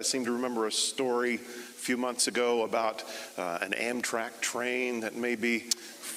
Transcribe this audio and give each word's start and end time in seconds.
I 0.00 0.02
seem 0.02 0.24
to 0.24 0.32
remember 0.32 0.66
a 0.66 0.72
story 0.72 1.36
a 1.36 1.38
few 1.38 1.96
months 1.96 2.26
ago 2.26 2.64
about 2.64 3.04
uh, 3.38 3.60
an 3.62 3.70
Amtrak 3.70 4.40
train 4.40 4.98
that 5.02 5.14
maybe 5.14 5.66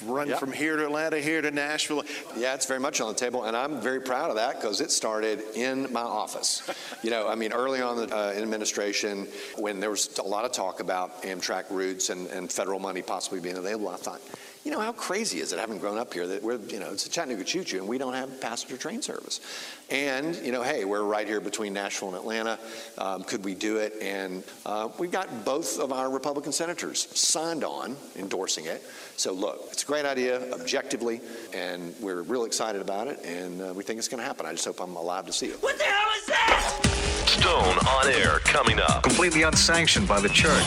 run 0.04 0.26
Yep. 0.26 0.40
from 0.40 0.50
here 0.50 0.74
to 0.76 0.84
Atlanta, 0.84 1.20
here 1.20 1.40
to 1.40 1.52
Nashville. 1.52 2.02
Yeah, 2.36 2.54
it's 2.54 2.66
very 2.66 2.80
much 2.80 3.00
on 3.00 3.06
the 3.12 3.14
table, 3.18 3.44
and 3.44 3.56
I'm 3.56 3.80
very 3.80 4.00
proud 4.00 4.30
of 4.30 4.36
that 4.36 4.56
because 4.60 4.80
it 4.80 4.90
started 4.90 5.42
in 5.54 5.92
my 5.92 6.00
office. 6.00 6.68
you 7.04 7.10
know, 7.10 7.28
I 7.28 7.36
mean, 7.36 7.52
early 7.52 7.80
on 7.80 8.02
in, 8.02 8.12
uh, 8.12 8.32
administration, 8.36 9.28
when 9.56 9.78
there 9.78 9.90
was 9.90 10.18
a 10.18 10.22
lot 10.24 10.44
of 10.44 10.50
talk 10.50 10.80
about 10.80 11.22
Amtrak 11.22 11.70
routes 11.70 12.10
and, 12.10 12.26
and 12.30 12.50
federal 12.50 12.80
money 12.80 13.00
possibly 13.00 13.38
being 13.38 13.58
available, 13.58 13.90
I 13.90 13.96
thought, 13.96 14.20
you 14.68 14.74
know, 14.74 14.80
how 14.80 14.92
crazy 14.92 15.40
is 15.40 15.54
it, 15.54 15.58
having 15.58 15.78
grown 15.78 15.96
up 15.96 16.12
here, 16.12 16.26
that 16.26 16.42
we're, 16.42 16.58
you 16.58 16.78
know, 16.78 16.90
it's 16.90 17.06
a 17.06 17.08
Chattanooga 17.08 17.42
choo 17.42 17.64
choo, 17.64 17.78
and 17.78 17.88
we 17.88 17.96
don't 17.96 18.12
have 18.12 18.38
passenger 18.38 18.76
train 18.76 19.00
service. 19.00 19.40
And, 19.88 20.36
you 20.36 20.52
know, 20.52 20.62
hey, 20.62 20.84
we're 20.84 21.04
right 21.04 21.26
here 21.26 21.40
between 21.40 21.72
Nashville 21.72 22.08
and 22.08 22.18
Atlanta. 22.18 22.58
Um, 22.98 23.24
could 23.24 23.46
we 23.46 23.54
do 23.54 23.78
it? 23.78 23.94
And 24.02 24.44
uh, 24.66 24.90
we've 24.98 25.10
got 25.10 25.46
both 25.46 25.80
of 25.80 25.90
our 25.90 26.10
Republican 26.10 26.52
senators 26.52 27.08
signed 27.18 27.64
on 27.64 27.96
endorsing 28.16 28.66
it. 28.66 28.82
So, 29.16 29.32
look, 29.32 29.68
it's 29.72 29.84
a 29.84 29.86
great 29.86 30.04
idea 30.04 30.52
objectively, 30.52 31.22
and 31.54 31.94
we're 31.98 32.20
real 32.20 32.44
excited 32.44 32.82
about 32.82 33.08
it, 33.08 33.24
and 33.24 33.62
uh, 33.62 33.72
we 33.74 33.82
think 33.82 33.98
it's 33.98 34.08
going 34.08 34.20
to 34.20 34.26
happen. 34.26 34.44
I 34.44 34.52
just 34.52 34.66
hope 34.66 34.82
I'm 34.82 34.96
alive 34.96 35.24
to 35.24 35.32
see 35.32 35.46
it. 35.46 35.62
What 35.62 35.78
the 35.78 35.84
hell 35.84 36.08
is 36.20 36.26
that? 36.26 37.07
Stone 37.28 37.76
on 37.86 38.08
air 38.08 38.38
coming 38.44 38.80
up. 38.80 39.02
completely 39.02 39.42
unsanctioned 39.42 40.08
by 40.08 40.18
the 40.18 40.30
church. 40.30 40.64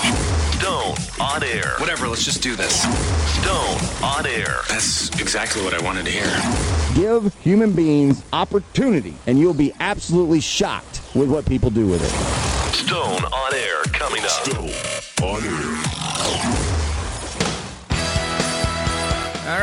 Stone 0.60 0.96
on 1.20 1.44
air. 1.44 1.74
Whatever, 1.80 2.08
let's 2.08 2.24
just 2.24 2.44
do 2.44 2.56
this. 2.56 2.84
Stone 3.42 4.04
on 4.04 4.28
air. 4.28 4.60
That's 4.70 5.10
exactly 5.20 5.64
what 5.64 5.74
I 5.74 5.84
wanted 5.84 6.06
to 6.06 6.12
hear. 6.12 6.30
Give 6.94 7.34
human 7.42 7.72
beings 7.72 8.24
opportunity, 8.32 9.16
and 9.26 9.40
you'll 9.40 9.56
be 9.56 9.74
absolutely 9.80 10.40
shocked 10.40 11.02
with 11.16 11.32
what 11.32 11.48
people 11.48 11.72
do 11.72 11.88
with 11.88 12.04
it. 12.04 12.76
Stone 12.76 13.26
on 13.26 13.54
air 13.56 13.82
coming 13.94 14.22
up. 14.22 14.30
Stone 14.30 14.70
on 15.24 15.44
air. 15.44 15.71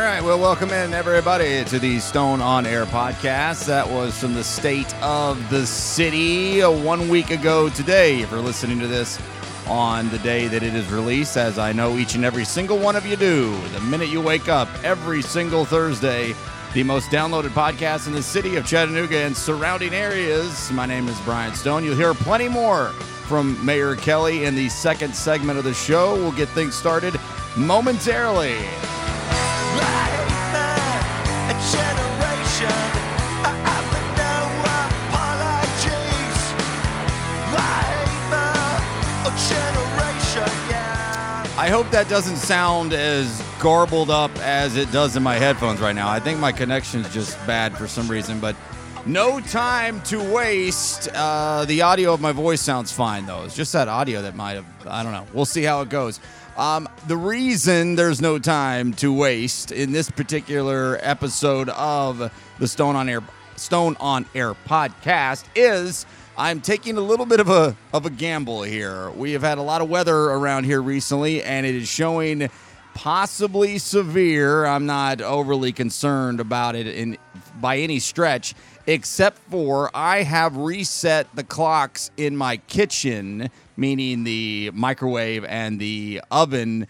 Right, 0.01 0.23
well, 0.23 0.39
welcome 0.39 0.71
in 0.71 0.93
everybody 0.93 1.65
to 1.65 1.79
the 1.79 1.99
Stone 1.99 2.41
on 2.41 2.67
Air 2.67 2.85
podcast. 2.85 3.67
That 3.67 3.89
was 3.89 4.17
from 4.19 4.35
the 4.35 4.45
state 4.45 4.95
of 5.03 5.51
the 5.51 5.67
city 5.67 6.63
uh, 6.63 6.71
one 6.71 7.09
week 7.09 7.31
ago 7.31 7.69
today. 7.71 8.21
If 8.21 8.31
you're 8.31 8.41
listening 8.41 8.79
to 8.81 8.87
this 8.87 9.19
on 9.67 10.09
the 10.11 10.19
day 10.19 10.47
that 10.47 10.63
it 10.63 10.75
is 10.75 10.91
released, 10.93 11.37
as 11.37 11.59
I 11.59 11.73
know 11.73 11.97
each 11.97 12.15
and 12.15 12.25
every 12.25 12.45
single 12.45 12.79
one 12.79 12.97
of 12.97 13.07
you 13.07 13.17
do, 13.17 13.57
the 13.69 13.81
minute 13.81 14.09
you 14.09 14.21
wake 14.21 14.49
up 14.49 14.69
every 14.85 15.23
single 15.23 15.65
Thursday, 15.65 16.35
the 16.75 16.83
most 16.83 17.09
downloaded 17.09 17.51
podcast 17.51 18.07
in 18.07 18.12
the 18.12 18.23
city 18.23 18.57
of 18.57 18.67
Chattanooga 18.67 19.19
and 19.19 19.37
surrounding 19.37 19.95
areas. 19.95 20.71
My 20.71 20.85
name 20.85 21.09
is 21.09 21.19
Brian 21.23 21.55
Stone. 21.55 21.83
You'll 21.83 21.97
hear 21.97 22.12
plenty 22.12 22.49
more 22.49 22.89
from 23.27 23.65
Mayor 23.65 23.97
Kelly 23.97 24.45
in 24.45 24.55
the 24.55 24.69
second 24.69 25.15
segment 25.17 25.59
of 25.59 25.65
the 25.65 25.75
show. 25.75 26.15
We'll 26.15 26.33
get 26.33 26.49
things 26.51 26.75
started 26.75 27.19
momentarily. 27.57 28.59
I 41.69 41.71
hope 41.71 41.91
that 41.91 42.09
doesn't 42.09 42.37
sound 42.37 42.95
as 42.95 43.43
garbled 43.61 44.09
up 44.09 44.31
as 44.39 44.77
it 44.77 44.91
does 44.91 45.17
in 45.17 45.23
my 45.23 45.34
headphones 45.34 45.81
right 45.81 45.95
now. 45.95 46.09
I 46.09 46.19
think 46.19 46.39
my 46.39 46.51
connection's 46.51 47.12
just 47.12 47.37
bad 47.47 47.77
for 47.77 47.87
some 47.87 48.09
reason, 48.09 48.41
but 48.41 48.56
no 49.05 49.39
time 49.39 50.01
to 50.05 50.19
waste. 50.33 51.09
Uh, 51.12 51.67
the 51.67 51.83
audio 51.83 52.15
of 52.15 52.23
my 52.23 52.33
voice 52.33 52.62
sounds 52.62 52.91
fine, 52.91 53.27
though. 53.27 53.45
It's 53.45 53.55
just 53.55 53.75
that 53.75 53.87
audio 53.87 54.23
that 54.23 54.34
might 54.34 54.53
have, 54.53 54.65
I 54.87 55.03
don't 55.03 55.12
know. 55.12 55.27
We'll 55.34 55.45
see 55.45 55.62
how 55.62 55.83
it 55.83 55.91
goes. 55.91 56.21
Um, 56.59 56.89
the 57.06 57.17
reason 57.17 57.95
there's 57.95 58.20
no 58.20 58.41
time 58.41 58.92
to 58.95 59.12
waste 59.12 59.70
in 59.70 59.92
this 59.92 60.11
particular 60.11 60.98
episode 61.03 61.69
of 61.69 62.33
the 62.59 62.66
Stone 62.66 62.97
on 62.97 63.09
Air 63.09 63.21
Stone 63.55 63.97
on 64.00 64.27
Air 64.34 64.55
podcast 64.66 65.44
is 65.55 66.05
I'm 66.37 66.60
taking 66.60 66.97
a 66.97 67.00
little 67.00 67.27
bit 67.27 67.38
of 67.38 67.49
a 67.49 67.77
of 67.93 68.06
a 68.06 68.10
gamble 68.10 68.65
here. 68.65 69.09
We 69.10 69.33
have 69.34 69.43
had 69.43 69.59
a 69.59 69.62
lot 69.62 69.83
of 69.83 69.88
weather 69.88 70.16
around 70.16 70.65
here 70.65 70.83
recently, 70.83 71.44
and 71.44 71.65
it 71.65 71.77
is 71.77 71.87
showing 71.87 72.50
possibly 72.93 73.78
severe. 73.78 74.66
I'm 74.66 74.84
not 74.84 75.21
overly 75.21 75.71
concerned 75.71 76.41
about 76.41 76.75
it 76.75 76.88
in 76.88 77.19
by 77.60 77.78
any 77.78 78.00
stretch, 78.00 78.56
except 78.88 79.38
for 79.50 79.91
I 79.94 80.22
have 80.22 80.56
reset 80.56 81.28
the 81.37 81.44
clocks 81.44 82.10
in 82.16 82.37
my 82.38 82.56
kitchen, 82.56 83.50
meaning 83.76 84.25
the 84.25 84.71
microwave 84.72 85.44
and 85.44 85.78
the 85.78 86.22
oven, 86.31 86.87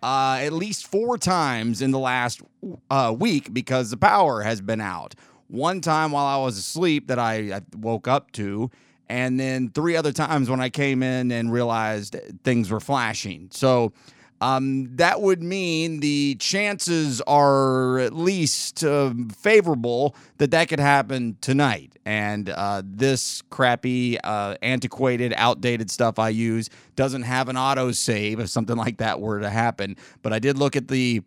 uh, 0.00 0.38
at 0.40 0.52
least 0.52 0.86
four 0.86 1.18
times 1.18 1.82
in 1.82 1.90
the 1.90 1.98
last 1.98 2.40
uh, 2.88 3.14
week 3.18 3.52
because 3.52 3.90
the 3.90 3.96
power 3.96 4.42
has 4.42 4.60
been 4.60 4.80
out. 4.80 5.16
One 5.48 5.80
time 5.80 6.12
while 6.12 6.24
I 6.24 6.36
was 6.36 6.56
asleep 6.56 7.08
that 7.08 7.18
I, 7.18 7.56
I 7.56 7.60
woke 7.76 8.06
up 8.06 8.30
to, 8.32 8.70
and 9.08 9.40
then 9.40 9.70
three 9.70 9.96
other 9.96 10.12
times 10.12 10.48
when 10.48 10.60
I 10.60 10.68
came 10.68 11.02
in 11.02 11.32
and 11.32 11.52
realized 11.52 12.14
things 12.44 12.70
were 12.70 12.78
flashing. 12.78 13.48
So 13.50 13.92
um, 14.40 14.96
that 14.96 15.20
would 15.20 15.42
mean 15.42 16.00
the 16.00 16.36
chances 16.36 17.20
are 17.22 17.98
at 17.98 18.14
least 18.14 18.82
uh, 18.82 19.12
favorable 19.36 20.16
that 20.38 20.50
that 20.52 20.68
could 20.68 20.80
happen 20.80 21.36
tonight. 21.40 21.98
And 22.06 22.48
uh, 22.48 22.82
this 22.84 23.42
crappy, 23.50 24.18
uh, 24.24 24.56
antiquated, 24.62 25.34
outdated 25.36 25.90
stuff 25.90 26.18
I 26.18 26.30
use 26.30 26.70
doesn't 26.96 27.22
have 27.22 27.48
an 27.48 27.58
auto 27.58 27.92
save 27.92 28.40
if 28.40 28.48
something 28.48 28.76
like 28.76 28.96
that 28.98 29.20
were 29.20 29.40
to 29.40 29.50
happen. 29.50 29.96
But 30.22 30.32
I 30.32 30.38
did 30.38 30.56
look 30.56 30.74
at 30.74 30.88
the 30.88 31.22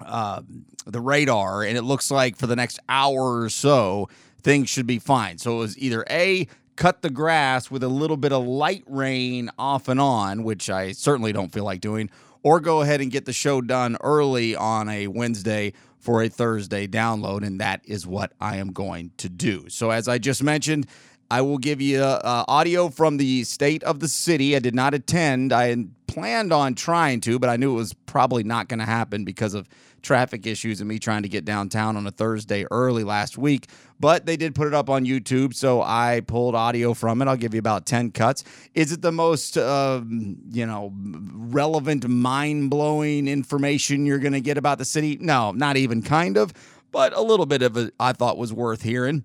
uh, 0.00 0.42
the 0.86 1.00
radar, 1.00 1.64
and 1.64 1.76
it 1.76 1.82
looks 1.82 2.10
like 2.10 2.36
for 2.36 2.46
the 2.46 2.54
next 2.54 2.78
hour 2.88 3.40
or 3.40 3.48
so, 3.48 4.08
things 4.42 4.68
should 4.68 4.86
be 4.86 5.00
fine. 5.00 5.38
So 5.38 5.56
it 5.56 5.58
was 5.58 5.78
either 5.78 6.04
A, 6.08 6.46
cut 6.76 7.02
the 7.02 7.10
grass 7.10 7.70
with 7.70 7.82
a 7.82 7.88
little 7.88 8.16
bit 8.16 8.32
of 8.32 8.46
light 8.46 8.84
rain 8.86 9.50
off 9.58 9.88
and 9.88 10.00
on, 10.00 10.44
which 10.44 10.70
I 10.70 10.92
certainly 10.92 11.32
don't 11.32 11.52
feel 11.52 11.64
like 11.64 11.80
doing, 11.80 12.08
or 12.42 12.60
go 12.60 12.82
ahead 12.82 13.00
and 13.00 13.10
get 13.10 13.24
the 13.24 13.32
show 13.32 13.60
done 13.60 13.96
early 14.02 14.54
on 14.54 14.88
a 14.88 15.06
Wednesday 15.06 15.72
for 15.98 16.22
a 16.22 16.28
Thursday 16.28 16.86
download. 16.86 17.44
And 17.46 17.60
that 17.60 17.80
is 17.84 18.06
what 18.06 18.32
I 18.40 18.56
am 18.56 18.72
going 18.72 19.10
to 19.18 19.28
do. 19.28 19.68
So, 19.68 19.90
as 19.90 20.08
I 20.08 20.18
just 20.18 20.42
mentioned, 20.42 20.86
I 21.30 21.42
will 21.42 21.58
give 21.58 21.80
you 21.80 22.02
uh, 22.02 22.44
audio 22.48 22.88
from 22.88 23.18
the 23.18 23.44
state 23.44 23.82
of 23.84 24.00
the 24.00 24.08
city. 24.08 24.56
I 24.56 24.60
did 24.60 24.74
not 24.74 24.94
attend. 24.94 25.52
I 25.52 25.76
planned 26.06 26.52
on 26.52 26.74
trying 26.74 27.20
to, 27.22 27.38
but 27.38 27.50
I 27.50 27.56
knew 27.56 27.72
it 27.72 27.76
was 27.76 27.92
probably 27.92 28.44
not 28.44 28.68
going 28.68 28.78
to 28.78 28.86
happen 28.86 29.24
because 29.24 29.52
of 29.52 29.68
traffic 30.02 30.46
issues 30.46 30.80
and 30.80 30.88
me 30.88 30.98
trying 30.98 31.22
to 31.22 31.28
get 31.28 31.44
downtown 31.44 31.96
on 31.96 32.06
a 32.06 32.10
Thursday 32.10 32.64
early 32.70 33.04
last 33.04 33.38
week. 33.38 33.66
But 34.00 34.26
they 34.26 34.36
did 34.36 34.54
put 34.54 34.68
it 34.68 34.74
up 34.74 34.88
on 34.88 35.04
YouTube, 35.04 35.54
so 35.54 35.82
I 35.82 36.22
pulled 36.26 36.54
audio 36.54 36.94
from 36.94 37.20
it. 37.20 37.28
I'll 37.28 37.36
give 37.36 37.54
you 37.54 37.58
about 37.58 37.84
10 37.86 38.12
cuts. 38.12 38.44
Is 38.74 38.92
it 38.92 39.02
the 39.02 39.10
most, 39.10 39.58
um, 39.58 40.36
you 40.50 40.66
know, 40.66 40.92
relevant, 40.94 42.06
mind 42.08 42.70
blowing 42.70 43.26
information 43.26 44.06
you're 44.06 44.18
going 44.18 44.34
to 44.34 44.40
get 44.40 44.56
about 44.56 44.78
the 44.78 44.84
city? 44.84 45.18
No, 45.20 45.50
not 45.50 45.76
even 45.76 46.02
kind 46.02 46.36
of, 46.36 46.52
but 46.92 47.12
a 47.12 47.20
little 47.20 47.46
bit 47.46 47.62
of 47.62 47.76
it 47.76 47.94
I 47.98 48.12
thought 48.12 48.38
was 48.38 48.52
worth 48.52 48.82
hearing. 48.82 49.24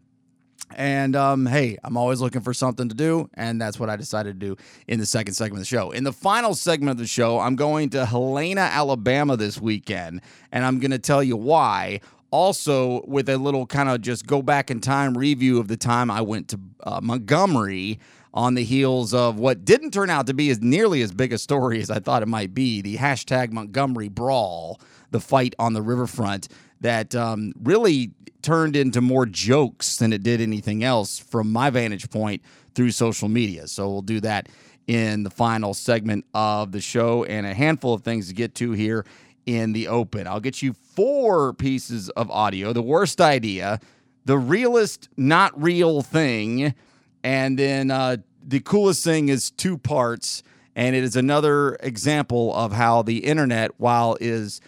And 0.76 1.16
um, 1.16 1.46
hey, 1.46 1.78
I'm 1.84 1.98
always 1.98 2.20
looking 2.20 2.42
for 2.42 2.54
something 2.54 2.90
to 2.90 2.96
do, 2.96 3.30
and 3.36 3.62
that's 3.62 3.80
what 3.80 3.90
I 3.90 3.96
decided 3.96 4.40
to 4.40 4.46
do 4.48 4.58
in 4.88 5.00
the 5.00 5.06
second 5.06 5.34
segment 5.34 5.60
of 5.60 5.62
the 5.62 5.66
show. 5.76 5.92
In 5.92 6.04
the 6.04 6.14
final 6.14 6.56
segment 6.56 6.92
of 6.92 6.98
the 6.98 7.08
show, 7.08 7.40
I'm 7.40 7.56
going 7.56 7.90
to 7.92 8.06
Helena, 8.06 8.62
Alabama 8.62 9.38
this 9.38 9.60
weekend, 9.60 10.22
and 10.52 10.66
I'm 10.66 10.80
going 10.80 10.92
to 10.92 11.00
tell 11.00 11.24
you 11.24 11.38
why. 11.38 12.02
Also, 12.32 13.04
with 13.06 13.30
a 13.30 13.38
little 13.38 13.68
kind 13.68 13.90
of 13.90 14.02
just 14.02 14.26
go 14.26 14.42
back 14.42 14.72
in 14.72 14.82
time 14.82 15.16
review 15.16 15.60
of 15.60 15.68
the 15.68 15.78
time 15.78 16.10
I 16.10 16.22
went 16.22 16.48
to 16.50 16.60
uh, 16.82 17.00
Montgomery 17.04 18.00
on 18.34 18.56
the 18.56 18.64
heels 18.64 19.14
of 19.14 19.38
what 19.38 19.64
didn't 19.64 19.92
turn 19.92 20.10
out 20.10 20.26
to 20.26 20.34
be 20.34 20.50
as 20.50 20.60
nearly 20.60 21.04
as 21.04 21.12
big 21.12 21.32
a 21.32 21.38
story 21.38 21.80
as 21.80 21.92
I 21.92 22.00
thought 22.00 22.24
it 22.24 22.28
might 22.28 22.56
be 22.56 22.82
the 22.82 22.98
hashtag 22.98 23.52
Montgomery 23.52 24.08
Brawl, 24.10 24.82
the 25.12 25.20
fight 25.20 25.54
on 25.60 25.74
the 25.74 25.84
riverfront 25.84 26.48
that 26.84 27.16
um, 27.16 27.54
really 27.62 28.12
turned 28.42 28.76
into 28.76 29.02
more 29.02 29.26
jokes 29.26 29.98
than 29.98 30.12
it 30.14 30.22
did 30.22 30.42
anything 30.42 30.84
else 30.84 31.18
from 31.18 31.52
my 31.52 31.70
vantage 31.70 32.10
point 32.10 32.42
through 32.76 32.92
social 32.92 33.30
media. 33.30 33.68
So 33.68 33.90
we'll 33.90 34.02
do 34.02 34.20
that 34.20 34.50
in 34.86 35.24
the 35.24 35.30
final 35.30 35.74
segment 35.74 36.26
of 36.34 36.74
the 36.74 36.82
show 36.82 37.24
and 37.24 37.48
a 37.48 37.54
handful 37.54 37.94
of 37.94 38.04
things 38.04 38.28
to 38.28 38.34
get 38.34 38.54
to 38.56 38.74
here 38.74 39.06
in 39.46 39.72
the 39.72 39.88
open. 39.88 40.28
I'll 40.28 40.42
get 40.42 40.62
you 40.62 40.74
four 40.74 41.54
pieces 41.54 42.10
of 42.10 42.30
audio. 42.30 42.74
The 42.74 42.82
worst 42.82 43.22
idea, 43.22 43.80
the 44.26 44.38
realest, 44.38 45.08
not 45.16 45.60
real 45.62 46.02
thing, 46.02 46.76
and 47.24 47.58
then 47.58 47.92
uh, 47.92 48.18
the 48.46 48.60
coolest 48.60 49.06
thing 49.06 49.30
is 49.30 49.52
two 49.52 49.78
parts, 49.78 50.44
and 50.76 50.98
it 50.98 51.04
is 51.04 51.16
another 51.16 51.76
example 51.80 52.54
of 52.54 52.74
how 52.74 53.04
the 53.04 53.20
internet, 53.20 53.72
while 53.80 54.18
is 54.20 54.60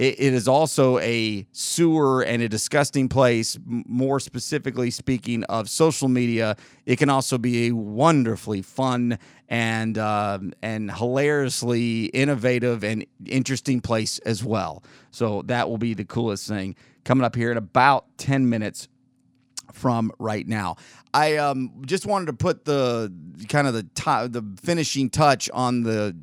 it, 0.00 0.18
it 0.18 0.34
is 0.34 0.48
also 0.48 0.98
a 0.98 1.46
sewer 1.52 2.22
and 2.22 2.40
a 2.40 2.48
disgusting 2.48 3.06
place. 3.08 3.58
More 3.66 4.18
specifically, 4.18 4.90
speaking 4.90 5.44
of 5.44 5.68
social 5.68 6.08
media, 6.08 6.56
it 6.86 6.96
can 6.96 7.10
also 7.10 7.36
be 7.36 7.66
a 7.66 7.72
wonderfully 7.72 8.62
fun 8.62 9.18
and 9.50 9.98
um, 9.98 10.54
and 10.62 10.90
hilariously 10.90 12.06
innovative 12.06 12.82
and 12.82 13.04
interesting 13.26 13.82
place 13.82 14.18
as 14.20 14.42
well. 14.42 14.82
So 15.10 15.42
that 15.42 15.68
will 15.68 15.78
be 15.78 15.92
the 15.92 16.06
coolest 16.06 16.48
thing 16.48 16.76
coming 17.04 17.24
up 17.24 17.36
here 17.36 17.50
in 17.50 17.58
about 17.58 18.06
ten 18.16 18.48
minutes 18.48 18.88
from 19.70 20.12
right 20.18 20.48
now. 20.48 20.76
I 21.12 21.36
um, 21.36 21.82
just 21.84 22.06
wanted 22.06 22.26
to 22.26 22.32
put 22.32 22.64
the 22.64 23.12
kind 23.48 23.66
of 23.66 23.74
the 23.74 23.86
the 24.30 24.42
finishing 24.62 25.10
touch 25.10 25.50
on 25.50 25.82
the 25.82 26.16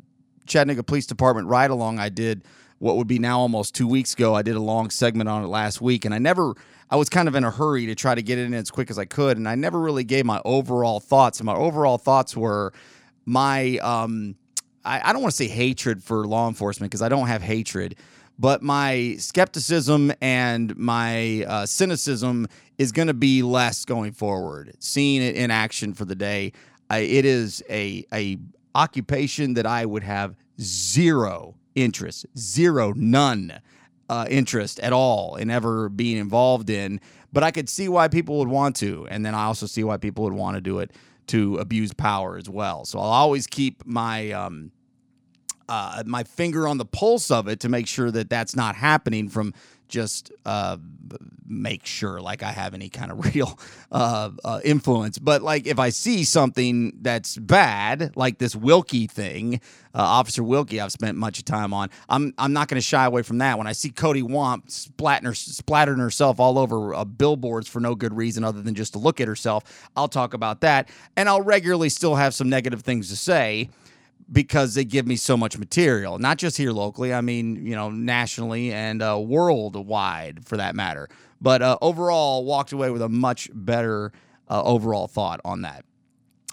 Chattanooga 0.48 0.82
Police 0.82 1.06
Department 1.06 1.48
ride 1.48 1.70
along 1.70 2.00
I 2.00 2.10
did 2.10 2.44
what 2.80 2.98
would 2.98 3.08
be 3.08 3.20
now 3.20 3.40
almost 3.40 3.76
two 3.76 3.88
weeks 3.88 4.14
ago. 4.14 4.36
I 4.36 4.42
did 4.42 4.56
a 4.56 4.62
long 4.62 4.90
segment 4.90 5.30
on 5.30 5.44
it 5.44 5.48
last 5.48 5.82
week, 5.82 6.06
and 6.06 6.14
I 6.14 6.20
never. 6.20 6.54
I 6.90 6.96
was 6.96 7.10
kind 7.10 7.28
of 7.28 7.36
in 7.36 7.44
a 7.44 7.52
hurry 7.52 7.86
to 7.88 7.96
try 7.96 8.16
to 8.16 8.22
get 8.22 8.38
it 8.38 8.46
in 8.46 8.54
as 8.54 8.72
quick 8.72 8.90
as 8.90 8.98
I 8.98 9.04
could, 9.04 9.38
and 9.38 9.48
I 9.48 9.56
never 9.56 9.80
really 9.80 10.06
gave 10.06 10.26
my 10.26 10.42
overall 10.46 11.02
thoughts. 11.02 11.40
And 11.40 11.46
my 11.46 11.56
overall 11.56 11.98
thoughts 11.98 12.36
were 12.38 12.72
my 13.26 13.78
um, 13.80 14.36
I, 14.86 15.10
I 15.10 15.14
don't 15.14 15.22
want 15.22 15.32
to 15.32 15.38
say 15.38 15.48
hatred 15.48 16.02
for 16.02 16.26
law 16.26 16.48
enforcement 16.48 16.90
because 16.90 17.02
I 17.02 17.10
don't 17.10 17.28
have 17.28 17.42
hatred, 17.42 17.96
but 18.40 18.64
my 18.64 19.16
skepticism 19.20 20.14
and 20.22 20.76
my 20.78 21.44
uh, 21.44 21.66
cynicism 21.66 22.48
is 22.78 22.92
going 22.92 23.10
to 23.10 23.14
be 23.14 23.44
less 23.44 23.86
going 23.86 24.14
forward. 24.14 24.76
Seeing 24.80 25.22
it 25.22 25.36
in 25.36 25.52
action 25.52 25.94
for 25.94 26.06
the 26.06 26.16
day, 26.16 26.54
I, 26.90 27.00
it 27.00 27.26
is 27.26 27.62
a 27.70 28.06
a 28.14 28.38
occupation 28.74 29.56
that 29.56 29.66
I 29.66 29.86
would 29.86 30.04
have 30.04 30.36
zero 30.62 31.56
interest, 31.78 32.26
zero, 32.38 32.92
none 32.96 33.62
uh, 34.10 34.26
interest 34.30 34.80
at 34.80 34.94
all 34.94 35.36
in 35.36 35.50
ever 35.50 35.90
being 35.90 36.18
involved 36.18 36.70
in. 36.70 37.00
But 37.32 37.44
I 37.44 37.52
could 37.52 37.70
see 37.70 37.88
why 37.88 38.08
people 38.08 38.40
would 38.40 38.48
want 38.48 38.76
to, 38.78 39.08
and 39.10 39.26
then 39.26 39.36
I 39.36 39.46
also 39.46 39.66
see 39.66 39.84
why 39.84 39.98
people 39.98 40.24
would 40.24 40.34
want 40.34 40.56
to 40.56 40.62
do 40.62 40.80
it 40.80 40.92
to 41.28 41.58
abuse 41.58 41.94
power 41.94 42.38
as 42.38 42.50
well. 42.50 42.86
So 42.86 43.00
I'll 43.00 43.06
always 43.06 43.48
keep 43.48 43.86
my 43.86 44.32
um, 44.32 44.72
uh, 45.70 46.04
my 46.06 46.24
finger 46.24 46.68
on 46.68 46.78
the 46.78 46.86
pulse 46.86 47.30
of 47.30 47.48
it 47.48 47.60
to 47.60 47.70
make 47.70 47.88
sure 47.88 48.10
that 48.12 48.30
that's 48.30 48.56
not 48.56 48.76
happening 48.76 49.28
from 49.28 49.54
just 49.88 50.32
uh, 50.46 50.78
make 51.48 51.86
sure 51.86 52.20
like 52.20 52.44
I 52.44 52.52
have 52.52 52.74
any 52.74 52.90
kind 52.90 53.12
of 53.12 53.26
real 53.36 53.58
uh, 53.92 54.32
uh, 54.44 54.60
influence. 54.64 55.20
But 55.20 55.42
like 55.42 55.68
if 55.68 55.80
I 55.80 55.90
see 55.90 56.24
something 56.24 56.98
that's 57.02 57.38
bad, 57.38 58.16
like 58.16 58.38
this 58.38 58.56
Wilkie 58.56 59.08
thing, 59.08 59.62
uh, 59.94 60.02
Officer 60.02 60.44
Wilkie, 60.44 60.80
I've 60.80 60.92
spent 60.92 61.18
much 61.18 61.44
time 61.44 61.74
on. 61.74 61.90
I'm 62.10 62.34
I'm 62.38 62.54
not 62.54 62.68
going 62.68 62.78
to 62.78 62.86
shy 62.86 63.06
away 63.06 63.22
from 63.24 63.40
that. 63.40 63.58
When 63.58 63.68
I 63.68 63.72
see 63.72 63.90
Coty 63.90 64.24
Wamp 64.24 64.68
splatting, 64.68 65.26
her, 65.26 65.34
splattering 65.34 66.00
herself 66.00 66.40
all 66.40 66.60
over 66.60 66.94
uh, 66.94 67.06
billboards 67.06 67.68
for 67.68 67.80
no 67.80 67.96
good 67.96 68.16
reason 68.16 68.44
other 68.44 68.62
than 68.62 68.76
just 68.76 68.94
to 68.94 69.00
look 69.00 69.22
at 69.22 69.28
herself, 69.28 69.90
I'll 69.96 70.08
talk 70.08 70.34
about 70.34 70.62
that, 70.62 70.90
and 71.16 71.28
I'll 71.30 71.42
regularly 71.42 71.90
still 71.90 72.16
have 72.16 72.34
some 72.34 72.50
negative 72.50 72.82
things 72.82 73.10
to 73.10 73.16
say 73.16 73.70
because 74.32 74.74
they 74.74 74.84
give 74.84 75.08
me 75.08 75.16
so 75.16 75.38
much 75.38 75.58
material, 75.58 76.20
not 76.20 76.38
just 76.38 76.58
here 76.58 76.72
locally, 76.72 77.14
I 77.14 77.22
mean, 77.22 77.66
you 77.66 77.76
know, 77.76 77.90
nationally 77.90 78.74
and 78.74 79.02
uh, 79.02 79.20
worldwide 79.20 80.46
for 80.46 80.58
that 80.58 80.76
matter. 80.76 81.08
But 81.40 81.62
uh, 81.62 81.78
overall, 81.82 82.46
walked 82.46 82.72
away 82.72 82.90
with 82.90 83.02
a 83.02 83.10
much 83.10 83.50
better 83.54 84.12
uh, 84.50 84.64
overall 84.64 85.08
thought 85.08 85.40
on 85.46 85.62
that. 85.62 85.86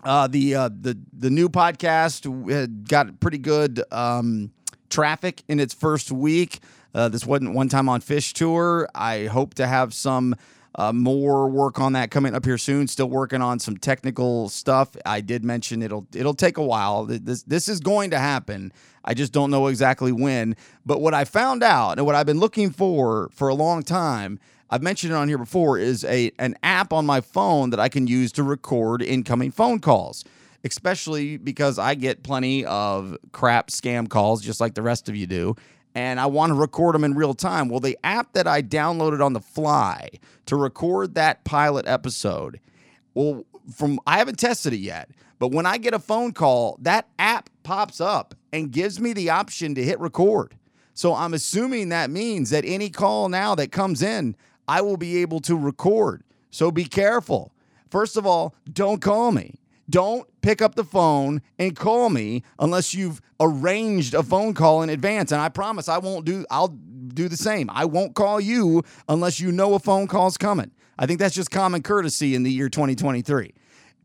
Uh, 0.03 0.27
the 0.27 0.55
uh, 0.55 0.69
the 0.69 0.99
the 1.17 1.31
new 1.31 1.49
podcast 1.49 2.87
got 2.87 3.21
pretty 3.21 3.39
good 3.39 3.83
um, 3.91 4.53
traffic 4.91 5.43
in 5.49 5.59
its 5.59 5.73
first 5.73 6.13
week. 6.13 6.61
Uh, 6.95 7.09
this 7.09 7.27
wasn't 7.27 7.55
one 7.55 7.69
time 7.69 7.89
on 7.89 8.01
Fish 8.01 8.35
Tour. 8.35 8.89
I 8.95 9.25
hope 9.25 9.55
to 9.55 9.67
have 9.67 9.95
some 9.95 10.37
uh, 10.77 10.93
more 10.93 11.49
work 11.49 11.79
on 11.79 11.93
that 11.93 12.11
coming 12.11 12.35
up 12.35 12.45
here 12.45 12.59
soon. 12.59 12.89
Still 12.89 13.09
working 13.09 13.41
on 13.41 13.59
some 13.59 13.77
technical 13.77 14.49
stuff. 14.49 14.97
I 15.07 15.21
did 15.21 15.45
mention 15.45 15.83
it'll 15.83 16.07
it'll 16.15 16.35
take 16.35 16.57
a 16.57 16.63
while. 16.63 17.05
This 17.05 17.43
this 17.43 17.69
is 17.69 17.81
going 17.81 18.11
to 18.11 18.19
happen. 18.19 18.73
I 19.05 19.15
just 19.15 19.33
don't 19.33 19.51
know 19.51 19.69
exactly 19.69 20.13
when. 20.13 20.57
But 20.85 21.01
what 21.01 21.15
I 21.15 21.25
found 21.25 21.63
out 21.63 21.99
and 21.99 22.07
what 22.07 22.15
I've 22.15 22.27
been 22.27 22.41
looking 22.41 22.71
for 22.71 23.29
for 23.33 23.49
a 23.49 23.55
long 23.55 23.83
time, 23.83 24.41
I've 24.71 24.83
mentioned 24.83 25.13
it 25.13 25.17
on 25.17 25.29
here 25.29 25.39
before, 25.39 25.79
is 25.79 26.05
a 26.05 26.33
an 26.39 26.57
app 26.63 26.93
on 26.93 27.07
my 27.07 27.21
phone 27.21 27.71
that 27.71 27.81
I 27.81 27.89
can 27.89 28.07
use 28.07 28.33
to 28.33 28.43
record 28.43 29.03
incoming 29.03 29.53
phone 29.53 29.79
calls. 29.79 30.25
Especially 30.67 31.37
because 31.37 31.79
I 31.79 31.95
get 31.95 32.23
plenty 32.23 32.65
of 32.65 33.19
crap 33.33 33.69
scam 33.69 34.09
calls, 34.09 34.41
just 34.41 34.63
like 34.63 34.73
the 34.73 34.81
rest 34.81 35.11
of 35.11 35.15
you 35.15 35.27
do 35.27 35.57
and 35.95 36.19
I 36.19 36.27
want 36.27 36.51
to 36.51 36.55
record 36.55 36.95
them 36.95 37.05
in 37.05 37.15
real 37.15 37.35
time. 37.35 37.69
Well, 37.69 37.81
the 37.81 37.99
app 38.05 38.33
that 38.33 38.47
I 38.47 38.63
downloaded 38.63 39.25
on 39.25 39.33
the 39.33 39.41
fly 39.41 40.11
to 40.47 40.57
record 40.57 41.15
that 41.15 41.45
pilot 41.45 41.87
episode, 41.87 42.61
well, 43.15 43.45
from 43.73 44.01
I 44.07 44.19
haven't 44.19 44.39
tested 44.39 44.73
it 44.73 44.79
yet, 44.79 45.11
but 45.39 45.53
when 45.53 45.67
I 45.67 45.79
get 45.79 45.95
a 45.95 45.99
phone 45.99 46.33
call, 46.33 46.79
that 46.83 47.09
app 47.19 47.49
pops 47.63 48.01
up 48.01 48.35
and 48.53 48.71
gives 48.71 49.01
me 49.01 49.13
the 49.13 49.31
option 49.31 49.75
to 49.75 49.85
hit 49.85 50.01
record. 50.01 50.55
So 50.95 51.15
I'm 51.15 51.35
assuming 51.35 51.89
that 51.89 52.11
means 52.11 52.51
that 52.51 52.65
any 52.65 52.89
call 52.89 53.29
now 53.29 53.55
that 53.55 53.73
comes 53.73 54.03
in, 54.03 54.37
I 54.69 54.81
will 54.81 54.97
be 54.97 55.19
able 55.19 55.41
to 55.41 55.57
record. 55.57 56.23
So 56.51 56.71
be 56.71 56.85
careful. 56.85 57.53
First 57.91 58.17
of 58.17 58.27
all, 58.27 58.55
don't 58.73 59.01
call 59.01 59.33
me. 59.33 59.59
Don't 59.89 60.29
pick 60.41 60.63
up 60.63 60.75
the 60.75 60.85
phone 60.85 61.43
and 61.59 61.77
call 61.77 62.09
me 62.11 62.43
unless 62.59 62.95
you've 62.95 63.21
arranged 63.41 64.15
a 64.15 64.23
phone 64.23 64.55
call 64.55 64.83
in 64.83 64.91
advance. 64.91 65.33
And 65.33 65.41
I 65.41 65.49
promise 65.49 65.89
I 65.89 65.99
won't 65.99 66.25
do, 66.25 66.47
I'll 66.51 66.69
do 66.69 67.29
the 67.29 67.37
same. 67.37 67.69
I 67.71 67.85
won't 67.85 68.15
call 68.15 68.41
you 68.41 68.83
unless 69.09 69.41
you 69.41 69.53
know 69.53 69.75
a 69.75 69.79
phone 69.79 70.07
call's 70.07 70.37
coming. 70.37 70.71
I 70.99 71.07
think 71.07 71.19
that's 71.19 71.35
just 71.35 71.51
common 71.51 71.83
courtesy 71.83 72.35
in 72.35 72.45
the 72.45 72.51
year 72.51 72.69
2023. 72.69 73.53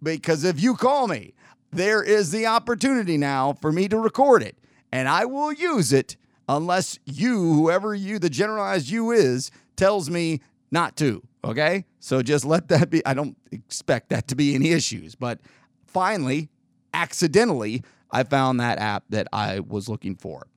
Because 0.02 0.44
if 0.44 0.62
you 0.62 0.76
call 0.76 1.08
me, 1.08 1.34
there 1.72 2.02
is 2.04 2.32
the 2.32 2.48
opportunity 2.48 3.18
now 3.18 3.54
for 3.54 3.72
me 3.72 3.88
to 3.88 3.98
record 3.98 4.44
it. 4.44 4.58
And 4.92 5.08
I 5.08 5.26
will 5.26 5.54
use 5.54 5.94
it 5.94 6.18
unless 6.48 6.98
you, 7.06 7.54
whoever 7.54 7.94
you, 7.94 8.18
the 8.18 8.30
generalized 8.30 8.90
you 8.90 9.12
is, 9.12 9.52
tells 9.76 10.10
me 10.10 10.42
not 10.72 10.96
to. 10.98 11.22
Okay. 11.44 11.86
So 12.00 12.22
just 12.22 12.44
let 12.44 12.68
that 12.70 12.90
be. 12.90 13.06
I 13.06 13.14
don't 13.14 13.38
expect 13.52 14.10
that 14.10 14.28
to 14.30 14.36
be 14.36 14.56
any 14.56 14.72
issues, 14.72 15.16
but 15.16 15.40
finally, 15.90 16.50
accidentally, 16.94 17.84
I 18.12 18.24
found 18.24 18.60
that 18.60 18.80
app 18.80 19.04
that 19.10 19.28
I 19.32 19.60
was 19.60 19.88
looking 19.90 20.16
for. 20.16 20.48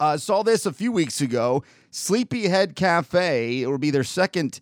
Uh, 0.00 0.16
saw 0.16 0.42
this 0.42 0.64
a 0.66 0.72
few 0.72 0.92
weeks 0.92 1.20
ago. 1.20 1.64
Sleepyhead 1.90 2.76
Cafe. 2.76 3.62
It 3.62 3.66
will 3.66 3.78
be 3.78 3.90
their 3.90 4.04
second 4.04 4.60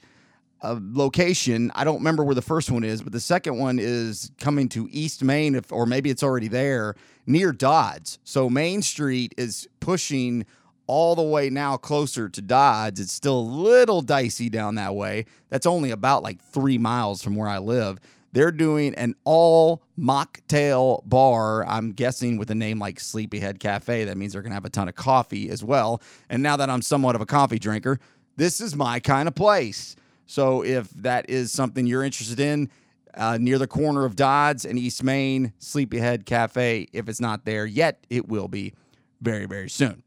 uh, 0.62 0.78
location. 0.81 1.70
I 1.75 1.84
don't 1.84 1.98
remember 1.98 2.25
where 2.25 2.34
the 2.34 2.43
first 2.43 2.70
one 2.70 2.84
is, 2.84 3.02
but 3.02 3.12
the 3.12 3.20
second 3.20 3.58
one 3.58 3.78
is 3.78 4.31
coming 4.38 4.69
to 4.70 4.88
East 4.90 5.22
Main, 5.22 5.54
if, 5.54 5.70
or 5.70 5.84
maybe 5.84 6.08
it's 6.08 6.22
already 6.22 6.49
there 6.49 6.94
near 7.26 7.52
Dodds. 7.52 8.19
So 8.25 8.49
Main 8.49 8.80
Street 8.80 9.35
is 9.37 9.68
pushing 9.80 10.47
all 10.87 11.14
the 11.14 11.23
way 11.23 11.50
now 11.50 11.76
closer 11.76 12.28
to 12.28 12.40
Dodds. 12.40 13.00
It's 13.00 13.12
still 13.12 13.38
a 13.38 13.40
little 13.40 14.00
dicey 14.00 14.49
down 14.49 14.76
that 14.76 14.94
way. 14.94 15.26
That's 15.50 15.66
only 15.66 15.90
about 15.90 16.23
like 16.23 16.40
three 16.40 16.78
miles 16.78 17.23
from 17.23 17.35
where 17.37 17.49
I 17.49 17.59
live. 17.59 17.99
They're 18.37 18.52
doing 18.52 18.95
an 18.97 19.14
all 19.25 19.81
mocktail 19.99 21.00
bar. 21.09 21.66
I'm 21.66 21.93
guessing 21.93 22.37
with 22.37 22.50
a 22.50 22.55
name 22.55 22.78
like 22.78 23.00
Sleepyhead 23.00 23.61
Cafe. 23.61 24.05
That 24.05 24.19
means 24.19 24.35
they're 24.35 24.43
going 24.43 24.50
to 24.50 24.57
have 24.57 24.66
a 24.66 24.69
ton 24.69 24.90
of 24.90 24.95
coffee 24.95 25.49
as 25.49 25.64
well. 25.64 26.02
And 26.28 26.43
now 26.43 26.59
that 26.59 26.69
I'm 26.69 26.83
somewhat 26.83 27.14
of 27.14 27.23
a 27.23 27.25
coffee 27.25 27.59
drinker, 27.59 27.99
this 28.37 28.61
is 28.61 28.76
my 28.76 29.00
kind 29.00 29.26
of 29.26 29.35
place. 29.35 29.97
So 30.26 30.62
if 30.62 30.90
that 30.90 31.31
is 31.31 31.50
something 31.50 31.87
you're 31.87 32.05
interested 32.05 32.38
in, 32.38 32.69
uh, 33.14 33.38
near 33.40 33.57
the 33.57 33.66
corner 33.66 34.05
of 34.05 34.16
Dodds 34.16 34.66
and 34.66 34.78
East 34.78 35.02
Main, 35.02 35.55
Sleepyhead 35.59 36.26
Cafe. 36.26 36.88
If 36.93 37.09
it's 37.09 37.23
not 37.23 37.47
there 37.47 37.64
yet, 37.64 38.05
it 38.11 38.28
will 38.28 38.49
be 38.49 38.75
very, 39.23 39.47
very 39.47 39.71
soon. 39.71 40.02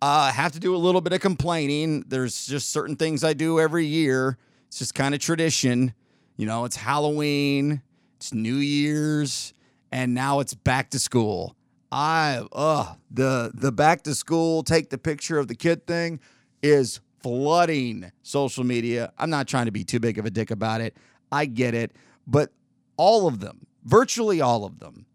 Uh, 0.00 0.30
have 0.30 0.52
to 0.52 0.60
do 0.60 0.76
a 0.76 0.78
little 0.78 1.00
bit 1.00 1.12
of 1.12 1.20
complaining. 1.20 2.04
There's 2.06 2.46
just 2.46 2.70
certain 2.70 2.94
things 2.94 3.24
I 3.24 3.32
do 3.32 3.58
every 3.58 3.84
year. 3.84 4.38
It's 4.68 4.78
just 4.78 4.94
kind 4.94 5.12
of 5.12 5.20
tradition. 5.20 5.92
You 6.36 6.44
know, 6.44 6.66
it's 6.66 6.76
Halloween, 6.76 7.80
it's 8.16 8.34
New 8.34 8.56
Year's, 8.56 9.54
and 9.90 10.12
now 10.12 10.40
it's 10.40 10.52
back 10.52 10.90
to 10.90 10.98
school. 10.98 11.56
I 11.90 12.42
uh 12.52 12.94
the 13.10 13.52
the 13.54 13.72
back 13.72 14.02
to 14.02 14.14
school 14.14 14.62
take 14.62 14.90
the 14.90 14.98
picture 14.98 15.38
of 15.38 15.48
the 15.48 15.54
kid 15.54 15.86
thing 15.86 16.20
is 16.62 17.00
flooding 17.22 18.12
social 18.22 18.64
media. 18.64 19.12
I'm 19.18 19.30
not 19.30 19.48
trying 19.48 19.66
to 19.66 19.72
be 19.72 19.84
too 19.84 20.00
big 20.00 20.18
of 20.18 20.26
a 20.26 20.30
dick 20.30 20.50
about 20.50 20.80
it. 20.80 20.96
I 21.32 21.46
get 21.46 21.74
it, 21.74 21.92
but 22.26 22.52
all 22.98 23.26
of 23.26 23.40
them, 23.40 23.66
virtually 23.84 24.40
all 24.40 24.64
of 24.64 24.78
them 24.78 25.06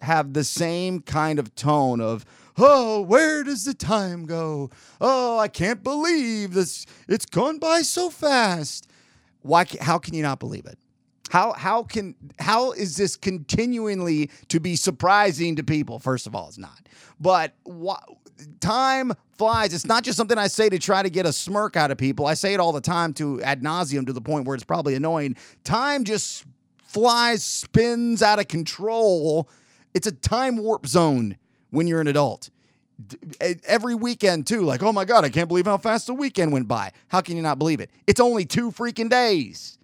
have 0.00 0.34
the 0.34 0.44
same 0.44 1.00
kind 1.00 1.38
of 1.38 1.54
tone 1.54 2.00
of 2.00 2.24
oh 2.58 3.00
where 3.00 3.42
does 3.42 3.64
the 3.64 3.74
time 3.74 4.26
go 4.26 4.68
oh 5.00 5.38
i 5.38 5.48
can't 5.48 5.82
believe 5.82 6.52
this 6.54 6.84
it's 7.08 7.24
gone 7.24 7.58
by 7.58 7.82
so 7.82 8.10
fast 8.10 8.88
why 9.46 9.64
how 9.80 9.98
can 9.98 10.14
you 10.14 10.22
not 10.22 10.38
believe 10.40 10.66
it 10.66 10.78
How 11.30 11.52
how 11.52 11.82
can 11.82 12.14
how 12.38 12.72
is 12.72 12.96
this 12.96 13.16
continually 13.16 14.30
to 14.48 14.60
be 14.60 14.76
surprising 14.76 15.56
to 15.56 15.64
people? 15.64 15.98
First 15.98 16.26
of 16.26 16.34
all, 16.34 16.48
it's 16.48 16.58
not. 16.58 16.88
But 17.20 17.54
time 18.60 19.12
flies. 19.38 19.72
It's 19.74 19.86
not 19.86 20.02
just 20.02 20.16
something 20.16 20.38
I 20.38 20.48
say 20.48 20.68
to 20.68 20.78
try 20.78 21.02
to 21.02 21.10
get 21.10 21.26
a 21.26 21.32
smirk 21.32 21.76
out 21.76 21.90
of 21.90 21.98
people. 21.98 22.26
I 22.26 22.34
say 22.34 22.54
it 22.54 22.60
all 22.60 22.72
the 22.72 22.80
time 22.80 23.12
to 23.14 23.42
ad 23.42 23.62
nauseum 23.62 24.06
to 24.06 24.12
the 24.12 24.20
point 24.20 24.46
where 24.46 24.54
it's 24.54 24.64
probably 24.64 24.94
annoying. 24.94 25.36
Time 25.64 26.04
just 26.04 26.44
flies, 26.82 27.42
spins 27.42 28.22
out 28.22 28.38
of 28.38 28.48
control. 28.48 29.48
It's 29.94 30.06
a 30.06 30.12
time 30.12 30.58
warp 30.58 30.86
zone 30.86 31.36
when 31.70 31.86
you're 31.86 32.00
an 32.00 32.08
adult. 32.08 32.50
Every 33.66 33.94
weekend, 33.94 34.46
too. 34.46 34.62
Like, 34.62 34.82
oh 34.82 34.92
my 34.92 35.04
God, 35.04 35.24
I 35.24 35.28
can't 35.28 35.48
believe 35.48 35.66
how 35.66 35.76
fast 35.76 36.06
the 36.06 36.14
weekend 36.14 36.52
went 36.52 36.68
by. 36.68 36.92
How 37.08 37.20
can 37.20 37.36
you 37.36 37.42
not 37.42 37.58
believe 37.58 37.80
it? 37.80 37.90
It's 38.06 38.20
only 38.20 38.44
two 38.44 38.70
freaking 38.70 39.10
days. 39.10 39.78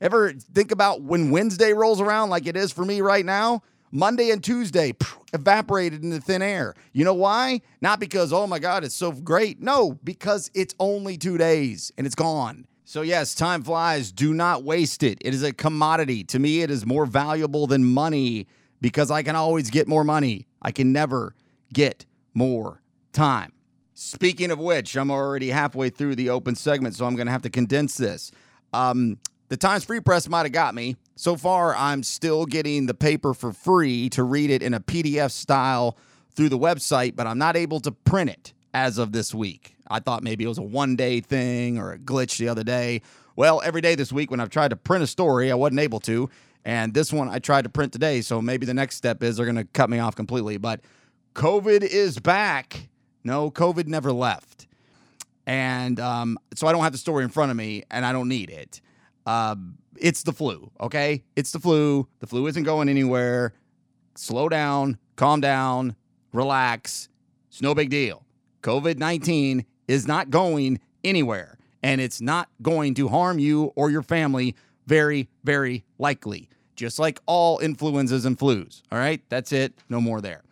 Ever 0.00 0.32
think 0.32 0.70
about 0.70 1.02
when 1.02 1.30
Wednesday 1.30 1.72
rolls 1.72 2.00
around 2.00 2.30
like 2.30 2.46
it 2.46 2.56
is 2.56 2.72
for 2.72 2.84
me 2.84 3.00
right 3.00 3.24
now? 3.24 3.62
Monday 3.90 4.30
and 4.30 4.42
Tuesday 4.42 4.92
phew, 4.92 5.22
evaporated 5.32 6.02
into 6.02 6.20
thin 6.20 6.42
air. 6.42 6.74
You 6.92 7.04
know 7.04 7.14
why? 7.14 7.60
Not 7.80 8.00
because, 8.00 8.32
oh 8.32 8.46
my 8.46 8.58
God, 8.58 8.82
it's 8.82 8.94
so 8.94 9.12
great. 9.12 9.62
No, 9.62 9.98
because 10.02 10.50
it's 10.52 10.74
only 10.80 11.16
two 11.16 11.38
days 11.38 11.92
and 11.96 12.04
it's 12.06 12.16
gone. 12.16 12.66
So, 12.84 13.02
yes, 13.02 13.34
time 13.34 13.62
flies. 13.62 14.12
Do 14.12 14.34
not 14.34 14.64
waste 14.64 15.04
it. 15.04 15.18
It 15.20 15.32
is 15.32 15.42
a 15.42 15.52
commodity. 15.52 16.24
To 16.24 16.38
me, 16.38 16.62
it 16.62 16.70
is 16.70 16.84
more 16.84 17.06
valuable 17.06 17.66
than 17.66 17.84
money 17.84 18.48
because 18.80 19.10
I 19.10 19.22
can 19.22 19.36
always 19.36 19.70
get 19.70 19.88
more 19.88 20.04
money. 20.04 20.46
I 20.60 20.72
can 20.72 20.92
never 20.92 21.34
get 21.72 22.04
more 22.34 22.82
time. 23.12 23.52
Speaking 23.94 24.50
of 24.50 24.58
which, 24.58 24.96
I'm 24.96 25.10
already 25.10 25.50
halfway 25.50 25.88
through 25.88 26.16
the 26.16 26.30
open 26.30 26.56
segment, 26.56 26.96
so 26.96 27.06
I'm 27.06 27.14
going 27.14 27.26
to 27.26 27.32
have 27.32 27.42
to 27.42 27.50
condense 27.50 27.96
this. 27.96 28.32
Um, 28.72 29.18
the 29.48 29.56
Times 29.56 29.84
Free 29.84 30.00
Press 30.00 30.28
might 30.28 30.42
have 30.42 30.52
got 30.52 30.74
me. 30.74 30.96
So 31.14 31.36
far, 31.36 31.76
I'm 31.76 32.02
still 32.02 32.44
getting 32.44 32.86
the 32.86 32.94
paper 32.94 33.34
for 33.34 33.52
free 33.52 34.08
to 34.10 34.24
read 34.24 34.50
it 34.50 34.62
in 34.62 34.74
a 34.74 34.80
PDF 34.80 35.30
style 35.30 35.96
through 36.34 36.48
the 36.48 36.58
website, 36.58 37.14
but 37.14 37.26
I'm 37.26 37.38
not 37.38 37.56
able 37.56 37.78
to 37.80 37.92
print 37.92 38.30
it 38.30 38.52
as 38.72 38.98
of 38.98 39.12
this 39.12 39.32
week. 39.32 39.76
I 39.86 40.00
thought 40.00 40.24
maybe 40.24 40.44
it 40.44 40.48
was 40.48 40.58
a 40.58 40.62
one 40.62 40.96
day 40.96 41.20
thing 41.20 41.78
or 41.78 41.92
a 41.92 41.98
glitch 41.98 42.38
the 42.38 42.48
other 42.48 42.64
day. 42.64 43.02
Well, 43.36 43.62
every 43.64 43.80
day 43.80 43.94
this 43.94 44.12
week 44.12 44.30
when 44.30 44.40
I've 44.40 44.50
tried 44.50 44.68
to 44.68 44.76
print 44.76 45.04
a 45.04 45.06
story, 45.06 45.52
I 45.52 45.54
wasn't 45.54 45.80
able 45.80 46.00
to. 46.00 46.28
And 46.64 46.94
this 46.94 47.12
one 47.12 47.28
I 47.28 47.38
tried 47.38 47.62
to 47.62 47.68
print 47.68 47.92
today, 47.92 48.22
so 48.22 48.40
maybe 48.40 48.64
the 48.64 48.74
next 48.74 48.96
step 48.96 49.22
is 49.22 49.36
they're 49.36 49.46
going 49.46 49.56
to 49.56 49.64
cut 49.64 49.90
me 49.90 49.98
off 49.98 50.16
completely. 50.16 50.56
But 50.56 50.80
COVID 51.34 51.82
is 51.82 52.20
back. 52.20 52.88
No, 53.24 53.50
COVID 53.50 53.86
never 53.86 54.12
left. 54.12 54.68
And 55.46 55.98
um, 56.00 56.38
so 56.54 56.66
I 56.66 56.72
don't 56.72 56.82
have 56.82 56.92
the 56.92 56.98
story 56.98 57.24
in 57.24 57.30
front 57.30 57.50
of 57.50 57.56
me 57.56 57.82
and 57.90 58.06
I 58.06 58.12
don't 58.12 58.28
need 58.28 58.50
it. 58.50 58.80
Um, 59.26 59.78
it's 59.96 60.22
the 60.22 60.32
flu, 60.32 60.70
okay? 60.80 61.24
It's 61.36 61.52
the 61.52 61.58
flu. 61.58 62.08
The 62.20 62.26
flu 62.26 62.46
isn't 62.46 62.62
going 62.62 62.88
anywhere. 62.88 63.52
Slow 64.14 64.48
down, 64.48 64.98
calm 65.16 65.40
down, 65.40 65.96
relax. 66.32 67.08
It's 67.48 67.60
no 67.60 67.74
big 67.74 67.90
deal. 67.90 68.24
COVID 68.62 68.98
19 68.98 69.66
is 69.88 70.06
not 70.06 70.30
going 70.30 70.80
anywhere 71.02 71.58
and 71.82 72.00
it's 72.00 72.20
not 72.20 72.48
going 72.62 72.94
to 72.94 73.08
harm 73.08 73.38
you 73.38 73.72
or 73.74 73.90
your 73.90 74.02
family 74.02 74.54
very, 74.86 75.28
very 75.42 75.84
likely. 75.98 76.48
Just 76.76 76.98
like 76.98 77.20
all 77.26 77.58
influenzas 77.58 78.24
and 78.24 78.38
flus. 78.38 78.82
All 78.90 78.98
right? 78.98 79.20
That's 79.28 79.52
it. 79.52 79.74
No 79.88 80.00
more 80.00 80.20
there. 80.20 80.43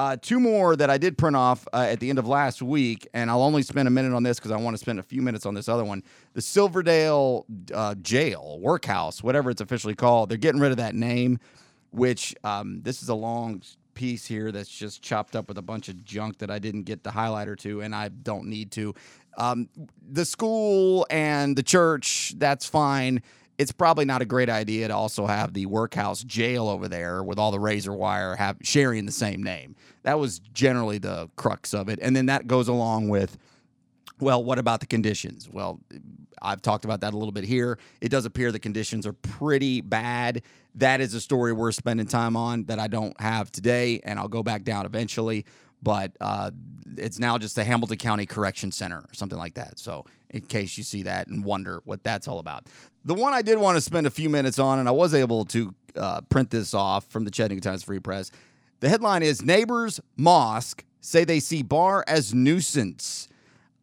Uh, 0.00 0.16
two 0.16 0.40
more 0.40 0.76
that 0.76 0.88
I 0.88 0.96
did 0.96 1.18
print 1.18 1.36
off 1.36 1.68
uh, 1.74 1.86
at 1.90 2.00
the 2.00 2.08
end 2.08 2.18
of 2.18 2.26
last 2.26 2.62
week, 2.62 3.06
and 3.12 3.30
I'll 3.30 3.42
only 3.42 3.60
spend 3.60 3.86
a 3.86 3.90
minute 3.90 4.14
on 4.14 4.22
this 4.22 4.38
because 4.38 4.50
I 4.50 4.56
want 4.56 4.72
to 4.72 4.78
spend 4.78 4.98
a 4.98 5.02
few 5.02 5.20
minutes 5.20 5.44
on 5.44 5.52
this 5.52 5.68
other 5.68 5.84
one. 5.84 6.02
The 6.32 6.40
Silverdale 6.40 7.44
uh, 7.74 7.96
Jail, 7.96 8.58
Workhouse, 8.62 9.22
whatever 9.22 9.50
it's 9.50 9.60
officially 9.60 9.94
called, 9.94 10.30
they're 10.30 10.38
getting 10.38 10.58
rid 10.58 10.70
of 10.70 10.78
that 10.78 10.94
name, 10.94 11.38
which 11.90 12.34
um, 12.44 12.80
this 12.80 13.02
is 13.02 13.10
a 13.10 13.14
long 13.14 13.60
piece 13.92 14.24
here 14.24 14.50
that's 14.50 14.70
just 14.70 15.02
chopped 15.02 15.36
up 15.36 15.48
with 15.48 15.58
a 15.58 15.62
bunch 15.62 15.90
of 15.90 16.02
junk 16.02 16.38
that 16.38 16.50
I 16.50 16.58
didn't 16.58 16.84
get 16.84 17.04
the 17.04 17.10
highlighter 17.10 17.54
to, 17.58 17.82
and 17.82 17.94
I 17.94 18.08
don't 18.08 18.46
need 18.46 18.70
to. 18.70 18.94
Um, 19.36 19.68
the 20.10 20.24
school 20.24 21.06
and 21.10 21.54
the 21.54 21.62
church, 21.62 22.32
that's 22.38 22.64
fine 22.64 23.20
it's 23.60 23.72
probably 23.72 24.06
not 24.06 24.22
a 24.22 24.24
great 24.24 24.48
idea 24.48 24.88
to 24.88 24.96
also 24.96 25.26
have 25.26 25.52
the 25.52 25.66
workhouse 25.66 26.24
jail 26.24 26.66
over 26.66 26.88
there 26.88 27.22
with 27.22 27.38
all 27.38 27.50
the 27.50 27.60
razor 27.60 27.92
wire 27.92 28.34
have 28.34 28.56
sharing 28.62 29.04
the 29.04 29.12
same 29.12 29.42
name. 29.42 29.76
That 30.02 30.18
was 30.18 30.38
generally 30.54 30.96
the 30.96 31.28
crux 31.36 31.74
of 31.74 31.90
it. 31.90 31.98
And 32.00 32.16
then 32.16 32.24
that 32.26 32.46
goes 32.46 32.68
along 32.68 33.10
with 33.10 33.36
well, 34.18 34.42
what 34.42 34.58
about 34.58 34.80
the 34.80 34.86
conditions? 34.86 35.46
Well, 35.50 35.78
I've 36.40 36.62
talked 36.62 36.86
about 36.86 37.02
that 37.02 37.12
a 37.12 37.16
little 37.18 37.32
bit 37.32 37.44
here. 37.44 37.78
It 38.00 38.08
does 38.08 38.24
appear 38.24 38.50
the 38.50 38.58
conditions 38.58 39.06
are 39.06 39.12
pretty 39.12 39.82
bad. 39.82 40.42
That 40.76 41.02
is 41.02 41.12
a 41.12 41.20
story 41.20 41.52
we're 41.52 41.72
spending 41.72 42.06
time 42.06 42.36
on 42.36 42.64
that 42.64 42.78
I 42.78 42.86
don't 42.86 43.18
have 43.20 43.52
today, 43.52 44.00
and 44.04 44.18
I'll 44.18 44.28
go 44.28 44.42
back 44.42 44.62
down 44.62 44.86
eventually. 44.86 45.44
But 45.82 46.12
uh, 46.20 46.50
it's 46.96 47.18
now 47.18 47.38
just 47.38 47.56
the 47.56 47.64
Hamilton 47.64 47.96
County 47.96 48.26
Correction 48.26 48.72
Center 48.72 48.98
or 48.98 49.14
something 49.14 49.38
like 49.38 49.54
that. 49.54 49.78
So, 49.78 50.04
in 50.30 50.42
case 50.42 50.78
you 50.78 50.84
see 50.84 51.02
that 51.04 51.26
and 51.26 51.44
wonder 51.44 51.80
what 51.84 52.04
that's 52.04 52.28
all 52.28 52.38
about. 52.38 52.66
The 53.04 53.14
one 53.14 53.32
I 53.32 53.42
did 53.42 53.58
want 53.58 53.76
to 53.76 53.80
spend 53.80 54.06
a 54.06 54.10
few 54.10 54.28
minutes 54.28 54.58
on, 54.58 54.78
and 54.78 54.88
I 54.88 54.92
was 54.92 55.14
able 55.14 55.44
to 55.46 55.74
uh, 55.96 56.20
print 56.22 56.50
this 56.50 56.74
off 56.74 57.06
from 57.06 57.24
the 57.24 57.30
Chattanooga 57.30 57.62
Times 57.62 57.82
Free 57.82 57.98
Press. 57.98 58.30
The 58.80 58.88
headline 58.88 59.22
is 59.22 59.42
Neighbors 59.42 60.00
Mosque 60.16 60.84
say 61.00 61.24
they 61.24 61.40
see 61.40 61.62
bar 61.62 62.04
as 62.06 62.34
nuisance. 62.34 63.28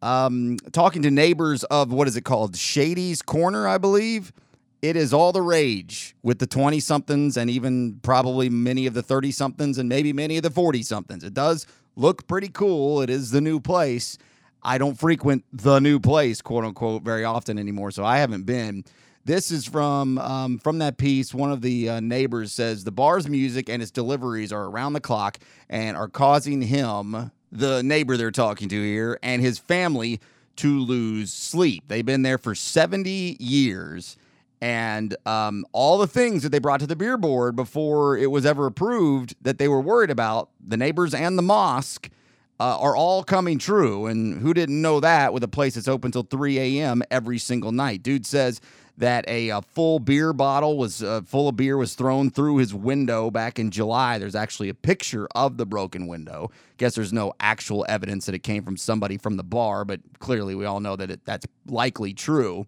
Um, 0.00 0.56
talking 0.72 1.02
to 1.02 1.10
neighbors 1.10 1.64
of 1.64 1.92
what 1.92 2.06
is 2.06 2.16
it 2.16 2.22
called? 2.22 2.56
Shady's 2.56 3.20
Corner, 3.20 3.66
I 3.66 3.78
believe. 3.78 4.32
It 4.80 4.94
is 4.94 5.12
all 5.12 5.32
the 5.32 5.42
rage 5.42 6.14
with 6.22 6.38
the 6.38 6.46
20 6.46 6.78
somethings 6.78 7.36
and 7.36 7.50
even 7.50 7.98
probably 8.02 8.48
many 8.48 8.86
of 8.86 8.94
the 8.94 9.02
30 9.02 9.32
somethings 9.32 9.76
and 9.76 9.88
maybe 9.88 10.12
many 10.12 10.36
of 10.36 10.44
the 10.44 10.50
40 10.50 10.84
somethings. 10.84 11.24
It 11.24 11.34
does 11.34 11.66
look 11.98 12.26
pretty 12.26 12.48
cool. 12.48 13.02
It 13.02 13.10
is 13.10 13.30
the 13.30 13.40
new 13.40 13.60
place. 13.60 14.16
I 14.62 14.78
don't 14.78 14.98
frequent 14.98 15.44
the 15.52 15.80
new 15.80 16.00
place, 16.00 16.40
quote 16.40 16.64
unquote, 16.64 17.02
very 17.02 17.24
often 17.24 17.58
anymore, 17.58 17.90
so 17.90 18.04
I 18.04 18.18
haven't 18.18 18.44
been. 18.44 18.84
This 19.24 19.50
is 19.50 19.66
from 19.66 20.16
um, 20.18 20.58
from 20.58 20.78
that 20.78 20.96
piece. 20.96 21.34
One 21.34 21.52
of 21.52 21.60
the 21.60 21.88
uh, 21.88 22.00
neighbors 22.00 22.52
says 22.52 22.84
the 22.84 22.90
bar's 22.90 23.28
music 23.28 23.68
and 23.68 23.82
its 23.82 23.90
deliveries 23.90 24.52
are 24.52 24.64
around 24.64 24.94
the 24.94 25.00
clock 25.00 25.38
and 25.68 25.96
are 25.96 26.08
causing 26.08 26.62
him, 26.62 27.30
the 27.52 27.82
neighbor 27.82 28.16
they're 28.16 28.30
talking 28.30 28.68
to 28.70 28.82
here, 28.82 29.18
and 29.22 29.42
his 29.42 29.58
family 29.58 30.20
to 30.56 30.80
lose 30.80 31.32
sleep. 31.32 31.84
They've 31.88 32.06
been 32.06 32.22
there 32.22 32.38
for 32.38 32.54
70 32.54 33.36
years. 33.38 34.16
And 34.60 35.16
um, 35.24 35.64
all 35.72 35.98
the 35.98 36.06
things 36.06 36.42
that 36.42 36.50
they 36.50 36.58
brought 36.58 36.80
to 36.80 36.86
the 36.86 36.96
beer 36.96 37.16
board 37.16 37.54
before 37.54 38.16
it 38.16 38.30
was 38.30 38.44
ever 38.44 38.66
approved 38.66 39.36
that 39.42 39.58
they 39.58 39.68
were 39.68 39.80
worried 39.80 40.10
about, 40.10 40.50
the 40.64 40.76
neighbors 40.76 41.14
and 41.14 41.38
the 41.38 41.42
mosque, 41.42 42.10
uh, 42.60 42.76
are 42.80 42.96
all 42.96 43.22
coming 43.22 43.58
true. 43.58 44.06
And 44.06 44.40
who 44.40 44.52
didn't 44.52 44.80
know 44.80 45.00
that 45.00 45.32
with 45.32 45.44
a 45.44 45.48
place 45.48 45.74
that's 45.74 45.88
open 45.88 46.10
till 46.10 46.24
3 46.24 46.58
a.m. 46.58 47.02
every 47.10 47.38
single 47.38 47.72
night? 47.72 48.02
Dude 48.02 48.26
says 48.26 48.60
that 48.96 49.24
a, 49.28 49.50
a 49.50 49.62
full 49.62 50.00
beer 50.00 50.32
bottle 50.32 50.76
was 50.76 51.02
uh, 51.04 51.20
full 51.24 51.48
of 51.48 51.56
beer 51.56 51.76
was 51.76 51.94
thrown 51.94 52.30
through 52.30 52.56
his 52.56 52.74
window 52.74 53.30
back 53.30 53.60
in 53.60 53.70
July. 53.70 54.18
There's 54.18 54.34
actually 54.34 54.68
a 54.68 54.74
picture 54.74 55.28
of 55.36 55.56
the 55.56 55.66
broken 55.66 56.08
window. 56.08 56.50
Guess 56.78 56.96
there's 56.96 57.12
no 57.12 57.32
actual 57.38 57.86
evidence 57.88 58.26
that 58.26 58.34
it 58.34 58.40
came 58.40 58.64
from 58.64 58.76
somebody 58.76 59.16
from 59.16 59.36
the 59.36 59.44
bar, 59.44 59.84
but 59.84 60.00
clearly 60.18 60.56
we 60.56 60.64
all 60.64 60.80
know 60.80 60.96
that 60.96 61.12
it, 61.12 61.24
that's 61.24 61.46
likely 61.66 62.12
true. 62.12 62.66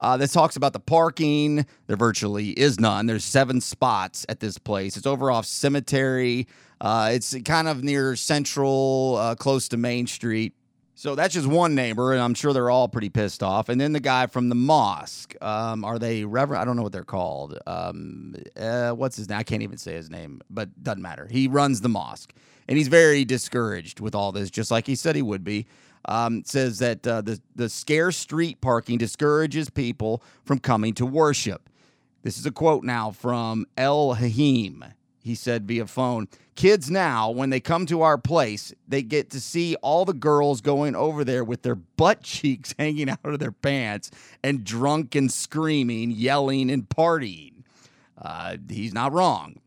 Uh, 0.00 0.16
this 0.16 0.32
talks 0.32 0.56
about 0.56 0.72
the 0.72 0.80
parking. 0.80 1.66
There 1.86 1.96
virtually 1.96 2.50
is 2.50 2.78
none. 2.78 3.06
There's 3.06 3.24
seven 3.24 3.60
spots 3.60 4.26
at 4.28 4.40
this 4.40 4.58
place. 4.58 4.96
It's 4.96 5.06
over 5.06 5.30
off 5.30 5.46
Cemetery. 5.46 6.46
Uh, 6.80 7.10
it's 7.12 7.34
kind 7.44 7.68
of 7.68 7.82
near 7.82 8.16
Central, 8.16 9.16
uh, 9.18 9.34
close 9.34 9.68
to 9.68 9.76
Main 9.76 10.06
Street. 10.06 10.54
So 10.96 11.16
that's 11.16 11.34
just 11.34 11.48
one 11.48 11.74
neighbor, 11.74 12.12
and 12.12 12.22
I'm 12.22 12.34
sure 12.34 12.52
they're 12.52 12.70
all 12.70 12.88
pretty 12.88 13.08
pissed 13.08 13.42
off. 13.42 13.68
And 13.68 13.80
then 13.80 13.92
the 13.92 14.00
guy 14.00 14.26
from 14.26 14.48
the 14.48 14.54
mosque. 14.54 15.34
Um, 15.42 15.84
are 15.84 15.98
they 15.98 16.24
Reverend? 16.24 16.60
I 16.60 16.64
don't 16.64 16.76
know 16.76 16.84
what 16.84 16.92
they're 16.92 17.02
called. 17.02 17.58
Um, 17.66 18.36
uh, 18.56 18.92
what's 18.92 19.16
his 19.16 19.28
name? 19.28 19.38
I 19.38 19.42
can't 19.42 19.62
even 19.62 19.76
say 19.76 19.94
his 19.94 20.08
name, 20.08 20.40
but 20.50 20.82
doesn't 20.82 21.02
matter. 21.02 21.26
He 21.28 21.48
runs 21.48 21.80
the 21.80 21.88
mosque, 21.88 22.32
and 22.68 22.78
he's 22.78 22.88
very 22.88 23.24
discouraged 23.24 23.98
with 23.98 24.14
all 24.14 24.30
this, 24.30 24.50
just 24.50 24.70
like 24.70 24.86
he 24.86 24.94
said 24.94 25.16
he 25.16 25.22
would 25.22 25.42
be. 25.42 25.66
Um, 26.06 26.42
says 26.44 26.80
that 26.80 27.06
uh, 27.06 27.22
the 27.22 27.40
the 27.56 27.68
scarce 27.68 28.16
street 28.16 28.60
parking 28.60 28.98
discourages 28.98 29.70
people 29.70 30.22
from 30.44 30.58
coming 30.58 30.92
to 30.94 31.06
worship. 31.06 31.70
This 32.22 32.38
is 32.38 32.46
a 32.46 32.50
quote 32.50 32.84
now 32.84 33.10
from 33.10 33.66
El 33.76 34.16
Hahim. 34.16 34.92
He 35.24 35.34
said 35.34 35.66
via 35.66 35.86
phone, 35.86 36.28
kids 36.54 36.90
now, 36.90 37.30
when 37.30 37.48
they 37.48 37.60
come 37.60 37.86
to 37.86 38.02
our 38.02 38.18
place, 38.18 38.74
they 38.86 39.02
get 39.02 39.30
to 39.30 39.40
see 39.40 39.74
all 39.76 40.04
the 40.04 40.12
girls 40.12 40.60
going 40.60 40.94
over 40.94 41.24
there 41.24 41.42
with 41.42 41.62
their 41.62 41.74
butt 41.74 42.22
cheeks 42.22 42.74
hanging 42.78 43.08
out 43.08 43.24
of 43.24 43.38
their 43.38 43.52
pants 43.52 44.10
and 44.42 44.64
drunk 44.64 45.14
and 45.14 45.32
screaming, 45.32 46.10
yelling, 46.10 46.70
and 46.70 46.88
partying. 46.90 47.52
Uh, 48.20 48.58
he's 48.68 48.92
not 48.92 49.12
wrong. 49.12 49.60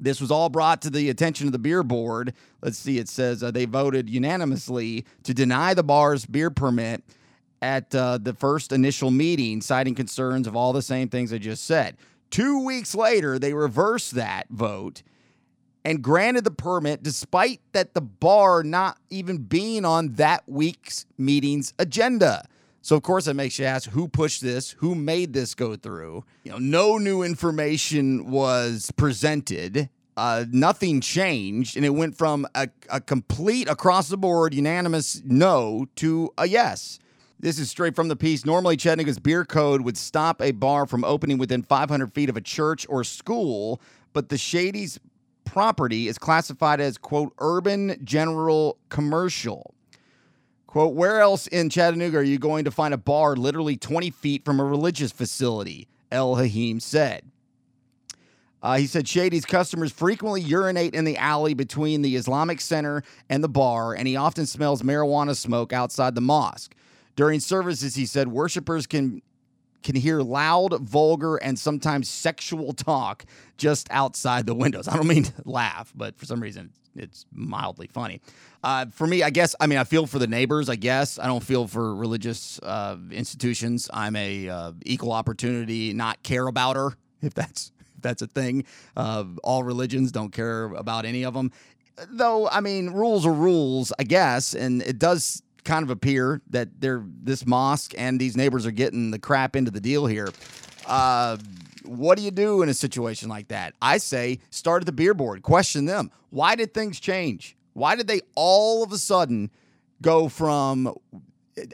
This 0.00 0.20
was 0.20 0.30
all 0.30 0.48
brought 0.48 0.82
to 0.82 0.90
the 0.90 1.10
attention 1.10 1.46
of 1.46 1.52
the 1.52 1.58
beer 1.58 1.82
board. 1.82 2.34
Let's 2.62 2.78
see, 2.78 2.98
it 2.98 3.08
says 3.08 3.42
uh, 3.42 3.50
they 3.50 3.66
voted 3.66 4.08
unanimously 4.08 5.04
to 5.24 5.34
deny 5.34 5.74
the 5.74 5.82
bar's 5.82 6.26
beer 6.26 6.50
permit 6.50 7.02
at 7.62 7.94
uh, 7.94 8.18
the 8.18 8.34
first 8.34 8.72
initial 8.72 9.10
meeting, 9.10 9.60
citing 9.60 9.94
concerns 9.94 10.46
of 10.46 10.56
all 10.56 10.72
the 10.72 10.82
same 10.82 11.08
things 11.08 11.32
I 11.32 11.38
just 11.38 11.64
said. 11.64 11.96
Two 12.30 12.64
weeks 12.64 12.94
later, 12.94 13.38
they 13.38 13.52
reversed 13.52 14.12
that 14.12 14.48
vote 14.50 15.02
and 15.84 16.02
granted 16.02 16.44
the 16.44 16.50
permit 16.50 17.02
despite 17.02 17.60
that 17.72 17.94
the 17.94 18.00
bar 18.00 18.62
not 18.62 18.98
even 19.10 19.38
being 19.38 19.84
on 19.84 20.14
that 20.14 20.42
week's 20.46 21.06
meeting's 21.18 21.74
agenda. 21.78 22.46
So 22.82 22.96
of 22.96 23.02
course 23.02 23.26
it 23.26 23.34
makes 23.34 23.58
you 23.58 23.64
ask 23.66 23.90
who 23.90 24.08
pushed 24.08 24.42
this, 24.42 24.72
who 24.72 24.94
made 24.94 25.32
this 25.32 25.54
go 25.54 25.76
through. 25.76 26.24
You 26.44 26.52
know, 26.52 26.58
no 26.58 26.98
new 26.98 27.22
information 27.22 28.30
was 28.30 28.90
presented. 28.96 29.88
Uh, 30.16 30.44
nothing 30.50 31.00
changed, 31.00 31.76
and 31.76 31.86
it 31.86 31.90
went 31.90 32.16
from 32.16 32.46
a, 32.54 32.68
a 32.90 33.00
complete 33.00 33.68
across 33.68 34.08
the 34.08 34.18
board 34.18 34.52
unanimous 34.52 35.22
no 35.24 35.86
to 35.96 36.30
a 36.36 36.46
yes. 36.46 36.98
This 37.38 37.58
is 37.58 37.70
straight 37.70 37.96
from 37.96 38.08
the 38.08 38.16
piece. 38.16 38.44
Normally, 38.44 38.76
Chattanooga's 38.76 39.18
beer 39.18 39.46
code 39.46 39.80
would 39.80 39.96
stop 39.96 40.42
a 40.42 40.50
bar 40.50 40.84
from 40.84 41.04
opening 41.04 41.38
within 41.38 41.62
500 41.62 42.12
feet 42.12 42.28
of 42.28 42.36
a 42.36 42.40
church 42.42 42.84
or 42.90 43.02
school, 43.02 43.80
but 44.12 44.28
the 44.28 44.36
Shady's 44.36 45.00
property 45.46 46.06
is 46.06 46.18
classified 46.18 46.82
as, 46.82 46.98
quote, 46.98 47.32
urban 47.38 47.98
general 48.04 48.76
commercial. 48.90 49.74
Quote, 50.70 50.94
where 50.94 51.20
else 51.20 51.48
in 51.48 51.68
Chattanooga 51.68 52.18
are 52.18 52.22
you 52.22 52.38
going 52.38 52.64
to 52.64 52.70
find 52.70 52.94
a 52.94 52.96
bar 52.96 53.34
literally 53.34 53.76
20 53.76 54.10
feet 54.10 54.44
from 54.44 54.60
a 54.60 54.64
religious 54.64 55.10
facility? 55.10 55.88
El 56.12 56.36
Haim 56.36 56.78
said. 56.78 57.24
Uh, 58.62 58.76
he 58.76 58.86
said 58.86 59.08
Shady's 59.08 59.44
customers 59.44 59.90
frequently 59.90 60.40
urinate 60.40 60.94
in 60.94 61.04
the 61.04 61.16
alley 61.16 61.54
between 61.54 62.02
the 62.02 62.14
Islamic 62.14 62.60
Center 62.60 63.02
and 63.28 63.42
the 63.42 63.48
bar, 63.48 63.94
and 63.94 64.06
he 64.06 64.14
often 64.14 64.46
smells 64.46 64.82
marijuana 64.82 65.34
smoke 65.34 65.72
outside 65.72 66.14
the 66.14 66.20
mosque. 66.20 66.72
During 67.16 67.40
services, 67.40 67.96
he 67.96 68.06
said 68.06 68.28
worshipers 68.28 68.86
can 68.86 69.22
can 69.82 69.96
hear 69.96 70.20
loud, 70.20 70.80
vulgar, 70.80 71.36
and 71.36 71.58
sometimes 71.58 72.08
sexual 72.08 72.72
talk 72.72 73.24
just 73.56 73.88
outside 73.90 74.46
the 74.46 74.54
windows. 74.54 74.88
I 74.88 74.96
don't 74.96 75.06
mean 75.06 75.24
to 75.24 75.32
laugh, 75.44 75.92
but 75.94 76.18
for 76.18 76.26
some 76.26 76.40
reason 76.40 76.70
it's 76.96 77.26
mildly 77.32 77.86
funny. 77.86 78.20
Uh, 78.62 78.86
for 78.86 79.06
me, 79.06 79.22
I 79.22 79.30
guess, 79.30 79.54
I 79.60 79.66
mean, 79.66 79.78
I 79.78 79.84
feel 79.84 80.06
for 80.06 80.18
the 80.18 80.26
neighbors, 80.26 80.68
I 80.68 80.76
guess. 80.76 81.18
I 81.18 81.26
don't 81.26 81.42
feel 81.42 81.66
for 81.66 81.94
religious 81.94 82.58
uh, 82.60 82.96
institutions. 83.10 83.88
I'm 83.92 84.16
a 84.16 84.48
uh, 84.48 84.72
equal 84.84 85.12
opportunity, 85.12 85.92
not 85.92 86.22
care 86.22 86.46
about 86.46 86.76
her, 86.76 86.96
if 87.22 87.34
that's 87.34 87.72
if 87.96 88.02
that's 88.02 88.22
a 88.22 88.26
thing. 88.26 88.64
Uh, 88.96 89.24
all 89.42 89.62
religions 89.62 90.12
don't 90.12 90.30
care 90.30 90.64
about 90.64 91.04
any 91.04 91.24
of 91.24 91.34
them. 91.34 91.52
Though, 92.08 92.48
I 92.48 92.60
mean, 92.60 92.90
rules 92.90 93.26
are 93.26 93.32
rules, 93.32 93.92
I 93.98 94.04
guess, 94.04 94.54
and 94.54 94.82
it 94.82 94.98
does 94.98 95.42
kind 95.64 95.82
of 95.82 95.90
appear 95.90 96.40
that 96.50 96.80
they're 96.80 97.04
this 97.22 97.46
mosque 97.46 97.94
and 97.96 98.20
these 98.20 98.36
neighbors 98.36 98.66
are 98.66 98.70
getting 98.70 99.10
the 99.10 99.18
crap 99.18 99.56
into 99.56 99.70
the 99.70 99.80
deal 99.80 100.06
here. 100.06 100.28
Uh, 100.86 101.36
what 101.84 102.18
do 102.18 102.24
you 102.24 102.30
do 102.30 102.62
in 102.62 102.68
a 102.68 102.74
situation 102.74 103.28
like 103.28 103.48
that? 103.48 103.74
I 103.80 103.98
say 103.98 104.38
start 104.50 104.82
at 104.82 104.86
the 104.86 104.92
beer 104.92 105.14
board, 105.14 105.42
question 105.42 105.86
them. 105.86 106.10
Why 106.30 106.54
did 106.54 106.74
things 106.74 107.00
change? 107.00 107.56
Why 107.72 107.96
did 107.96 108.06
they 108.06 108.20
all 108.34 108.82
of 108.82 108.92
a 108.92 108.98
sudden 108.98 109.50
go 110.02 110.28
from 110.28 110.94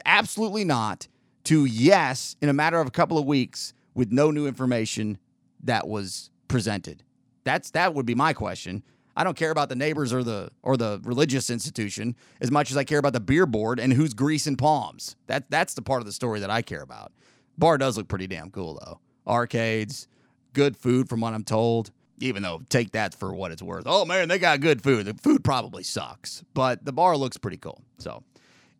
absolutely 0.05 0.63
not 0.63 1.07
to 1.45 1.65
yes 1.65 2.35
in 2.41 2.49
a 2.49 2.53
matter 2.53 2.79
of 2.79 2.87
a 2.87 2.91
couple 2.91 3.17
of 3.17 3.25
weeks 3.25 3.73
with 3.93 4.11
no 4.11 4.31
new 4.31 4.47
information 4.47 5.17
that 5.63 5.87
was 5.87 6.29
presented? 6.47 7.03
That's 7.43 7.71
that 7.71 7.93
would 7.93 8.05
be 8.05 8.15
my 8.15 8.33
question. 8.33 8.83
I 9.17 9.23
don't 9.23 9.35
care 9.35 9.49
about 9.49 9.69
the 9.69 9.75
neighbors 9.75 10.13
or 10.13 10.23
the 10.23 10.51
or 10.61 10.77
the 10.77 11.01
religious 11.03 11.49
institution 11.49 12.15
as 12.39 12.51
much 12.51 12.69
as 12.69 12.77
I 12.77 12.83
care 12.83 12.99
about 12.99 13.13
the 13.13 13.19
beer 13.19 13.47
board 13.47 13.79
and 13.79 13.91
who's 13.91 14.13
greasing 14.13 14.55
palms. 14.55 15.15
That 15.25 15.49
that's 15.49 15.73
the 15.73 15.81
part 15.81 16.01
of 16.01 16.05
the 16.05 16.11
story 16.11 16.39
that 16.39 16.51
I 16.51 16.61
care 16.61 16.83
about. 16.83 17.11
Bar 17.57 17.79
does 17.79 17.97
look 17.97 18.07
pretty 18.07 18.27
damn 18.27 18.51
cool 18.51 18.79
though. 18.79 18.99
Arcades, 19.25 20.07
good 20.53 20.77
food 20.77 21.09
from 21.09 21.19
what 21.21 21.33
I'm 21.33 21.43
told. 21.43 21.89
Even 22.19 22.43
though 22.43 22.61
take 22.69 22.91
that 22.91 23.15
for 23.15 23.33
what 23.33 23.51
it's 23.51 23.61
worth. 23.61 23.83
Oh 23.87 24.05
man, 24.05 24.27
they 24.27 24.37
got 24.37 24.59
good 24.59 24.83
food. 24.83 25.07
The 25.07 25.15
food 25.15 25.43
probably 25.43 25.83
sucks, 25.83 26.43
but 26.53 26.85
the 26.85 26.93
bar 26.93 27.17
looks 27.17 27.37
pretty 27.37 27.57
cool. 27.57 27.81
So 27.97 28.23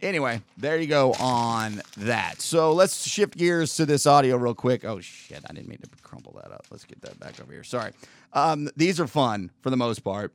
Anyway, 0.01 0.41
there 0.57 0.77
you 0.77 0.85
go 0.85 1.13
on 1.13 1.81
that. 1.97 2.39
So 2.39 2.71
let's 2.71 3.07
shift 3.07 3.35
gears 3.35 3.75
to 3.75 3.85
this 3.85 4.05
audio 4.05 4.37
real 4.37 4.53
quick. 4.53 4.85
Oh 4.85 4.99
shit, 4.99 5.43
I 5.49 5.53
didn't 5.53 5.67
mean 5.67 5.79
to 5.79 5.89
crumple 6.03 6.39
that 6.41 6.51
up. 6.51 6.67
Let's 6.69 6.83
get 6.83 7.01
that 7.01 7.19
back 7.19 7.41
over 7.41 7.51
here. 7.51 7.63
Sorry. 7.63 7.93
Um, 8.33 8.69
these 8.75 8.99
are 8.99 9.07
fun 9.07 9.49
for 9.61 9.71
the 9.71 9.77
most 9.77 10.03
part. 10.03 10.33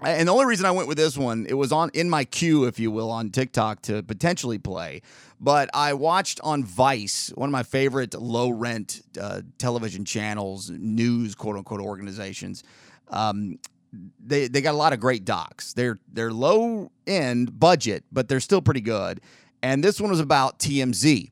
And 0.00 0.28
the 0.28 0.32
only 0.32 0.46
reason 0.46 0.64
I 0.64 0.70
went 0.70 0.86
with 0.86 0.96
this 0.96 1.18
one, 1.18 1.44
it 1.48 1.54
was 1.54 1.72
on 1.72 1.90
in 1.92 2.08
my 2.08 2.24
queue, 2.24 2.64
if 2.64 2.78
you 2.78 2.90
will, 2.90 3.10
on 3.10 3.30
TikTok 3.30 3.82
to 3.82 4.02
potentially 4.02 4.56
play. 4.56 5.02
But 5.40 5.70
I 5.74 5.92
watched 5.92 6.40
on 6.44 6.64
Vice, 6.64 7.32
one 7.34 7.48
of 7.48 7.52
my 7.52 7.64
favorite 7.64 8.14
low 8.14 8.50
rent 8.50 9.02
uh, 9.20 9.42
television 9.58 10.04
channels, 10.04 10.70
news 10.70 11.34
quote 11.34 11.56
unquote 11.56 11.80
organizations. 11.80 12.62
Um, 13.08 13.58
they 13.92 14.48
they 14.48 14.60
got 14.60 14.74
a 14.74 14.76
lot 14.76 14.92
of 14.92 15.00
great 15.00 15.24
docs. 15.24 15.72
They're 15.72 15.98
they're 16.12 16.32
low 16.32 16.90
end 17.06 17.58
budget, 17.58 18.04
but 18.12 18.28
they're 18.28 18.40
still 18.40 18.62
pretty 18.62 18.80
good. 18.80 19.20
And 19.62 19.82
this 19.82 20.00
one 20.00 20.10
was 20.10 20.20
about 20.20 20.58
TMZ. 20.58 21.30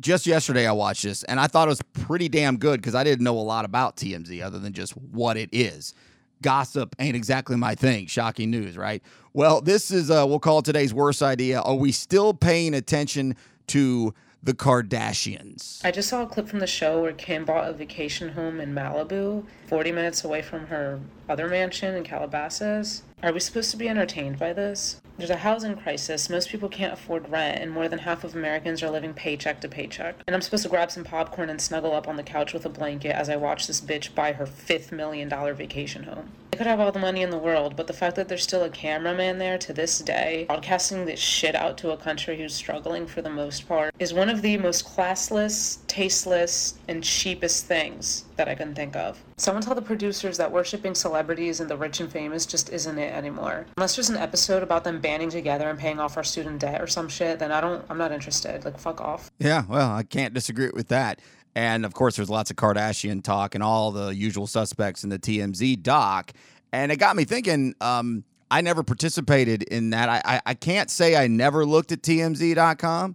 Just 0.00 0.26
yesterday 0.26 0.66
I 0.66 0.72
watched 0.72 1.02
this 1.02 1.24
and 1.24 1.40
I 1.40 1.48
thought 1.48 1.68
it 1.68 1.70
was 1.70 1.82
pretty 1.92 2.28
damn 2.28 2.56
good 2.56 2.80
because 2.80 2.94
I 2.94 3.02
didn't 3.04 3.24
know 3.24 3.36
a 3.36 3.40
lot 3.40 3.64
about 3.64 3.96
TMZ 3.96 4.42
other 4.42 4.58
than 4.58 4.72
just 4.72 4.92
what 4.92 5.36
it 5.36 5.48
is. 5.52 5.92
Gossip 6.40 6.94
ain't 7.00 7.16
exactly 7.16 7.56
my 7.56 7.74
thing. 7.74 8.06
Shocking 8.06 8.50
news, 8.50 8.76
right? 8.76 9.02
Well, 9.32 9.60
this 9.60 9.90
is 9.90 10.10
uh, 10.10 10.24
we'll 10.26 10.38
call 10.38 10.62
today's 10.62 10.94
worst 10.94 11.20
idea. 11.20 11.60
Are 11.60 11.74
we 11.74 11.90
still 11.90 12.32
paying 12.32 12.74
attention 12.74 13.34
to 13.68 14.14
the 14.42 14.54
Kardashians? 14.54 15.84
I 15.84 15.90
just 15.90 16.08
saw 16.08 16.22
a 16.22 16.26
clip 16.26 16.48
from 16.48 16.60
the 16.60 16.66
show 16.66 17.02
where 17.02 17.12
Kim 17.12 17.44
bought 17.44 17.68
a 17.68 17.72
vacation 17.72 18.28
home 18.28 18.60
in 18.60 18.72
Malibu, 18.72 19.44
40 19.66 19.92
minutes 19.92 20.24
away 20.24 20.42
from 20.42 20.66
her 20.68 21.00
other 21.28 21.48
mansion 21.48 21.94
in 21.94 22.04
Calabasas. 22.04 23.02
Are 23.22 23.32
we 23.32 23.40
supposed 23.40 23.70
to 23.72 23.76
be 23.76 23.88
entertained 23.88 24.38
by 24.38 24.52
this? 24.52 25.00
There's 25.18 25.30
a 25.30 25.36
housing 25.38 25.74
crisis, 25.74 26.30
most 26.30 26.48
people 26.48 26.68
can't 26.68 26.92
afford 26.92 27.28
rent, 27.28 27.60
and 27.60 27.72
more 27.72 27.88
than 27.88 27.98
half 27.98 28.22
of 28.22 28.36
Americans 28.36 28.84
are 28.84 28.90
living 28.90 29.12
paycheck 29.12 29.60
to 29.62 29.68
paycheck. 29.68 30.14
And 30.28 30.36
I'm 30.36 30.40
supposed 30.42 30.62
to 30.62 30.68
grab 30.68 30.92
some 30.92 31.02
popcorn 31.02 31.50
and 31.50 31.60
snuggle 31.60 31.92
up 31.92 32.06
on 32.06 32.16
the 32.16 32.22
couch 32.22 32.52
with 32.52 32.64
a 32.64 32.68
blanket 32.68 33.16
as 33.16 33.28
I 33.28 33.34
watch 33.34 33.66
this 33.66 33.80
bitch 33.80 34.14
buy 34.14 34.32
her 34.34 34.46
fifth 34.46 34.92
million 34.92 35.28
dollar 35.28 35.54
vacation 35.54 36.04
home. 36.04 36.30
I 36.52 36.56
could 36.56 36.68
have 36.68 36.78
all 36.78 36.92
the 36.92 37.00
money 37.00 37.22
in 37.22 37.30
the 37.30 37.38
world, 37.38 37.74
but 37.74 37.88
the 37.88 37.92
fact 37.92 38.14
that 38.14 38.28
there's 38.28 38.44
still 38.44 38.62
a 38.62 38.70
cameraman 38.70 39.38
there 39.38 39.58
to 39.58 39.72
this 39.72 39.98
day, 39.98 40.44
broadcasting 40.46 41.04
this 41.04 41.18
shit 41.18 41.56
out 41.56 41.78
to 41.78 41.90
a 41.90 41.96
country 41.96 42.36
who's 42.38 42.54
struggling 42.54 43.08
for 43.08 43.20
the 43.20 43.30
most 43.30 43.66
part, 43.66 43.92
is 43.98 44.14
one 44.14 44.30
of 44.30 44.42
the 44.42 44.56
most 44.56 44.86
classless, 44.86 45.78
tasteless, 45.88 46.74
and 46.86 47.02
cheapest 47.02 47.66
things 47.66 48.24
that 48.36 48.48
I 48.48 48.54
can 48.54 48.72
think 48.72 48.94
of. 48.94 49.20
Someone 49.38 49.62
tell 49.62 49.76
the 49.76 49.82
producers 49.82 50.36
that 50.38 50.50
worshipping 50.50 50.96
celebrities 50.96 51.60
and 51.60 51.70
the 51.70 51.76
rich 51.76 52.00
and 52.00 52.10
famous 52.10 52.44
just 52.44 52.70
isn't 52.70 52.98
it 52.98 53.14
anymore. 53.14 53.66
Unless 53.76 53.94
there's 53.94 54.10
an 54.10 54.16
episode 54.16 54.64
about 54.64 54.82
them 54.82 55.00
banding 55.00 55.30
together 55.30 55.70
and 55.70 55.78
paying 55.78 56.00
off 56.00 56.16
our 56.16 56.24
student 56.24 56.58
debt 56.58 56.82
or 56.82 56.88
some 56.88 57.08
shit, 57.08 57.38
then 57.38 57.52
I 57.52 57.60
don't 57.60 57.84
I'm 57.88 57.98
not 57.98 58.10
interested. 58.10 58.64
Like 58.64 58.76
fuck 58.80 59.00
off. 59.00 59.30
Yeah, 59.38 59.62
well, 59.68 59.92
I 59.92 60.02
can't 60.02 60.34
disagree 60.34 60.70
with 60.74 60.88
that. 60.88 61.20
And 61.54 61.86
of 61.86 61.94
course, 61.94 62.16
there's 62.16 62.28
lots 62.28 62.50
of 62.50 62.56
Kardashian 62.56 63.22
talk 63.22 63.54
and 63.54 63.62
all 63.62 63.92
the 63.92 64.08
usual 64.08 64.48
suspects 64.48 65.04
in 65.04 65.10
the 65.10 65.20
TMZ 65.20 65.84
doc. 65.84 66.32
And 66.72 66.90
it 66.90 66.96
got 66.96 67.14
me 67.14 67.24
thinking. 67.24 67.74
Um, 67.80 68.24
I 68.50 68.60
never 68.60 68.82
participated 68.82 69.62
in 69.62 69.90
that. 69.90 70.08
I, 70.08 70.22
I, 70.24 70.40
I 70.46 70.54
can't 70.54 70.90
say 70.90 71.14
I 71.14 71.28
never 71.28 71.64
looked 71.64 71.92
at 71.92 72.02
TMZ.com 72.02 73.14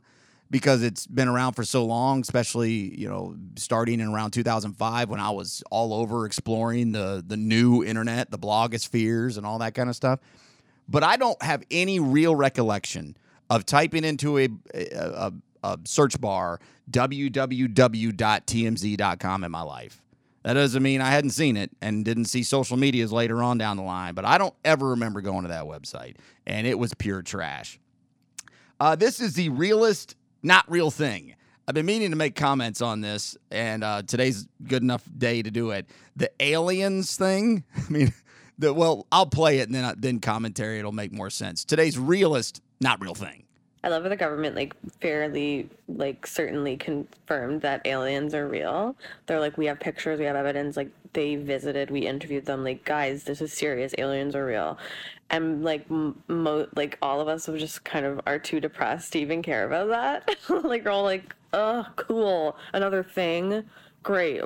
because 0.54 0.84
it's 0.84 1.08
been 1.08 1.28
around 1.28 1.54
for 1.54 1.64
so 1.64 1.84
long, 1.84 2.22
especially 2.22 2.72
you 2.72 3.10
know 3.10 3.36
starting 3.56 4.00
in 4.00 4.08
around 4.08 4.32
2005 4.32 5.10
when 5.10 5.20
I 5.20 5.32
was 5.32 5.64
all 5.72 5.96
over 5.96 6.28
exploring 6.28 6.92
the 6.92 7.24
the 7.26 7.36
new 7.36 7.84
internet, 7.84 8.30
the 8.30 8.38
blogospheres, 8.38 9.36
and 9.36 9.48
all 9.48 9.58
that 9.60 9.74
kind 9.74 9.90
of 9.90 9.96
stuff. 9.96 10.20
But 10.88 11.04
I 11.04 11.18
don't 11.18 11.42
have 11.42 11.64
any 11.72 12.00
real 12.00 12.36
recollection 12.36 13.18
of 13.50 13.66
typing 13.66 14.04
into 14.04 14.38
a 14.38 14.48
a, 14.76 15.34
a 15.64 15.80
search 15.86 16.22
bar 16.22 16.60
www.tmz.com 16.92 18.24
in 19.44 19.52
my 19.52 19.62
life. 19.64 20.02
That 20.44 20.54
doesn't 20.54 20.84
mean 20.84 21.02
I 21.02 21.10
hadn't 21.10 21.32
seen 21.32 21.58
it 21.58 21.72
and 21.82 22.06
didn't 22.06 22.26
see 22.26 22.44
social 22.44 22.78
medias 22.78 23.12
later 23.12 23.42
on 23.42 23.58
down 23.58 23.78
the 23.78 23.84
line, 23.84 24.14
but 24.14 24.24
I 24.26 24.38
don't 24.38 24.54
ever 24.64 24.90
remember 24.90 25.22
going 25.22 25.44
to 25.44 25.48
that 25.48 25.64
website, 25.64 26.18
and 26.46 26.68
it 26.68 26.78
was 26.78 26.94
pure 26.94 27.24
trash. 27.24 27.80
Uh, 28.80 28.96
this 28.96 29.20
is 29.20 29.34
the 29.34 29.50
realest 29.50 30.16
not 30.44 30.70
real 30.70 30.92
thing. 30.92 31.36
I've 31.68 31.76
been 31.76 31.86
meaning 31.86 32.10
to 32.10 32.18
make 32.18 32.36
comments 32.36 32.82
on 32.82 33.00
this, 33.00 33.38
and 33.50 33.84
uh, 33.84 34.04
today's 34.06 34.48
good 34.68 34.84
enough 34.84 35.04
day 35.18 35.42
to 35.42 35.50
do 35.50 35.72
it. 35.72 35.88
The 36.18 36.30
aliens 36.42 37.16
thing. 37.16 37.64
I 37.78 37.90
mean, 37.90 38.14
the 38.60 38.74
well, 38.74 39.08
I'll 39.12 39.26
play 39.26 39.60
it 39.60 39.70
and 39.70 39.76
then 39.76 39.96
then 39.98 40.20
commentary. 40.20 40.80
It'll 40.80 40.92
make 40.92 41.14
more 41.14 41.30
sense. 41.30 41.64
Today's 41.64 41.98
realist, 41.98 42.62
not 42.82 43.02
real 43.02 43.16
thing. 43.16 43.43
I 43.84 43.90
love 43.90 44.04
how 44.04 44.10
the 44.10 44.16
government 44.16 44.56
like 44.56 44.74
fairly 45.02 45.70
like 45.90 46.26
certainly 46.26 46.78
confirmed 46.78 47.62
that 47.62 47.82
aliens 47.86 48.34
are 48.34 48.48
real. 48.48 48.96
They're 49.26 49.42
like 49.42 49.58
we 49.58 49.66
have 49.66 49.80
pictures, 49.80 50.20
we 50.20 50.26
have 50.26 50.38
evidence. 50.38 50.78
Like 50.78 50.90
they 51.12 51.36
visited, 51.36 51.92
we 51.92 52.08
interviewed 52.08 52.46
them. 52.46 52.64
Like 52.64 52.86
guys, 52.86 53.26
this 53.26 53.42
is 53.42 53.52
serious. 53.52 53.94
Aliens 53.98 54.36
are 54.36 54.46
real. 54.46 54.78
And 55.30 55.64
like 55.64 55.90
mo- 55.90 56.68
like 56.76 56.98
all 57.02 57.20
of 57.20 57.28
us 57.28 57.48
were 57.48 57.58
just 57.58 57.84
kind 57.84 58.06
of 58.06 58.22
are 58.26 58.40
too 58.40 58.62
depressed 58.62 59.14
to 59.14 59.20
even 59.20 59.42
care 59.42 59.66
about 59.66 59.90
that. 59.90 60.38
like 60.64 60.86
we're 60.86 60.92
all 60.92 61.04
like, 61.04 61.36
oh, 61.52 61.86
cool, 61.98 62.56
another 62.74 63.04
thing. 63.04 63.64
Great. 64.04 64.42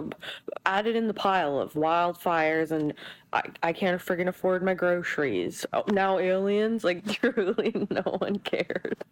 Add 0.65 0.87
it 0.87 0.95
in 0.95 1.07
the 1.07 1.13
pile 1.13 1.59
of 1.59 1.73
wildfires 1.73 2.71
and 2.71 2.93
I, 3.33 3.41
I 3.63 3.73
can't 3.73 3.99
friggin' 4.01 4.27
afford 4.27 4.63
my 4.63 4.73
groceries. 4.73 5.65
Oh, 5.73 5.83
now 5.91 6.17
aliens? 6.17 6.83
Like, 6.83 7.05
truly, 7.11 7.87
no 7.89 8.01
one 8.19 8.39
cared. 8.39 9.03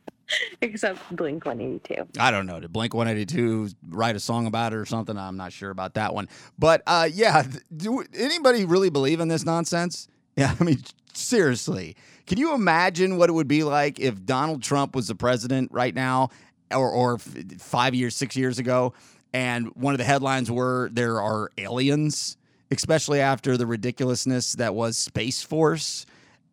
Except 0.62 0.99
Blink 1.15 1.45
182. 1.45 2.08
I 2.19 2.31
don't 2.31 2.45
know. 2.45 2.60
Did 2.60 2.71
Blink 2.71 2.93
182 2.93 3.69
write 3.89 4.15
a 4.15 4.19
song 4.19 4.47
about 4.47 4.73
it 4.73 4.77
or 4.77 4.86
something? 4.86 5.17
I'm 5.17 5.38
not 5.38 5.51
sure 5.51 5.69
about 5.69 5.95
that 5.95 6.13
one. 6.13 6.29
But 6.58 6.81
uh, 6.88 7.10
yeah, 7.12 7.43
do 7.75 8.03
anybody 8.17 8.65
really 8.65 8.89
believe 8.89 9.19
in 9.19 9.27
this 9.27 9.45
nonsense? 9.45 10.08
Yeah, 10.38 10.53
I 10.60 10.65
mean, 10.65 10.84
seriously. 11.13 11.95
Can 12.27 12.38
you 12.38 12.53
imagine 12.53 13.15
what 13.15 13.29
it 13.29 13.31
would 13.31 13.47
be 13.47 13.63
like 13.63 14.01
if 14.01 14.25
Donald 14.25 14.62
Trump 14.62 14.93
was 14.93 15.08
the 15.08 15.15
president 15.15 15.71
right 15.71 15.95
now 15.95 16.27
or, 16.71 16.89
or 16.89 17.19
five 17.19 17.95
years, 17.95 18.17
six 18.17 18.36
years 18.36 18.60
ago? 18.60 18.93
And 19.36 19.76
one 19.76 19.93
of 19.93 19.98
the 19.98 20.06
headlines 20.06 20.50
were 20.50 20.89
there 20.93 21.21
are 21.21 21.52
aliens, 21.58 22.38
especially 22.71 23.19
after 23.19 23.58
the 23.58 23.65
ridiculousness 23.67 24.54
that 24.54 24.74
was 24.74 24.95
Space 24.95 25.43
Force 25.43 26.06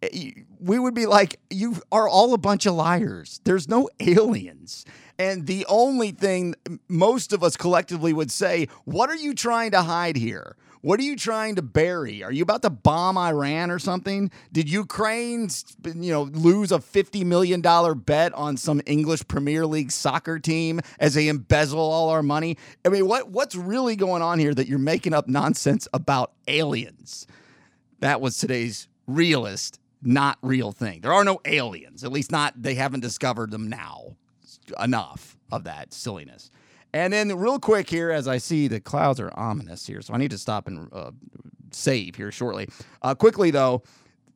eh, 0.02 0.32
we 0.58 0.80
would 0.80 0.92
be 0.92 1.06
like, 1.06 1.38
you 1.48 1.76
are 1.92 2.08
all 2.08 2.34
a 2.34 2.38
bunch 2.38 2.66
of 2.66 2.74
liars. 2.74 3.40
There's 3.44 3.68
no 3.68 3.88
aliens. 4.00 4.84
And 5.16 5.46
the 5.46 5.64
only 5.68 6.10
thing 6.10 6.56
most 6.88 7.32
of 7.32 7.44
us 7.44 7.56
collectively 7.56 8.12
would 8.12 8.32
say, 8.32 8.66
what 8.84 9.10
are 9.10 9.16
you 9.16 9.32
trying 9.32 9.70
to 9.70 9.82
hide 9.82 10.16
here? 10.16 10.56
What 10.82 10.98
are 10.98 11.04
you 11.04 11.14
trying 11.14 11.54
to 11.54 11.62
bury? 11.62 12.24
Are 12.24 12.32
you 12.32 12.42
about 12.42 12.62
to 12.62 12.70
bomb 12.70 13.16
Iran 13.16 13.70
or 13.70 13.78
something? 13.78 14.32
Did 14.50 14.68
Ukraine, 14.68 15.48
you 15.84 16.12
know, 16.12 16.24
lose 16.24 16.72
a 16.72 16.78
$50 16.78 17.24
million 17.24 17.60
bet 18.00 18.34
on 18.34 18.56
some 18.56 18.82
English 18.84 19.26
Premier 19.28 19.64
League 19.64 19.92
soccer 19.92 20.40
team 20.40 20.80
as 20.98 21.14
they 21.14 21.28
embezzle 21.28 21.78
all 21.78 22.10
our 22.10 22.22
money? 22.22 22.58
I 22.84 22.88
mean, 22.88 23.06
what 23.06 23.30
what's 23.30 23.54
really 23.54 23.94
going 23.94 24.22
on 24.22 24.40
here 24.40 24.52
that 24.54 24.66
you're 24.66 24.80
making 24.80 25.14
up 25.14 25.28
nonsense 25.28 25.86
about 25.94 26.32
aliens? 26.48 27.28
That 28.00 28.20
was 28.20 28.36
today's 28.36 28.88
realist 29.06 29.78
not 30.02 30.38
real 30.42 30.72
thing. 30.72 31.00
There 31.00 31.12
are 31.12 31.24
no 31.24 31.40
aliens, 31.44 32.04
at 32.04 32.12
least 32.12 32.32
not 32.32 32.60
they 32.60 32.74
haven't 32.74 33.00
discovered 33.00 33.50
them 33.50 33.68
now. 33.68 34.16
Enough 34.82 35.36
of 35.50 35.64
that 35.64 35.92
silliness. 35.92 36.50
And 36.94 37.12
then 37.12 37.36
real 37.36 37.58
quick 37.58 37.88
here, 37.88 38.10
as 38.10 38.28
I 38.28 38.38
see 38.38 38.68
the 38.68 38.80
clouds 38.80 39.18
are 39.20 39.32
ominous 39.34 39.86
here, 39.86 40.02
so 40.02 40.12
I 40.14 40.18
need 40.18 40.30
to 40.32 40.38
stop 40.38 40.66
and 40.66 40.88
uh, 40.92 41.12
save 41.70 42.16
here 42.16 42.30
shortly. 42.30 42.68
Uh, 43.00 43.14
quickly 43.14 43.50
though, 43.50 43.82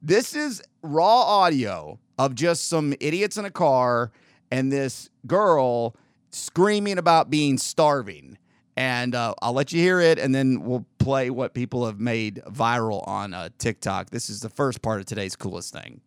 this 0.00 0.34
is 0.34 0.62
raw 0.82 1.22
audio 1.22 1.98
of 2.18 2.34
just 2.34 2.68
some 2.68 2.94
idiots 3.00 3.36
in 3.36 3.44
a 3.44 3.50
car 3.50 4.10
and 4.50 4.72
this 4.72 5.10
girl 5.26 5.96
screaming 6.30 6.98
about 6.98 7.28
being 7.28 7.58
starving 7.58 8.38
and 8.76 9.14
uh, 9.14 9.34
I'll 9.40 9.54
let 9.54 9.72
you 9.72 9.80
hear 9.80 10.00
it, 10.00 10.18
and 10.18 10.34
then 10.34 10.62
we'll 10.62 10.84
play 10.98 11.30
what 11.30 11.54
people 11.54 11.86
have 11.86 11.98
made 11.98 12.42
viral 12.46 13.06
on 13.08 13.32
uh, 13.32 13.48
TikTok. 13.58 14.10
This 14.10 14.28
is 14.28 14.40
the 14.40 14.50
first 14.50 14.82
part 14.82 15.00
of 15.00 15.06
today's 15.06 15.34
coolest 15.34 15.72
thing. 15.72 16.02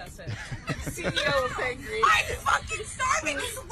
That's 0.00 0.18
a 0.18 0.22
little 0.22 0.34
excessive. 0.68 1.12
CEO 1.12 1.44
of 1.44 1.60
Angry. 1.60 2.00
I'm 2.02 2.24
fucking 2.36 2.86
starving, 2.86 3.38
Swin! 3.38 3.66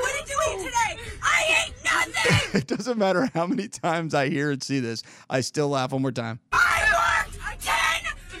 What 0.00 0.12
did 0.14 0.28
you 0.28 0.38
eat 0.50 0.58
today? 0.64 1.02
I 1.22 1.66
ate 1.66 1.74
nothing! 1.84 2.60
it 2.60 2.66
doesn't 2.68 2.98
matter 2.98 3.28
how 3.34 3.46
many 3.48 3.66
times 3.66 4.14
I 4.14 4.28
hear 4.28 4.52
and 4.52 4.62
see 4.62 4.78
this, 4.78 5.02
I 5.28 5.40
still 5.40 5.68
laugh 5.68 5.90
one 5.92 6.02
more 6.02 6.12
time. 6.12 6.38
I 6.52 7.24
worked 7.24 7.64
10 7.64 7.74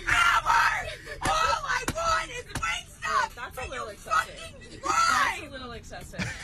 hours! 0.06 0.88
All 1.22 1.30
I 1.32 1.84
want 1.96 2.30
is 2.30 2.44
Wingstop! 2.44 3.34
That's 3.34 3.66
a 3.66 3.70
little 3.70 3.88
excessive. 3.88 4.40
Why? 4.82 5.38
That's 5.40 5.48
a 5.48 5.50
little 5.50 5.72
excessive. 5.72 6.35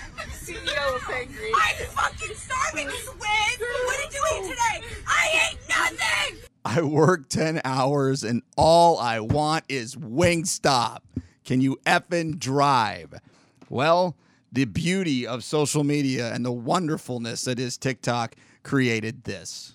CEO 0.52 0.96
of 0.96 1.10
Angry. 1.10 1.50
I'm 1.54 1.86
fucking 1.86 2.36
starving, 2.36 2.88
Swin! 2.88 3.68
What 3.84 3.98
did 4.02 4.14
you 4.14 4.24
eat 4.34 4.42
today? 4.50 4.86
I 5.06 5.50
ate 5.50 5.58
nothing! 5.68 6.38
I 6.64 6.82
work 6.82 7.28
10 7.28 7.60
hours 7.64 8.22
and 8.22 8.42
all 8.56 8.98
I 8.98 9.20
want 9.20 9.64
is 9.68 9.96
Wingstop. 9.96 10.98
Can 11.44 11.60
you 11.60 11.78
effing 11.86 12.38
drive? 12.38 13.14
Well, 13.68 14.16
the 14.52 14.66
beauty 14.66 15.26
of 15.26 15.42
social 15.42 15.82
media 15.84 16.32
and 16.32 16.44
the 16.44 16.52
wonderfulness 16.52 17.44
that 17.44 17.58
is 17.58 17.76
TikTok 17.76 18.36
created 18.62 19.24
this. 19.24 19.74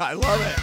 I 0.02 0.14
love 0.14 0.40
it. 0.40 0.58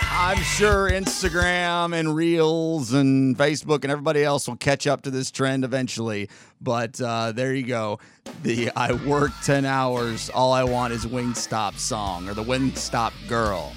I'm 0.00 0.38
sure 0.38 0.88
Instagram 0.88 1.98
and 1.98 2.14
Reels 2.14 2.92
and 2.92 3.36
Facebook 3.36 3.82
and 3.82 3.90
everybody 3.90 4.22
else 4.22 4.46
will 4.46 4.56
catch 4.56 4.86
up 4.86 5.02
to 5.02 5.10
this 5.10 5.32
trend 5.32 5.64
eventually. 5.64 6.28
But 6.60 7.00
uh, 7.00 7.32
there 7.32 7.54
you 7.54 7.66
go. 7.66 7.98
The 8.44 8.70
I 8.76 8.92
work 8.92 9.32
10 9.42 9.64
hours, 9.64 10.30
all 10.30 10.52
I 10.52 10.62
want 10.62 10.92
is 10.92 11.04
Wingstop 11.04 11.76
song 11.76 12.28
or 12.28 12.34
the 12.34 12.44
Wingstop 12.44 13.12
girl. 13.26 13.72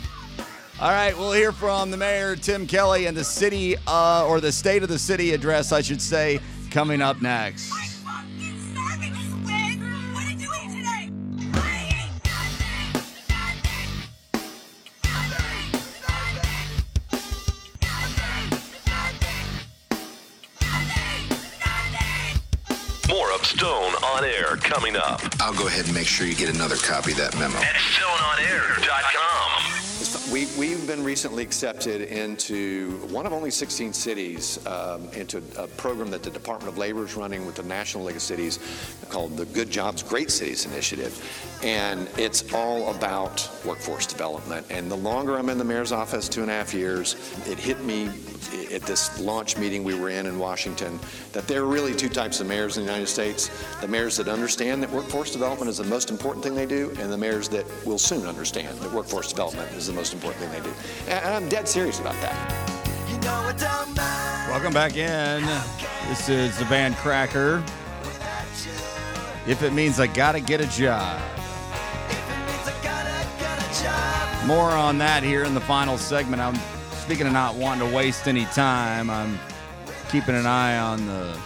All 0.80 0.91
right, 0.91 1.17
we'll 1.17 1.32
hear 1.34 1.51
from 1.51 1.89
the 1.89 1.97
mayor, 1.97 2.36
Tim 2.36 2.67
Kelly, 2.67 3.08
and 3.08 3.17
the 3.17 3.23
city, 3.23 3.75
uh, 3.88 4.27
or 4.27 4.39
the 4.39 4.51
state 4.51 4.84
of 4.84 4.89
the 4.89 4.99
city 4.99 5.34
address, 5.34 5.71
I 5.71 5.82
should 5.82 6.01
say, 6.01 6.39
coming 6.69 7.01
up 7.01 7.21
next. 7.21 7.90
Stone 23.62 23.93
on 24.02 24.26
Air 24.26 24.58
coming 24.58 24.95
up 24.95 25.21
I'll 25.39 25.54
go 25.54 25.67
ahead 25.67 25.86
and 25.86 25.93
make 25.93 26.08
sure 26.08 26.26
you 26.26 26.34
get 26.34 26.50
another 26.50 26.78
copy 26.78 27.12
of 27.12 27.19
that 27.19 27.38
memo. 27.38 27.60
at 27.60 27.76
StoneOnAir.com. 27.76 30.32
We, 30.34 30.47
we've 30.82 30.89
been 30.89 31.04
recently 31.04 31.44
accepted 31.44 32.02
into 32.02 32.94
one 33.10 33.28
of 33.28 33.34
only 33.34 33.52
16 33.52 33.94
cities 33.94 34.65
um, 34.65 35.08
into 35.10 35.38
a 35.60 35.67
program 35.67 36.10
that 36.10 36.24
the 36.24 36.30
Department 36.32 36.74
of 36.74 36.80
Labor 36.80 37.06
is 37.06 37.15
running 37.15 37.46
with 37.46 37.54
the 37.54 37.63
National 37.63 38.06
League 38.06 38.15
of 38.15 38.22
Cities 38.24 38.58
called 39.12 39.38
the 39.38 39.46
Good 39.46 39.70
Jobs, 39.70 40.02
Great 40.02 40.32
Cities 40.32 40.65
Initiative. 40.65 41.13
And 41.63 42.10
it's 42.17 42.52
all 42.52 42.91
about 42.96 43.48
workforce 43.63 44.08
development. 44.08 44.65
And 44.72 44.89
the 44.89 44.96
longer 44.96 45.38
I'm 45.38 45.50
in 45.50 45.60
the 45.60 45.63
mayor's 45.63 45.91
office, 45.91 46.28
two 46.28 46.41
and 46.41 46.50
a 46.50 46.54
half 46.56 46.74
years, 46.74 47.15
it 47.46 47.60
hit 47.60 47.84
me 47.84 48.10
at 48.74 48.82
this 48.84 49.20
launch 49.20 49.58
meeting 49.58 49.84
we 49.84 49.94
were 49.94 50.10
in 50.10 50.26
in 50.26 50.39
Washington 50.39 51.00
that 51.32 51.48
there 51.48 51.62
are 51.62 51.67
really 51.67 51.94
two 51.94 52.10
types 52.10 52.39
of 52.39 52.48
mayors 52.48 52.78
in 52.78 52.84
the 52.86 52.89
United 52.89 53.08
States 53.08 53.50
the 53.82 53.88
mayors 53.88 54.17
that 54.17 54.28
understand 54.28 54.82
that 54.84 54.91
workforce 54.91 55.32
development 55.32 55.70
is 55.70 55.78
the 55.78 55.84
most 55.84 56.10
important 56.10 56.44
thing 56.44 56.56
they 56.56 56.65
do, 56.65 56.89
and 57.00 57.12
the 57.12 57.17
mayors 57.17 57.50
that 57.50 57.65
will 57.86 57.98
soon 57.98 58.26
understand 58.26 58.78
that 58.80 58.91
workforce 58.91 59.30
development 59.30 59.72
is 59.74 59.88
the 59.88 59.94
most 59.94 60.13
important 60.13 60.44
thing 60.44 60.52
they 60.52 60.70
do. 60.70 60.70
And 61.07 61.25
I'm 61.25 61.49
dead 61.49 61.67
serious 61.67 61.99
about 61.99 62.15
that. 62.21 62.62
Welcome 64.49 64.73
back 64.73 64.97
in. 64.97 65.43
This 66.10 66.29
is 66.29 66.57
the 66.57 66.65
band 66.65 66.95
Cracker. 66.95 67.63
If 69.47 69.63
it 69.63 69.73
means 69.73 69.99
I 69.99 70.07
gotta 70.07 70.39
get 70.39 70.62
a 70.62 70.67
job. 70.67 71.21
More 74.45 74.71
on 74.71 74.97
that 74.97 75.23
here 75.23 75.43
in 75.43 75.53
the 75.53 75.62
final 75.62 75.97
segment. 75.97 76.41
I'm 76.41 76.55
speaking 76.93 77.27
of 77.27 77.34
not 77.34 77.55
wanting 77.55 77.88
to 77.88 77.95
waste 77.95 78.27
any 78.27 78.45
time. 78.45 79.10
I'm 79.10 79.39
keeping 80.10 80.36
an 80.36 80.45
eye 80.45 80.77
on 80.77 81.05
the 81.05 81.38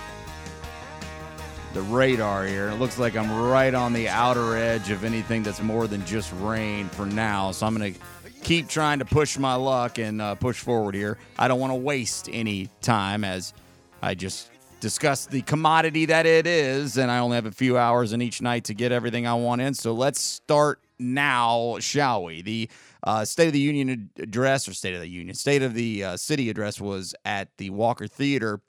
the 1.75 1.81
radar 1.81 2.45
here. 2.45 2.69
It 2.69 2.75
looks 2.75 2.97
like 2.97 3.17
I'm 3.17 3.29
right 3.31 3.73
on 3.73 3.91
the 3.91 4.07
outer 4.07 4.55
edge 4.55 4.91
of 4.91 5.03
anything 5.03 5.43
that's 5.43 5.61
more 5.61 5.87
than 5.87 6.05
just 6.05 6.31
rain 6.39 6.87
for 6.87 7.05
now. 7.05 7.51
So 7.51 7.67
I'm 7.67 7.75
going 7.75 7.93
to 7.93 7.99
keep 8.45 8.67
trying 8.67 8.99
to 8.99 9.05
push 9.05 9.39
my 9.39 9.55
luck 9.55 9.97
and 9.97 10.21
uh, 10.21 10.35
push 10.35 10.59
forward 10.59 10.93
here. 10.93 11.17
I 11.39 11.47
don't 11.47 11.59
want 11.59 11.71
to 11.71 11.77
waste 11.77 12.29
any 12.31 12.69
time 12.79 13.23
as 13.23 13.55
I 14.03 14.13
just 14.13 14.51
discussed 14.79 15.31
the 15.31 15.41
commodity 15.41 16.05
that 16.05 16.27
it 16.27 16.45
is, 16.45 16.97
and 16.97 17.09
I 17.09 17.17
only 17.17 17.35
have 17.35 17.47
a 17.47 17.51
few 17.51 17.75
hours 17.75 18.13
in 18.13 18.21
each 18.21 18.43
night 18.43 18.65
to 18.65 18.75
get 18.75 18.91
everything 18.91 19.25
I 19.25 19.33
want 19.33 19.61
in. 19.61 19.73
So 19.73 19.93
let's 19.93 20.21
start 20.21 20.79
now, 20.99 21.77
shall 21.79 22.23
we? 22.23 22.43
The 22.43 22.69
uh, 23.01 23.25
State 23.25 23.47
of 23.47 23.53
the 23.53 23.59
Union 23.59 24.11
address, 24.19 24.67
or 24.67 24.75
State 24.75 24.93
of 24.93 25.01
the 25.01 25.09
Union, 25.09 25.33
State 25.33 25.63
of 25.63 25.73
the 25.73 26.03
uh, 26.03 26.17
City 26.17 26.51
address 26.51 26.79
was 26.79 27.15
at 27.25 27.49
the 27.57 27.71
Walker 27.71 28.05
Theater 28.05 28.61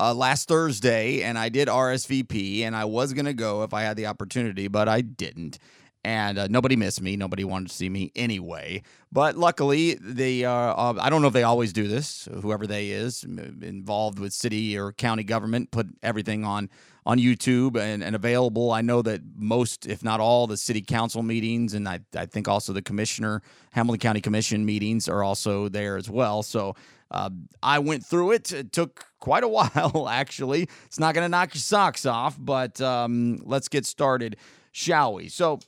uh, 0.00 0.14
last 0.14 0.48
Thursday, 0.48 1.22
and 1.22 1.38
I 1.38 1.50
did 1.50 1.68
RSVP, 1.68 2.62
and 2.62 2.74
I 2.74 2.86
was 2.86 3.12
going 3.12 3.26
to 3.26 3.34
go 3.34 3.64
if 3.64 3.74
I 3.74 3.82
had 3.82 3.98
the 3.98 4.06
opportunity, 4.06 4.66
but 4.66 4.88
I 4.88 5.02
didn't. 5.02 5.58
And 6.04 6.36
uh, 6.36 6.48
nobody 6.48 6.74
missed 6.74 7.00
me. 7.00 7.16
Nobody 7.16 7.44
wanted 7.44 7.68
to 7.68 7.74
see 7.74 7.88
me 7.88 8.10
anyway. 8.16 8.82
But 9.12 9.36
luckily, 9.36 9.94
they 9.94 10.44
uh, 10.44 10.50
uh, 10.52 10.94
I 11.00 11.10
don't 11.10 11.22
know 11.22 11.28
if 11.28 11.34
they 11.34 11.44
always 11.44 11.72
do 11.72 11.86
this. 11.86 12.28
Whoever 12.40 12.66
they 12.66 12.90
is 12.90 13.22
involved 13.22 14.18
with 14.18 14.32
city 14.32 14.76
or 14.76 14.92
county 14.92 15.22
government 15.22 15.70
put 15.70 15.86
everything 16.02 16.44
on 16.44 16.70
on 17.04 17.18
YouTube 17.18 17.76
and, 17.76 18.02
and 18.02 18.14
available. 18.14 18.70
I 18.70 18.80
know 18.80 19.02
that 19.02 19.22
most, 19.36 19.86
if 19.86 20.04
not 20.04 20.20
all, 20.20 20.46
the 20.46 20.56
city 20.56 20.80
council 20.80 21.22
meetings 21.22 21.74
and 21.74 21.88
I, 21.88 22.00
I 22.14 22.26
think 22.26 22.46
also 22.46 22.72
the 22.72 22.82
commissioner, 22.82 23.42
Hamilton 23.72 23.98
County 23.98 24.20
Commission 24.20 24.64
meetings 24.64 25.08
are 25.08 25.22
also 25.22 25.68
there 25.68 25.96
as 25.96 26.08
well. 26.08 26.42
So 26.42 26.76
uh, 27.10 27.30
I 27.62 27.78
went 27.78 28.04
through 28.04 28.32
it. 28.32 28.52
It 28.52 28.72
took 28.72 29.06
quite 29.18 29.44
a 29.44 29.48
while, 29.74 30.08
actually. 30.08 30.68
It's 30.86 30.98
not 30.98 31.14
going 31.14 31.24
to 31.24 31.28
knock 31.28 31.54
your 31.54 31.60
socks 31.60 32.06
off, 32.06 32.36
but 32.38 32.80
um, 32.80 33.38
let's 33.42 33.68
get 33.68 33.84
started, 33.84 34.36
shall 34.70 35.14
we? 35.14 35.28
So, 35.28 35.60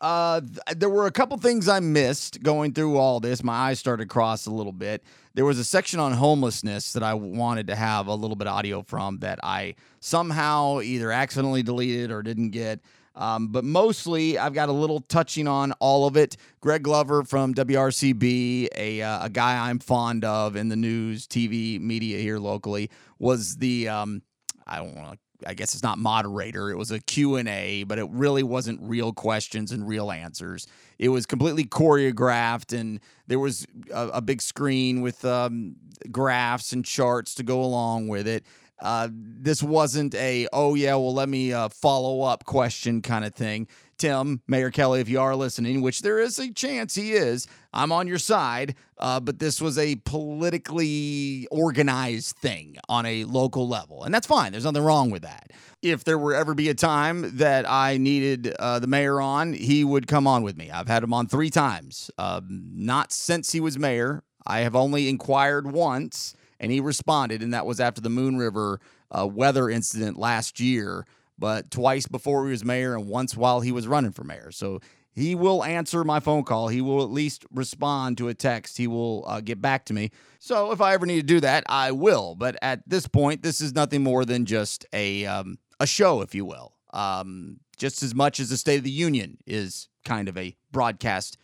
uh, 0.00 0.40
th- 0.40 0.78
there 0.78 0.88
were 0.88 1.06
a 1.06 1.10
couple 1.10 1.36
things 1.38 1.68
I 1.68 1.80
missed 1.80 2.42
going 2.42 2.72
through 2.72 2.96
all 2.98 3.20
this. 3.20 3.42
My 3.42 3.54
eyes 3.54 3.78
started 3.78 4.08
cross 4.08 4.46
a 4.46 4.50
little 4.50 4.72
bit. 4.72 5.02
There 5.34 5.44
was 5.44 5.58
a 5.58 5.64
section 5.64 6.00
on 6.00 6.12
homelessness 6.12 6.92
that 6.92 7.02
I 7.02 7.14
wanted 7.14 7.66
to 7.68 7.76
have 7.76 8.06
a 8.06 8.14
little 8.14 8.36
bit 8.36 8.46
of 8.46 8.54
audio 8.54 8.82
from 8.82 9.18
that 9.18 9.40
I 9.42 9.74
somehow 10.00 10.80
either 10.80 11.10
accidentally 11.10 11.62
deleted 11.62 12.10
or 12.10 12.22
didn't 12.22 12.50
get. 12.50 12.80
Um, 13.16 13.48
but 13.48 13.64
mostly, 13.64 14.38
I've 14.38 14.54
got 14.54 14.68
a 14.68 14.72
little 14.72 15.00
touching 15.00 15.48
on 15.48 15.72
all 15.80 16.06
of 16.06 16.16
it. 16.16 16.36
Greg 16.60 16.84
Glover 16.84 17.24
from 17.24 17.52
WRCB, 17.52 18.68
a, 18.76 19.02
uh, 19.02 19.24
a 19.24 19.28
guy 19.28 19.68
I'm 19.68 19.80
fond 19.80 20.24
of 20.24 20.54
in 20.54 20.68
the 20.68 20.76
news, 20.76 21.26
TV, 21.26 21.80
media 21.80 22.18
here 22.18 22.38
locally, 22.38 22.90
was 23.18 23.56
the 23.56 23.88
um, 23.88 24.22
I 24.68 24.76
don't 24.76 24.94
want 24.94 25.12
to 25.12 25.18
I 25.46 25.54
guess 25.54 25.74
it's 25.74 25.82
not 25.82 25.98
moderator. 25.98 26.70
It 26.70 26.76
was 26.76 26.90
a 26.90 27.00
Q&A, 27.00 27.84
but 27.84 27.98
it 27.98 28.08
really 28.10 28.42
wasn't 28.42 28.80
real 28.82 29.12
questions 29.12 29.72
and 29.72 29.86
real 29.86 30.10
answers. 30.10 30.66
It 30.98 31.10
was 31.10 31.26
completely 31.26 31.64
choreographed 31.64 32.78
and 32.78 33.00
there 33.26 33.38
was 33.38 33.66
a, 33.92 34.08
a 34.14 34.20
big 34.20 34.42
screen 34.42 35.00
with 35.00 35.24
um, 35.24 35.76
graphs 36.10 36.72
and 36.72 36.84
charts 36.84 37.34
to 37.36 37.42
go 37.42 37.62
along 37.62 38.08
with 38.08 38.26
it. 38.26 38.44
Uh, 38.80 39.08
this 39.12 39.62
wasn't 39.62 40.14
a, 40.14 40.46
oh, 40.52 40.74
yeah, 40.74 40.94
well, 40.94 41.12
let 41.14 41.28
me 41.28 41.52
uh, 41.52 41.68
follow 41.68 42.22
up 42.22 42.44
question 42.44 43.02
kind 43.02 43.24
of 43.24 43.34
thing. 43.34 43.66
Tim, 43.98 44.42
Mayor 44.46 44.70
Kelly, 44.70 45.00
if 45.00 45.08
you 45.08 45.20
are 45.20 45.34
listening, 45.34 45.82
which 45.82 46.00
there 46.00 46.18
is 46.18 46.38
a 46.38 46.52
chance 46.52 46.94
he 46.94 47.12
is, 47.12 47.46
I'm 47.72 47.92
on 47.92 48.06
your 48.06 48.18
side. 48.18 48.76
Uh, 48.96 49.20
but 49.20 49.38
this 49.38 49.60
was 49.60 49.76
a 49.78 49.96
politically 49.96 51.46
organized 51.50 52.36
thing 52.36 52.76
on 52.88 53.06
a 53.06 53.24
local 53.24 53.68
level. 53.68 54.04
And 54.04 54.14
that's 54.14 54.26
fine. 54.26 54.52
There's 54.52 54.64
nothing 54.64 54.82
wrong 54.82 55.10
with 55.10 55.22
that. 55.22 55.50
If 55.82 56.04
there 56.04 56.18
were 56.18 56.34
ever 56.34 56.54
be 56.54 56.68
a 56.68 56.74
time 56.74 57.36
that 57.36 57.68
I 57.68 57.96
needed 57.98 58.54
uh, 58.58 58.78
the 58.78 58.86
mayor 58.86 59.20
on, 59.20 59.52
he 59.52 59.84
would 59.84 60.06
come 60.06 60.26
on 60.26 60.42
with 60.42 60.56
me. 60.56 60.70
I've 60.70 60.88
had 60.88 61.02
him 61.02 61.12
on 61.12 61.26
three 61.26 61.50
times, 61.50 62.10
um, 62.18 62.46
not 62.74 63.12
since 63.12 63.52
he 63.52 63.60
was 63.60 63.78
mayor. 63.78 64.24
I 64.46 64.60
have 64.60 64.74
only 64.74 65.08
inquired 65.08 65.70
once 65.70 66.34
and 66.60 66.72
he 66.72 66.80
responded, 66.80 67.42
and 67.42 67.54
that 67.54 67.66
was 67.66 67.80
after 67.80 68.00
the 68.00 68.10
Moon 68.10 68.36
River 68.36 68.80
uh, 69.10 69.26
weather 69.26 69.70
incident 69.70 70.18
last 70.18 70.60
year, 70.60 71.06
but 71.38 71.70
twice 71.70 72.06
before 72.06 72.44
he 72.46 72.50
was 72.50 72.64
mayor 72.64 72.94
and 72.96 73.06
once 73.06 73.36
while 73.36 73.60
he 73.60 73.72
was 73.72 73.86
running 73.86 74.12
for 74.12 74.24
mayor. 74.24 74.50
So 74.50 74.80
he 75.12 75.34
will 75.34 75.64
answer 75.64 76.04
my 76.04 76.20
phone 76.20 76.44
call. 76.44 76.68
He 76.68 76.80
will 76.80 77.02
at 77.02 77.10
least 77.10 77.44
respond 77.50 78.18
to 78.18 78.28
a 78.28 78.34
text. 78.34 78.76
He 78.76 78.86
will 78.86 79.24
uh, 79.26 79.40
get 79.40 79.60
back 79.60 79.84
to 79.86 79.94
me. 79.94 80.10
So 80.38 80.70
if 80.70 80.80
I 80.80 80.94
ever 80.94 81.06
need 81.06 81.20
to 81.20 81.26
do 81.26 81.40
that, 81.40 81.64
I 81.68 81.90
will. 81.90 82.36
But 82.36 82.56
at 82.62 82.88
this 82.88 83.08
point, 83.08 83.42
this 83.42 83.60
is 83.60 83.74
nothing 83.74 84.02
more 84.02 84.24
than 84.24 84.44
just 84.44 84.86
a 84.92 85.26
um, 85.26 85.58
a 85.80 85.86
show, 85.86 86.20
if 86.22 86.34
you 86.34 86.44
will. 86.44 86.74
Um, 86.92 87.58
just 87.76 88.02
as 88.02 88.14
much 88.14 88.40
as 88.40 88.50
the 88.50 88.56
State 88.56 88.78
of 88.78 88.84
the 88.84 88.90
Union 88.90 89.38
is 89.46 89.88
kind 90.04 90.28
of 90.28 90.36
a 90.36 90.56
broadcast 90.72 91.36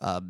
uh, 0.00 0.20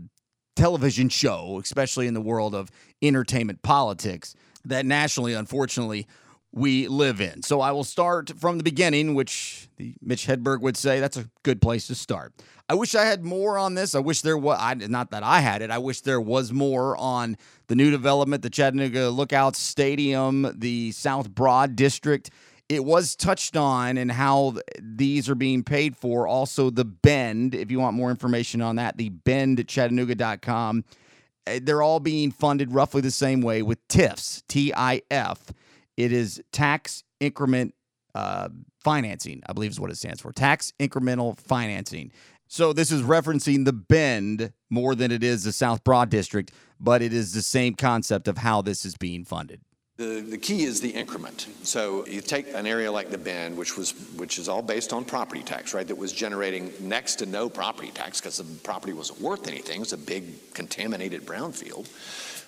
television 0.56 1.08
show, 1.08 1.58
especially 1.62 2.06
in 2.06 2.14
the 2.14 2.20
world 2.20 2.54
of 2.54 2.70
entertainment 3.02 3.62
politics, 3.62 4.34
that 4.64 4.84
nationally, 4.84 5.32
unfortunately, 5.32 6.06
we 6.52 6.88
live 6.88 7.20
in. 7.20 7.42
So 7.42 7.60
I 7.60 7.72
will 7.72 7.84
start 7.84 8.30
from 8.38 8.58
the 8.58 8.64
beginning, 8.64 9.14
which 9.14 9.68
the 9.76 9.94
Mitch 10.02 10.26
Hedberg 10.26 10.60
would 10.60 10.76
say 10.76 11.00
that's 11.00 11.16
a 11.16 11.30
good 11.42 11.60
place 11.62 11.86
to 11.86 11.94
start. 11.94 12.32
I 12.68 12.74
wish 12.74 12.94
I 12.94 13.04
had 13.04 13.24
more 13.24 13.58
on 13.58 13.74
this. 13.74 13.94
I 13.94 13.98
wish 14.00 14.22
there 14.22 14.38
was 14.38 14.58
I, 14.60 14.74
not 14.74 15.10
that 15.10 15.22
I 15.22 15.40
had 15.40 15.62
it. 15.62 15.70
I 15.70 15.78
wish 15.78 16.00
there 16.00 16.20
was 16.20 16.52
more 16.52 16.96
on 16.96 17.36
the 17.68 17.74
new 17.74 17.90
development, 17.90 18.42
the 18.42 18.50
Chattanooga 18.50 19.10
Lookout 19.10 19.56
Stadium, 19.56 20.54
the 20.56 20.92
South 20.92 21.30
Broad 21.30 21.76
District 21.76 22.30
it 22.70 22.84
was 22.84 23.16
touched 23.16 23.56
on 23.56 23.98
and 23.98 24.12
how 24.12 24.54
these 24.80 25.28
are 25.28 25.34
being 25.34 25.64
paid 25.64 25.96
for. 25.96 26.28
Also, 26.28 26.70
the 26.70 26.84
Bend, 26.84 27.52
if 27.52 27.68
you 27.68 27.80
want 27.80 27.96
more 27.96 28.10
information 28.10 28.62
on 28.62 28.76
that, 28.76 28.96
the 28.96 29.08
Bend 29.08 29.58
at 29.58 29.66
Chattanooga.com. 29.66 30.84
Eh, 31.48 31.58
they're 31.60 31.82
all 31.82 31.98
being 31.98 32.30
funded 32.30 32.72
roughly 32.72 33.00
the 33.00 33.10
same 33.10 33.40
way 33.40 33.60
with 33.60 33.86
TIFs, 33.88 34.44
T 34.46 34.72
I 34.72 35.02
F. 35.10 35.52
It 36.00 36.12
is 36.12 36.42
tax 36.50 37.04
increment 37.20 37.74
uh, 38.14 38.48
financing, 38.82 39.42
I 39.46 39.52
believe 39.52 39.70
is 39.70 39.78
what 39.78 39.90
it 39.90 39.98
stands 39.98 40.22
for 40.22 40.32
tax 40.32 40.72
incremental 40.80 41.38
financing. 41.38 42.10
So, 42.48 42.72
this 42.72 42.90
is 42.90 43.02
referencing 43.02 43.66
the 43.66 43.74
Bend 43.74 44.54
more 44.70 44.94
than 44.94 45.12
it 45.12 45.22
is 45.22 45.44
the 45.44 45.52
South 45.52 45.84
Broad 45.84 46.08
District, 46.08 46.50
but 46.80 47.02
it 47.02 47.12
is 47.12 47.34
the 47.34 47.42
same 47.42 47.74
concept 47.74 48.28
of 48.28 48.38
how 48.38 48.62
this 48.62 48.86
is 48.86 48.96
being 48.96 49.26
funded. 49.26 49.60
The, 49.98 50.22
the 50.22 50.38
key 50.38 50.62
is 50.62 50.80
the 50.80 50.88
increment. 50.88 51.46
So 51.64 52.06
you 52.06 52.22
take 52.22 52.54
an 52.54 52.66
area 52.66 52.90
like 52.90 53.10
the 53.10 53.18
Bend, 53.18 53.58
which 53.58 53.76
was 53.76 53.90
which 54.16 54.38
is 54.38 54.48
all 54.48 54.62
based 54.62 54.94
on 54.94 55.04
property 55.04 55.42
tax, 55.42 55.74
right? 55.74 55.86
That 55.86 55.98
was 55.98 56.14
generating 56.14 56.72
next 56.80 57.16
to 57.16 57.26
no 57.26 57.50
property 57.50 57.90
tax 57.90 58.18
because 58.18 58.38
the 58.38 58.44
property 58.60 58.94
wasn't 58.94 59.20
worth 59.20 59.46
anything. 59.46 59.82
It's 59.82 59.92
a 59.92 59.98
big 59.98 60.54
contaminated 60.54 61.26
brownfield. 61.26 61.86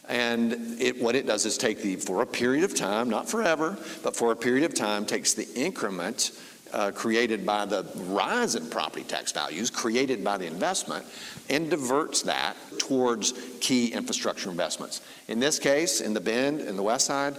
And 0.09 0.81
it, 0.81 1.01
what 1.01 1.15
it 1.15 1.27
does 1.27 1.47
is 1.47 1.57
take 1.57 1.79
the, 1.79 1.97
for 1.97 2.23
a 2.23 2.27
period 2.27 2.65
of 2.65 2.75
time, 2.75 3.09
not 3.09 3.29
forever, 3.29 3.79
but 4.03 4.17
for 4.17 4.33
a 4.33 4.37
period 4.37 4.65
of 4.65 4.75
time, 4.75 5.07
takes 5.07 5.33
the 5.35 5.49
increment 5.55 6.33
uh, 6.73 6.91
created 6.91 7.45
by 7.45 7.67
the 7.67 7.87
rise 8.07 8.55
in 8.55 8.69
property 8.69 9.05
tax 9.05 9.31
values, 9.31 9.71
created 9.71 10.25
by 10.25 10.38
the 10.38 10.47
investment, 10.47 11.05
and 11.51 11.71
diverts 11.71 12.23
that 12.23 12.57
towards 12.79 13.35
key 13.61 13.93
infrastructure 13.93 14.51
investments. 14.51 15.03
In 15.29 15.38
this 15.38 15.59
case, 15.59 16.01
in 16.01 16.15
the 16.15 16.21
Bend, 16.21 16.61
in 16.61 16.77
the 16.77 16.83
West 16.83 17.07
Side, 17.07 17.37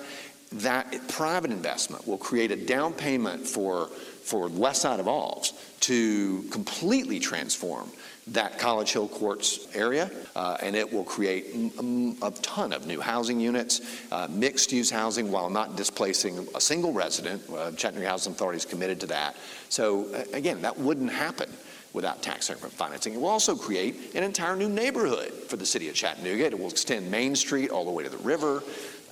that 0.53 1.07
private 1.07 1.51
investment 1.51 2.07
will 2.07 2.17
create 2.17 2.51
a 2.51 2.55
down 2.55 2.93
payment 2.93 3.45
for, 3.47 3.87
for 3.87 4.49
Westside 4.49 4.99
Evolves 4.99 5.53
to 5.79 6.43
completely 6.51 7.19
transform 7.19 7.89
that 8.27 8.57
College 8.57 8.93
Hill 8.93 9.07
Courts 9.09 9.67
area, 9.75 10.09
uh, 10.35 10.57
and 10.61 10.75
it 10.75 10.91
will 10.91 11.03
create 11.03 11.47
a 12.21 12.31
ton 12.41 12.71
of 12.71 12.87
new 12.87 13.01
housing 13.01 13.39
units, 13.39 13.81
uh, 14.11 14.27
mixed 14.29 14.71
use 14.71 14.89
housing, 14.89 15.31
while 15.31 15.49
not 15.49 15.75
displacing 15.75 16.47
a 16.55 16.61
single 16.61 16.93
resident. 16.93 17.41
Uh, 17.49 17.71
Chattanooga 17.71 18.07
Housing 18.07 18.33
Authority 18.33 18.57
is 18.57 18.65
committed 18.65 18.99
to 19.01 19.07
that. 19.07 19.35
So, 19.69 20.07
again, 20.31 20.61
that 20.61 20.77
wouldn't 20.77 21.11
happen 21.11 21.49
without 21.93 22.23
tax 22.23 22.49
increment 22.49 22.73
financing. 22.73 23.13
It 23.13 23.21
will 23.21 23.27
also 23.27 23.55
create 23.55 24.15
an 24.15 24.23
entire 24.23 24.55
new 24.55 24.69
neighborhood 24.69 25.31
for 25.31 25.57
the 25.57 25.65
city 25.65 25.89
of 25.89 25.95
Chattanooga. 25.95 26.45
It 26.45 26.59
will 26.59 26.69
extend 26.69 27.09
Main 27.09 27.35
Street 27.35 27.69
all 27.69 27.85
the 27.85 27.91
way 27.91 28.03
to 28.03 28.09
the 28.09 28.17
river. 28.17 28.63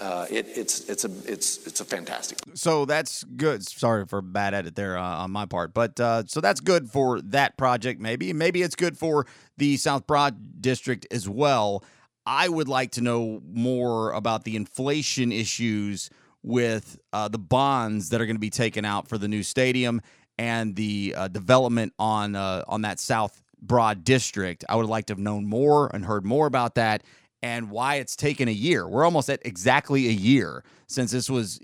Uh, 0.01 0.25
it, 0.31 0.47
it's 0.57 0.89
it's 0.89 1.05
a 1.05 1.11
it's 1.31 1.67
it's 1.67 1.79
a 1.79 1.85
fantastic. 1.85 2.39
So 2.55 2.85
that's 2.85 3.23
good. 3.23 3.63
Sorry 3.63 4.07
for 4.07 4.23
bad 4.23 4.55
edit 4.55 4.75
there 4.75 4.97
uh, 4.97 5.03
on 5.03 5.29
my 5.29 5.45
part, 5.45 5.75
but 5.75 5.99
uh, 5.99 6.23
so 6.25 6.41
that's 6.41 6.59
good 6.59 6.89
for 6.89 7.21
that 7.21 7.55
project. 7.55 8.01
Maybe 8.01 8.33
maybe 8.33 8.63
it's 8.63 8.75
good 8.75 8.97
for 8.97 9.27
the 9.57 9.77
South 9.77 10.07
Broad 10.07 10.59
district 10.59 11.05
as 11.11 11.29
well. 11.29 11.83
I 12.25 12.49
would 12.49 12.67
like 12.67 12.91
to 12.91 13.01
know 13.01 13.43
more 13.45 14.11
about 14.13 14.43
the 14.43 14.55
inflation 14.55 15.31
issues 15.31 16.09
with 16.41 16.99
uh, 17.13 17.27
the 17.27 17.39
bonds 17.39 18.09
that 18.09 18.19
are 18.19 18.25
going 18.25 18.35
to 18.35 18.41
be 18.41 18.49
taken 18.49 18.85
out 18.85 19.07
for 19.07 19.19
the 19.19 19.27
new 19.27 19.43
stadium 19.43 20.01
and 20.39 20.75
the 20.75 21.13
uh, 21.15 21.27
development 21.27 21.93
on 21.99 22.35
uh, 22.35 22.63
on 22.67 22.81
that 22.81 22.99
South 22.99 23.43
Broad 23.61 24.03
district. 24.03 24.65
I 24.67 24.77
would 24.77 24.87
like 24.87 25.05
to 25.05 25.13
have 25.13 25.19
known 25.19 25.45
more 25.45 25.91
and 25.93 26.03
heard 26.03 26.25
more 26.25 26.47
about 26.47 26.73
that 26.73 27.03
and 27.43 27.69
why 27.69 27.95
it's 27.95 28.15
taken 28.15 28.47
a 28.47 28.53
year. 28.53 28.87
We're 28.87 29.03
almost 29.03 29.29
at 29.29 29.41
exactly 29.45 30.07
a 30.07 30.11
year 30.11 30.63
since 30.87 31.11
this 31.11 31.29
was 31.29 31.59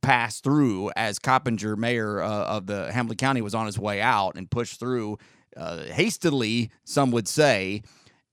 passed 0.00 0.44
through 0.44 0.90
as 0.96 1.18
Coppinger, 1.18 1.76
mayor 1.76 2.22
uh, 2.22 2.44
of 2.44 2.66
the 2.66 2.90
Hamilton 2.92 3.16
County, 3.16 3.40
was 3.42 3.54
on 3.54 3.66
his 3.66 3.78
way 3.78 4.00
out 4.00 4.36
and 4.36 4.50
pushed 4.50 4.80
through 4.80 5.18
uh, 5.56 5.84
hastily, 5.84 6.70
some 6.84 7.10
would 7.10 7.28
say. 7.28 7.82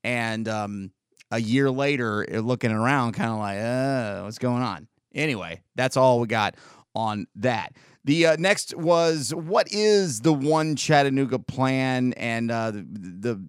And 0.04 0.48
um, 0.48 0.92
a 1.32 1.40
year 1.40 1.70
later, 1.72 2.26
looking 2.30 2.72
around, 2.72 3.14
kind 3.14 3.32
of 3.32 3.40
like, 3.40 3.60
uh, 3.60 4.22
what's 4.24 4.38
going 4.38 4.62
on? 4.62 4.88
Anyway, 5.14 5.62
that's 5.76 5.98
all 5.98 6.20
we 6.20 6.28
got 6.28 6.56
on 6.94 7.28
that. 7.36 7.76
The 8.04 8.28
uh, 8.28 8.36
next 8.38 8.76
was 8.78 9.34
what 9.34 9.68
is 9.72 10.22
the 10.22 10.34
one 10.34 10.76
Chattanooga 10.76 11.40
plan 11.40 12.14
and 12.14 12.52
uh, 12.52 12.72
the, 12.72 12.86
the 12.88 13.46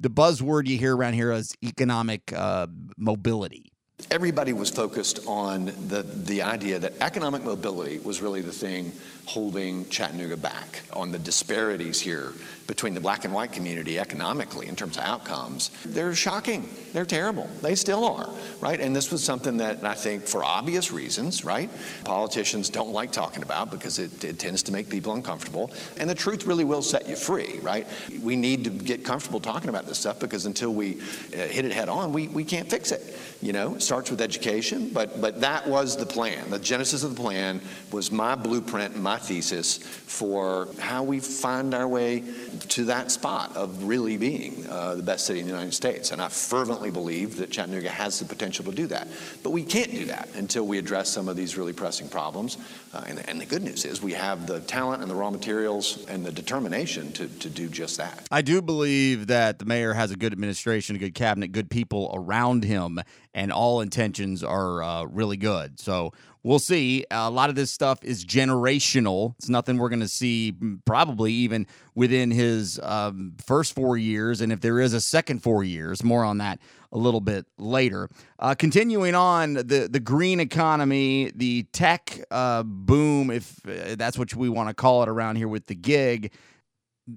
the 0.00 0.10
buzzword 0.10 0.66
you 0.66 0.78
hear 0.78 0.96
around 0.96 1.14
here 1.14 1.32
is 1.32 1.54
economic 1.64 2.32
uh, 2.32 2.66
mobility. 2.96 3.72
Everybody 4.12 4.52
was 4.52 4.70
focused 4.70 5.26
on 5.26 5.66
the, 5.88 6.02
the 6.02 6.42
idea 6.42 6.78
that 6.78 6.92
economic 7.00 7.42
mobility 7.42 7.98
was 7.98 8.22
really 8.22 8.42
the 8.42 8.52
thing 8.52 8.92
holding 9.26 9.88
Chattanooga 9.88 10.36
back, 10.36 10.82
on 10.92 11.10
the 11.10 11.18
disparities 11.18 12.00
here 12.00 12.32
between 12.68 12.92
the 12.92 13.00
black 13.00 13.24
and 13.24 13.32
white 13.32 13.50
community 13.50 13.98
economically 13.98 14.68
in 14.68 14.76
terms 14.76 14.98
of 14.98 15.02
outcomes. 15.02 15.70
They're 15.86 16.14
shocking. 16.14 16.68
They're 16.92 17.06
terrible. 17.06 17.48
They 17.62 17.74
still 17.74 18.04
are, 18.04 18.28
right? 18.60 18.78
And 18.78 18.94
this 18.94 19.10
was 19.10 19.24
something 19.24 19.56
that 19.56 19.82
I 19.82 19.94
think, 19.94 20.24
for 20.24 20.44
obvious 20.44 20.92
reasons, 20.92 21.46
right, 21.46 21.70
politicians 22.04 22.68
don't 22.68 22.92
like 22.92 23.10
talking 23.10 23.42
about 23.42 23.70
because 23.70 23.98
it, 23.98 24.22
it 24.22 24.38
tends 24.38 24.62
to 24.64 24.72
make 24.72 24.90
people 24.90 25.14
uncomfortable. 25.14 25.72
And 25.96 26.08
the 26.08 26.14
truth 26.14 26.46
really 26.46 26.64
will 26.64 26.82
set 26.82 27.08
you 27.08 27.16
free, 27.16 27.58
right? 27.62 27.86
We 28.22 28.36
need 28.36 28.64
to 28.64 28.70
get 28.70 29.02
comfortable 29.02 29.40
talking 29.40 29.70
about 29.70 29.86
this 29.86 29.98
stuff 29.98 30.20
because 30.20 30.44
until 30.44 30.74
we 30.74 31.00
uh, 31.32 31.46
hit 31.46 31.64
it 31.64 31.72
head 31.72 31.88
on, 31.88 32.12
we, 32.12 32.28
we 32.28 32.44
can't 32.44 32.68
fix 32.68 32.92
it. 32.92 33.18
You 33.40 33.54
know, 33.54 33.76
it 33.76 33.82
starts 33.82 34.10
with 34.10 34.20
education, 34.20 34.90
but, 34.90 35.22
but 35.22 35.40
that 35.40 35.66
was 35.66 35.96
the 35.96 36.04
plan. 36.04 36.50
The 36.50 36.58
genesis 36.58 37.02
of 37.02 37.16
the 37.16 37.22
plan 37.22 37.62
was 37.92 38.12
my 38.12 38.34
blueprint 38.34 38.98
my 38.98 39.16
thesis 39.16 39.78
for 39.78 40.68
how 40.78 41.02
we 41.02 41.20
find 41.20 41.72
our 41.72 41.88
way 41.88 42.24
to 42.60 42.84
that 42.84 43.10
spot 43.10 43.56
of 43.56 43.84
really 43.84 44.16
being 44.16 44.66
uh, 44.68 44.94
the 44.94 45.02
best 45.02 45.26
city 45.26 45.40
in 45.40 45.46
the 45.46 45.52
United 45.52 45.74
States. 45.74 46.12
And 46.12 46.20
I 46.20 46.28
fervently 46.28 46.90
believe 46.90 47.36
that 47.36 47.50
Chattanooga 47.50 47.90
has 47.90 48.18
the 48.18 48.24
potential 48.24 48.64
to 48.66 48.72
do 48.72 48.86
that. 48.88 49.08
But 49.42 49.50
we 49.50 49.64
can't 49.64 49.90
do 49.90 50.06
that 50.06 50.28
until 50.34 50.66
we 50.66 50.78
address 50.78 51.08
some 51.08 51.28
of 51.28 51.36
these 51.36 51.56
really 51.56 51.72
pressing 51.72 52.08
problems. 52.08 52.58
Uh, 52.92 53.04
and, 53.06 53.28
and, 53.28 53.40
the 53.40 53.46
good 53.46 53.62
news 53.62 53.84
is 53.84 54.02
we 54.02 54.14
have 54.14 54.46
the 54.46 54.60
talent 54.60 55.02
and 55.02 55.10
the 55.10 55.14
raw 55.14 55.30
materials 55.30 56.04
and 56.08 56.24
the 56.24 56.32
determination 56.32 57.12
to, 57.12 57.28
to 57.28 57.50
do 57.50 57.68
just 57.68 57.98
that. 57.98 58.26
I 58.30 58.42
do 58.42 58.62
believe 58.62 59.26
that 59.26 59.58
the 59.58 59.64
mayor 59.64 59.92
has 59.92 60.10
a 60.10 60.16
good 60.16 60.32
administration, 60.32 60.96
a 60.96 60.98
good 60.98 61.14
cabinet, 61.14 61.52
good 61.52 61.70
people 61.70 62.10
around 62.14 62.64
him, 62.64 62.98
and 63.34 63.52
all 63.52 63.80
intentions 63.80 64.42
are 64.42 64.82
uh, 64.82 65.04
really 65.04 65.36
good. 65.36 65.78
So 65.78 66.12
we'll 66.48 66.58
see. 66.58 67.04
A 67.10 67.30
lot 67.30 67.50
of 67.50 67.56
this 67.56 67.70
stuff 67.70 68.02
is 68.02 68.24
generational. 68.24 69.34
It's 69.36 69.50
nothing 69.50 69.76
we're 69.76 69.90
going 69.90 70.00
to 70.00 70.08
see 70.08 70.56
probably 70.86 71.30
even 71.34 71.66
within 71.94 72.30
his 72.30 72.80
um, 72.82 73.34
first 73.44 73.74
four 73.74 73.98
years. 73.98 74.40
And 74.40 74.50
if 74.50 74.62
there 74.62 74.80
is 74.80 74.94
a 74.94 75.00
second 75.00 75.42
four 75.42 75.62
years, 75.62 76.02
more 76.02 76.24
on 76.24 76.38
that 76.38 76.58
a 76.90 76.96
little 76.96 77.20
bit 77.20 77.44
later. 77.58 78.08
Uh, 78.38 78.54
continuing 78.54 79.14
on, 79.14 79.54
the, 79.54 79.88
the 79.92 80.00
green 80.00 80.40
economy, 80.40 81.30
the 81.34 81.64
tech 81.64 82.18
uh, 82.30 82.62
boom, 82.62 83.30
if 83.30 83.60
uh, 83.68 83.96
that's 83.96 84.18
what 84.18 84.34
we 84.34 84.48
want 84.48 84.70
to 84.70 84.74
call 84.74 85.02
it 85.02 85.10
around 85.10 85.36
here 85.36 85.48
with 85.48 85.66
the 85.66 85.74
gig, 85.74 86.32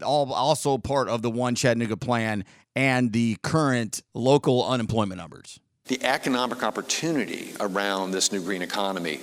all 0.03 0.33
also 0.33 0.77
part 0.77 1.07
of 1.07 1.21
the 1.21 1.31
One 1.31 1.55
Chattanooga 1.55 1.95
plan 1.95 2.43
and 2.75 3.13
the 3.13 3.37
current 3.43 4.03
local 4.13 4.65
unemployment 4.67 5.19
numbers 5.19 5.57
the 5.85 6.03
economic 6.03 6.63
opportunity 6.63 7.53
around 7.59 8.11
this 8.11 8.31
new 8.31 8.41
green 8.41 8.61
economy 8.61 9.19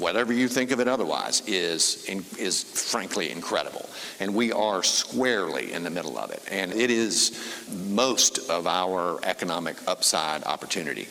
whatever 0.00 0.32
you 0.32 0.48
think 0.48 0.70
of 0.70 0.80
it 0.80 0.88
otherwise, 0.88 1.42
is, 1.46 2.04
is 2.38 2.62
frankly 2.62 3.30
incredible. 3.30 3.88
And 4.18 4.34
we 4.34 4.52
are 4.52 4.82
squarely 4.82 5.72
in 5.72 5.84
the 5.84 5.90
middle 5.90 6.18
of 6.18 6.30
it. 6.30 6.42
And 6.50 6.72
it 6.72 6.90
is 6.90 7.66
most 7.88 8.50
of 8.50 8.66
our 8.66 9.20
economic 9.24 9.76
upside 9.86 10.42
opportunity. 10.44 11.08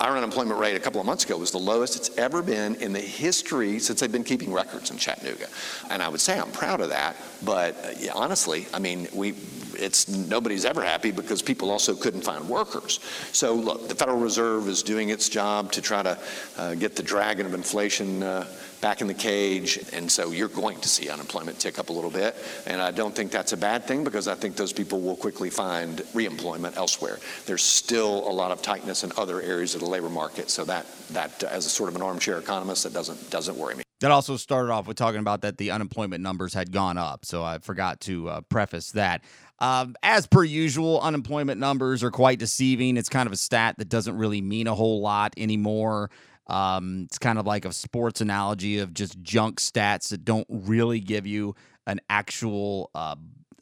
Our 0.00 0.16
unemployment 0.16 0.58
rate 0.60 0.76
a 0.76 0.80
couple 0.80 1.00
of 1.00 1.06
months 1.06 1.24
ago 1.24 1.38
was 1.38 1.50
the 1.50 1.58
lowest 1.58 1.96
it's 1.96 2.16
ever 2.18 2.42
been 2.42 2.74
in 2.76 2.92
the 2.92 3.00
history 3.00 3.78
since 3.78 4.00
they've 4.00 4.12
been 4.12 4.24
keeping 4.24 4.52
records 4.52 4.90
in 4.90 4.98
Chattanooga. 4.98 5.46
And 5.90 6.02
I 6.02 6.08
would 6.08 6.20
say 6.20 6.38
I'm 6.38 6.50
proud 6.52 6.80
of 6.80 6.90
that. 6.90 7.16
But 7.44 7.76
honestly, 8.14 8.66
I 8.74 8.78
mean, 8.78 9.08
we, 9.12 9.34
it's 9.74 10.08
nobody's 10.08 10.64
ever 10.64 10.82
happy 10.82 11.10
because 11.10 11.42
people 11.42 11.70
also 11.70 11.94
couldn't 11.94 12.22
find 12.22 12.48
workers. 12.48 13.00
So 13.32 13.54
look, 13.54 13.88
the 13.88 13.94
Federal 13.94 14.18
Reserve 14.18 14.68
is 14.68 14.82
doing 14.82 15.08
its 15.08 15.28
job 15.28 15.72
to 15.72 15.82
try 15.82 16.02
to 16.02 16.18
uh, 16.56 16.74
get 16.74 16.96
the 16.96 17.02
dragon 17.02 17.46
of 17.46 17.54
inflation 17.54 18.22
uh, 18.22 18.31
back 18.80 19.00
in 19.00 19.06
the 19.06 19.14
cage, 19.14 19.78
and 19.92 20.10
so 20.10 20.32
you're 20.32 20.48
going 20.48 20.78
to 20.80 20.88
see 20.88 21.08
unemployment 21.08 21.58
tick 21.58 21.78
up 21.78 21.88
a 21.88 21.92
little 21.92 22.10
bit. 22.10 22.34
And 22.66 22.82
I 22.82 22.90
don't 22.90 23.14
think 23.14 23.30
that's 23.30 23.52
a 23.52 23.56
bad 23.56 23.84
thing 23.84 24.02
because 24.04 24.26
I 24.26 24.34
think 24.34 24.56
those 24.56 24.72
people 24.72 25.00
will 25.00 25.16
quickly 25.16 25.50
find 25.50 25.98
reemployment 26.14 26.76
elsewhere. 26.76 27.18
There's 27.46 27.62
still 27.62 28.28
a 28.28 28.32
lot 28.32 28.50
of 28.50 28.60
tightness 28.60 29.04
in 29.04 29.12
other 29.16 29.40
areas 29.40 29.74
of 29.74 29.80
the 29.80 29.88
labor 29.88 30.10
market, 30.10 30.50
so 30.50 30.64
that 30.64 30.86
that 31.10 31.42
as 31.44 31.66
a 31.66 31.70
sort 31.70 31.88
of 31.88 31.96
an 31.96 32.02
armchair 32.02 32.38
economist, 32.38 32.82
that 32.84 32.92
doesn't 32.92 33.30
doesn't 33.30 33.56
worry 33.56 33.76
me. 33.76 33.82
That 34.00 34.10
also 34.10 34.36
started 34.36 34.72
off 34.72 34.88
with 34.88 34.96
talking 34.96 35.20
about 35.20 35.42
that 35.42 35.58
the 35.58 35.70
unemployment 35.70 36.24
numbers 36.24 36.52
had 36.52 36.72
gone 36.72 36.98
up. 36.98 37.24
So 37.24 37.44
I 37.44 37.58
forgot 37.58 38.00
to 38.00 38.28
uh, 38.28 38.40
preface 38.40 38.90
that. 38.92 39.22
Um, 39.60 39.94
as 40.02 40.26
per 40.26 40.42
usual, 40.42 41.00
unemployment 41.00 41.60
numbers 41.60 42.02
are 42.02 42.10
quite 42.10 42.40
deceiving. 42.40 42.96
It's 42.96 43.08
kind 43.08 43.28
of 43.28 43.32
a 43.32 43.36
stat 43.36 43.76
that 43.78 43.88
doesn't 43.88 44.18
really 44.18 44.40
mean 44.40 44.66
a 44.66 44.74
whole 44.74 45.00
lot 45.00 45.34
anymore. 45.36 46.10
Um, 46.46 47.02
it's 47.04 47.18
kind 47.18 47.38
of 47.38 47.46
like 47.46 47.64
a 47.64 47.72
sports 47.72 48.20
analogy 48.20 48.78
of 48.78 48.92
just 48.92 49.20
junk 49.22 49.60
stats 49.60 50.08
that 50.08 50.24
don't 50.24 50.46
really 50.48 51.00
give 51.00 51.26
you 51.26 51.54
an 51.86 52.00
actual 52.10 52.90
uh, 52.94 53.16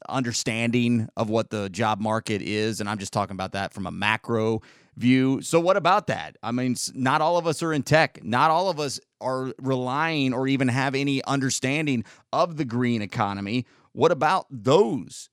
understanding 0.09 1.09
of 1.17 1.29
what 1.29 1.51
the 1.51 1.69
job 1.69 2.01
market 2.01 2.43
is. 2.43 2.81
And 2.81 2.89
I'm 2.89 2.99
just 2.99 3.13
talking 3.13 3.35
about 3.35 3.53
that 3.53 3.73
from 3.73 3.87
a 3.87 3.91
macro 3.91 4.63
view. 4.97 5.41
So, 5.43 5.61
what 5.61 5.77
about 5.77 6.07
that? 6.09 6.37
I 6.43 6.53
mean, 6.53 6.77
not 6.95 7.21
all 7.21 7.37
of 7.37 7.47
us 7.47 7.63
are 7.63 7.73
in 7.73 7.83
tech. 7.83 8.23
Not 8.25 8.51
all 8.51 8.71
of 8.71 8.81
us 8.81 9.01
are 9.21 9.53
relying 9.61 10.33
or 10.33 10.49
even 10.49 10.69
have 10.69 10.95
any 10.95 11.23
understanding 11.25 12.05
of 12.33 12.57
the 12.57 12.65
green 12.65 13.03
economy. 13.03 13.67
What 13.93 14.13
about 14.13 14.47
those 14.51 15.29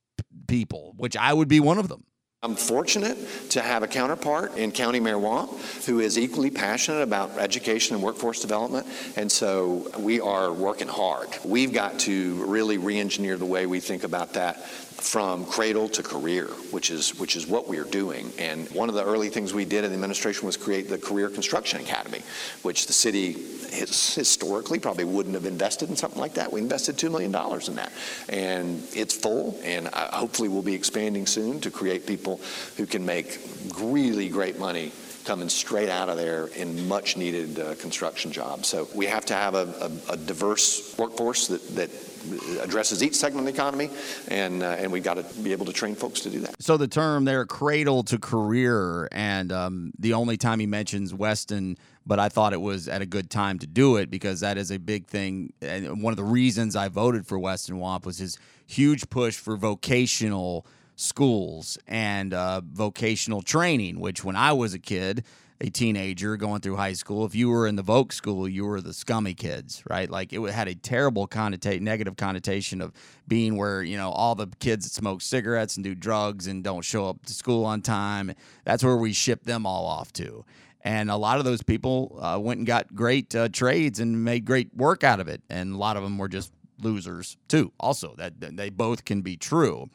people, 0.47 0.93
which 0.97 1.15
I 1.15 1.33
would 1.33 1.47
be 1.47 1.59
one 1.59 1.77
of 1.77 1.87
them? 1.87 2.03
I'm 2.43 2.55
fortunate 2.55 3.17
to 3.49 3.61
have 3.61 3.81
a 3.81 3.87
counterpart 3.87 4.57
in 4.57 4.71
County 4.71 4.99
Mayor 4.99 5.17
Wamp 5.17 5.51
who 5.87 6.01
is 6.01 6.19
equally 6.19 6.51
passionate 6.51 7.01
about 7.01 7.31
education 7.39 7.95
and 7.95 8.03
workforce 8.03 8.39
development, 8.39 8.85
and 9.15 9.31
so 9.31 9.89
we 9.97 10.21
are 10.21 10.53
working 10.53 10.87
hard. 10.87 11.29
We've 11.43 11.73
got 11.73 11.97
to 12.01 12.35
really 12.45 12.77
re-engineer 12.77 13.37
the 13.37 13.45
way 13.45 13.65
we 13.65 13.79
think 13.79 14.03
about 14.03 14.33
that 14.33 14.63
from 14.67 15.45
cradle 15.45 15.89
to 15.89 16.03
career, 16.03 16.45
which 16.69 16.91
is 16.91 17.17
which 17.19 17.35
is 17.35 17.47
what 17.47 17.67
we 17.67 17.79
are 17.79 17.85
doing. 17.85 18.31
And 18.37 18.69
one 18.69 18.89
of 18.89 18.93
the 18.93 19.03
early 19.03 19.29
things 19.29 19.51
we 19.51 19.65
did 19.65 19.83
in 19.83 19.89
the 19.89 19.95
administration 19.95 20.45
was 20.45 20.57
create 20.57 20.89
the 20.89 20.97
Career 20.99 21.29
Construction 21.29 21.81
Academy, 21.81 22.21
which 22.61 22.85
the 22.85 22.93
city 22.93 23.33
historically 23.69 24.79
probably 24.79 25.03
wouldn't 25.03 25.35
have 25.35 25.45
invested 25.45 25.89
in 25.89 25.95
something 25.95 26.19
like 26.19 26.33
that. 26.35 26.51
We 26.51 26.61
invested 26.61 26.97
$2 26.97 27.11
million 27.11 27.33
in 27.67 27.75
that. 27.75 27.91
And 28.29 28.83
it's 28.93 29.15
full, 29.15 29.59
and 29.63 29.87
uh, 29.87 30.11
hopefully 30.15 30.49
we'll 30.49 30.61
be 30.61 30.73
expanding 30.73 31.25
soon 31.25 31.59
to 31.61 31.71
create 31.71 32.07
people 32.07 32.26
who 32.75 32.85
can 32.85 33.05
make 33.05 33.39
really 33.79 34.27
great 34.27 34.59
money 34.59 34.91
coming 35.27 35.49
straight 35.49 35.89
out 35.89 36.07
of 36.07 36.15
there 36.15 36.47
in 36.55 36.87
much 36.87 37.17
needed 37.17 37.59
uh, 37.59 37.75
construction 37.75 38.31
jobs. 38.31 38.69
So 38.69 38.87
we 38.95 39.05
have 39.07 39.25
to 39.25 39.33
have 39.33 39.55
a, 39.55 39.91
a, 40.09 40.13
a 40.13 40.17
diverse 40.17 40.97
workforce 40.97 41.47
that, 41.47 41.67
that 41.75 41.89
addresses 42.63 43.03
each 43.03 43.15
segment 43.15 43.47
of 43.47 43.53
the 43.53 43.59
economy, 43.59 43.89
and 44.29 44.63
uh, 44.63 44.67
and 44.79 44.91
we 44.91 44.99
got 44.99 45.15
to 45.15 45.23
be 45.41 45.51
able 45.51 45.65
to 45.65 45.73
train 45.73 45.95
folks 45.95 46.21
to 46.21 46.29
do 46.29 46.39
that. 46.39 46.55
So 46.61 46.77
the 46.77 46.87
term 46.87 47.25
there, 47.25 47.45
cradle 47.45 48.03
to 48.03 48.17
career, 48.17 49.07
and 49.11 49.51
um, 49.51 49.91
the 49.99 50.13
only 50.13 50.37
time 50.37 50.59
he 50.59 50.65
mentions 50.65 51.13
Weston, 51.13 51.77
but 52.05 52.19
I 52.19 52.29
thought 52.29 52.53
it 52.53 52.61
was 52.61 52.87
at 52.87 53.01
a 53.01 53.05
good 53.05 53.29
time 53.29 53.59
to 53.59 53.67
do 53.67 53.97
it 53.97 54.09
because 54.09 54.39
that 54.39 54.57
is 54.57 54.71
a 54.71 54.79
big 54.79 55.07
thing, 55.07 55.53
and 55.61 56.01
one 56.01 56.13
of 56.13 56.17
the 56.17 56.23
reasons 56.23 56.75
I 56.75 56.87
voted 56.87 57.27
for 57.27 57.37
Weston 57.37 57.79
Wamp 57.79 58.05
was 58.05 58.17
his 58.17 58.37
huge 58.65 59.09
push 59.09 59.37
for 59.37 59.55
vocational 59.57 60.65
schools 60.97 61.77
and 61.87 62.33
uh, 62.33 62.59
vocational 62.65 63.41
training, 63.41 63.99
which 63.99 64.23
when 64.23 64.35
I 64.35 64.51
was 64.51 64.73
a 64.73 64.79
kid, 64.79 65.23
a 65.61 65.69
teenager 65.69 66.37
going 66.37 66.59
through 66.59 66.75
high 66.75 66.93
school, 66.93 67.23
if 67.23 67.35
you 67.35 67.49
were 67.49 67.67
in 67.67 67.75
the 67.75 67.83
Voc 67.83 68.11
school, 68.11 68.47
you 68.47 68.65
were 68.65 68.81
the 68.81 68.93
scummy 68.93 69.33
kids, 69.33 69.83
right? 69.89 70.09
Like 70.09 70.33
it 70.33 70.41
had 70.51 70.67
a 70.67 70.75
terrible 70.75 71.27
connotation, 71.27 71.83
negative 71.83 72.17
connotation 72.17 72.81
of 72.81 72.93
being 73.27 73.57
where, 73.57 73.83
you 73.83 73.95
know, 73.95 74.09
all 74.09 74.35
the 74.35 74.47
kids 74.59 74.85
that 74.85 74.93
smoke 74.93 75.21
cigarettes 75.21 75.77
and 75.77 75.83
do 75.83 75.95
drugs 75.95 76.47
and 76.47 76.63
don't 76.63 76.83
show 76.83 77.07
up 77.07 77.25
to 77.27 77.33
school 77.33 77.63
on 77.63 77.81
time. 77.81 78.33
That's 78.65 78.83
where 78.83 78.97
we 78.97 79.13
ship 79.13 79.43
them 79.43 79.65
all 79.65 79.85
off 79.85 80.11
to. 80.13 80.45
And 80.81 81.11
a 81.11 81.17
lot 81.17 81.37
of 81.37 81.45
those 81.45 81.61
people 81.61 82.17
uh, 82.19 82.39
went 82.39 82.59
and 82.59 82.67
got 82.67 82.95
great 82.95 83.35
uh, 83.35 83.49
trades 83.49 83.99
and 83.99 84.23
made 84.23 84.45
great 84.45 84.75
work 84.75 85.03
out 85.03 85.19
of 85.19 85.27
it. 85.27 85.41
And 85.49 85.75
a 85.75 85.77
lot 85.77 85.95
of 85.97 86.03
them 86.03 86.17
were 86.17 86.29
just 86.29 86.51
losers 86.81 87.37
too. 87.47 87.71
Also, 87.79 88.15
that 88.17 88.33
they 88.39 88.69
both 88.69 89.05
can 89.05 89.21
be 89.21 89.37
true. 89.37 89.89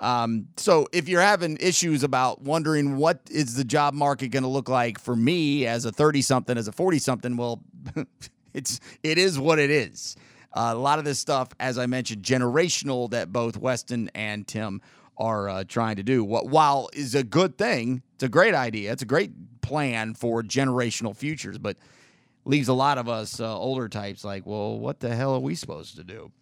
Um, 0.00 0.48
so 0.56 0.86
if 0.92 1.08
you're 1.08 1.20
having 1.20 1.58
issues 1.60 2.02
about 2.02 2.40
wondering 2.40 2.96
what 2.96 3.20
is 3.30 3.54
the 3.54 3.64
job 3.64 3.92
market 3.92 4.28
going 4.28 4.42
to 4.42 4.48
look 4.48 4.68
like 4.68 4.98
for 4.98 5.14
me 5.14 5.66
as 5.66 5.84
a 5.84 5.92
30 5.92 6.22
something, 6.22 6.56
as 6.56 6.68
a 6.68 6.72
40 6.72 6.98
something, 6.98 7.36
well, 7.36 7.62
it's 8.54 8.80
it 9.02 9.18
is 9.18 9.38
what 9.38 9.58
it 9.58 9.70
is. 9.70 10.16
Uh, 10.52 10.72
a 10.74 10.78
lot 10.78 10.98
of 10.98 11.04
this 11.04 11.18
stuff, 11.18 11.50
as 11.60 11.78
I 11.78 11.86
mentioned, 11.86 12.24
generational 12.24 13.10
that 13.10 13.32
both 13.32 13.56
Weston 13.56 14.10
and 14.14 14.46
Tim 14.46 14.80
are 15.16 15.48
uh, 15.48 15.64
trying 15.64 15.96
to 15.96 16.02
do. 16.02 16.24
What 16.24 16.46
while 16.46 16.88
is 16.94 17.14
a 17.14 17.22
good 17.22 17.58
thing, 17.58 18.02
it's 18.14 18.24
a 18.24 18.28
great 18.28 18.54
idea. 18.54 18.92
It's 18.92 19.02
a 19.02 19.06
great 19.06 19.60
plan 19.60 20.14
for 20.14 20.42
generational 20.42 21.14
futures, 21.14 21.58
but 21.58 21.76
leaves 22.46 22.68
a 22.68 22.74
lot 22.74 22.96
of 22.96 23.08
us 23.08 23.38
uh, 23.38 23.58
older 23.58 23.88
types 23.88 24.24
like, 24.24 24.46
well, 24.46 24.78
what 24.78 25.00
the 25.00 25.14
hell 25.14 25.34
are 25.34 25.40
we 25.40 25.54
supposed 25.54 25.96
to 25.96 26.04
do? 26.04 26.32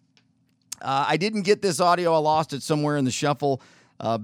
Uh, 0.81 1.05
I 1.07 1.17
didn't 1.17 1.43
get 1.43 1.61
this 1.61 1.79
audio. 1.79 2.13
I 2.13 2.17
lost 2.17 2.53
it 2.53 2.63
somewhere 2.63 2.97
in 2.97 3.05
the 3.05 3.11
shuffle. 3.11 3.61
Uh, 3.99 4.19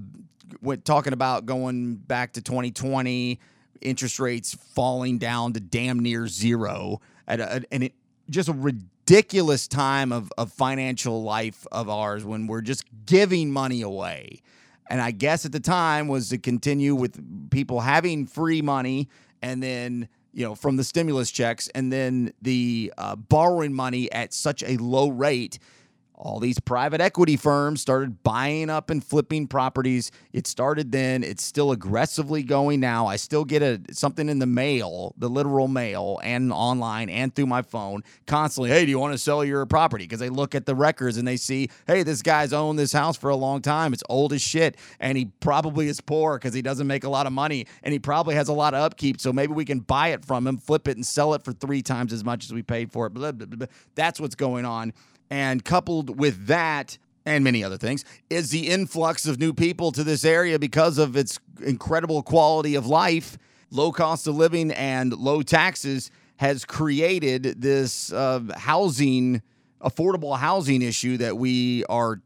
talking 0.84 1.12
about 1.12 1.46
going 1.46 1.96
back 1.96 2.32
to 2.34 2.42
2020, 2.42 3.38
interest 3.80 4.18
rates 4.18 4.54
falling 4.74 5.18
down 5.18 5.52
to 5.52 5.60
damn 5.60 5.98
near 6.00 6.26
zero, 6.28 7.00
at 7.28 7.40
a, 7.40 7.64
and 7.70 7.84
it 7.84 7.92
just 8.30 8.48
a 8.48 8.52
ridiculous 8.52 9.68
time 9.68 10.12
of 10.12 10.32
of 10.38 10.52
financial 10.52 11.22
life 11.22 11.66
of 11.72 11.88
ours 11.88 12.24
when 12.24 12.46
we're 12.46 12.60
just 12.60 12.84
giving 13.04 13.50
money 13.50 13.82
away. 13.82 14.40
And 14.88 15.00
I 15.00 15.10
guess 15.10 15.44
at 15.44 15.52
the 15.52 15.60
time 15.60 16.08
was 16.08 16.28
to 16.28 16.38
continue 16.38 16.94
with 16.94 17.50
people 17.50 17.80
having 17.80 18.26
free 18.26 18.62
money 18.62 19.08
and 19.42 19.62
then 19.62 20.08
you 20.32 20.44
know 20.44 20.54
from 20.54 20.76
the 20.76 20.84
stimulus 20.84 21.30
checks 21.30 21.68
and 21.74 21.92
then 21.92 22.32
the 22.42 22.92
uh, 22.98 23.16
borrowing 23.16 23.72
money 23.72 24.10
at 24.12 24.32
such 24.32 24.62
a 24.62 24.76
low 24.76 25.08
rate 25.08 25.58
all 26.16 26.40
these 26.40 26.58
private 26.58 27.00
equity 27.02 27.36
firms 27.36 27.82
started 27.82 28.22
buying 28.22 28.70
up 28.70 28.88
and 28.88 29.04
flipping 29.04 29.46
properties. 29.46 30.10
It 30.32 30.46
started 30.46 30.90
then. 30.90 31.22
It's 31.22 31.44
still 31.44 31.72
aggressively 31.72 32.42
going 32.42 32.80
now. 32.80 33.06
I 33.06 33.16
still 33.16 33.44
get 33.44 33.62
a 33.62 33.80
something 33.92 34.30
in 34.30 34.38
the 34.38 34.46
mail, 34.46 35.14
the 35.18 35.28
literal 35.28 35.68
mail, 35.68 36.18
and 36.22 36.52
online 36.52 37.10
and 37.10 37.34
through 37.34 37.46
my 37.46 37.60
phone 37.60 38.02
constantly. 38.26 38.70
Hey, 38.70 38.86
do 38.86 38.90
you 38.90 38.98
want 38.98 39.12
to 39.12 39.18
sell 39.18 39.44
your 39.44 39.66
property? 39.66 40.04
Because 40.04 40.20
they 40.20 40.30
look 40.30 40.54
at 40.54 40.64
the 40.64 40.74
records 40.74 41.18
and 41.18 41.28
they 41.28 41.36
see, 41.36 41.68
hey, 41.86 42.02
this 42.02 42.22
guy's 42.22 42.52
owned 42.54 42.78
this 42.78 42.92
house 42.92 43.16
for 43.18 43.28
a 43.28 43.36
long 43.36 43.60
time. 43.60 43.92
It's 43.92 44.04
old 44.08 44.32
as 44.32 44.40
shit, 44.40 44.78
and 44.98 45.18
he 45.18 45.26
probably 45.40 45.86
is 45.88 46.00
poor 46.00 46.38
because 46.38 46.54
he 46.54 46.62
doesn't 46.62 46.86
make 46.86 47.04
a 47.04 47.10
lot 47.10 47.26
of 47.26 47.34
money, 47.34 47.66
and 47.82 47.92
he 47.92 47.98
probably 47.98 48.36
has 48.36 48.48
a 48.48 48.54
lot 48.54 48.72
of 48.72 48.80
upkeep. 48.80 49.20
So 49.20 49.34
maybe 49.34 49.52
we 49.52 49.66
can 49.66 49.80
buy 49.80 50.08
it 50.08 50.24
from 50.24 50.46
him, 50.46 50.56
flip 50.56 50.88
it, 50.88 50.96
and 50.96 51.04
sell 51.04 51.34
it 51.34 51.44
for 51.44 51.52
three 51.52 51.82
times 51.82 52.12
as 52.14 52.24
much 52.24 52.44
as 52.44 52.54
we 52.54 52.62
paid 52.62 52.90
for 52.90 53.06
it. 53.06 53.10
Blah, 53.10 53.32
blah, 53.32 53.46
blah, 53.46 53.66
That's 53.94 54.18
what's 54.18 54.34
going 54.34 54.64
on. 54.64 54.94
And 55.30 55.64
coupled 55.64 56.18
with 56.18 56.46
that, 56.46 56.98
and 57.24 57.42
many 57.42 57.64
other 57.64 57.76
things, 57.76 58.04
is 58.30 58.50
the 58.50 58.68
influx 58.68 59.26
of 59.26 59.38
new 59.38 59.52
people 59.52 59.92
to 59.92 60.04
this 60.04 60.24
area 60.24 60.58
because 60.58 60.98
of 60.98 61.16
its 61.16 61.38
incredible 61.64 62.22
quality 62.22 62.74
of 62.74 62.86
life, 62.86 63.36
low 63.70 63.90
cost 63.90 64.26
of 64.26 64.36
living, 64.36 64.70
and 64.72 65.12
low 65.12 65.42
taxes 65.42 66.10
has 66.36 66.64
created 66.64 67.60
this 67.60 68.12
uh, 68.12 68.40
housing, 68.56 69.42
affordable 69.80 70.38
housing 70.38 70.82
issue 70.82 71.16
that 71.16 71.36
we 71.36 71.84
are 71.86 72.20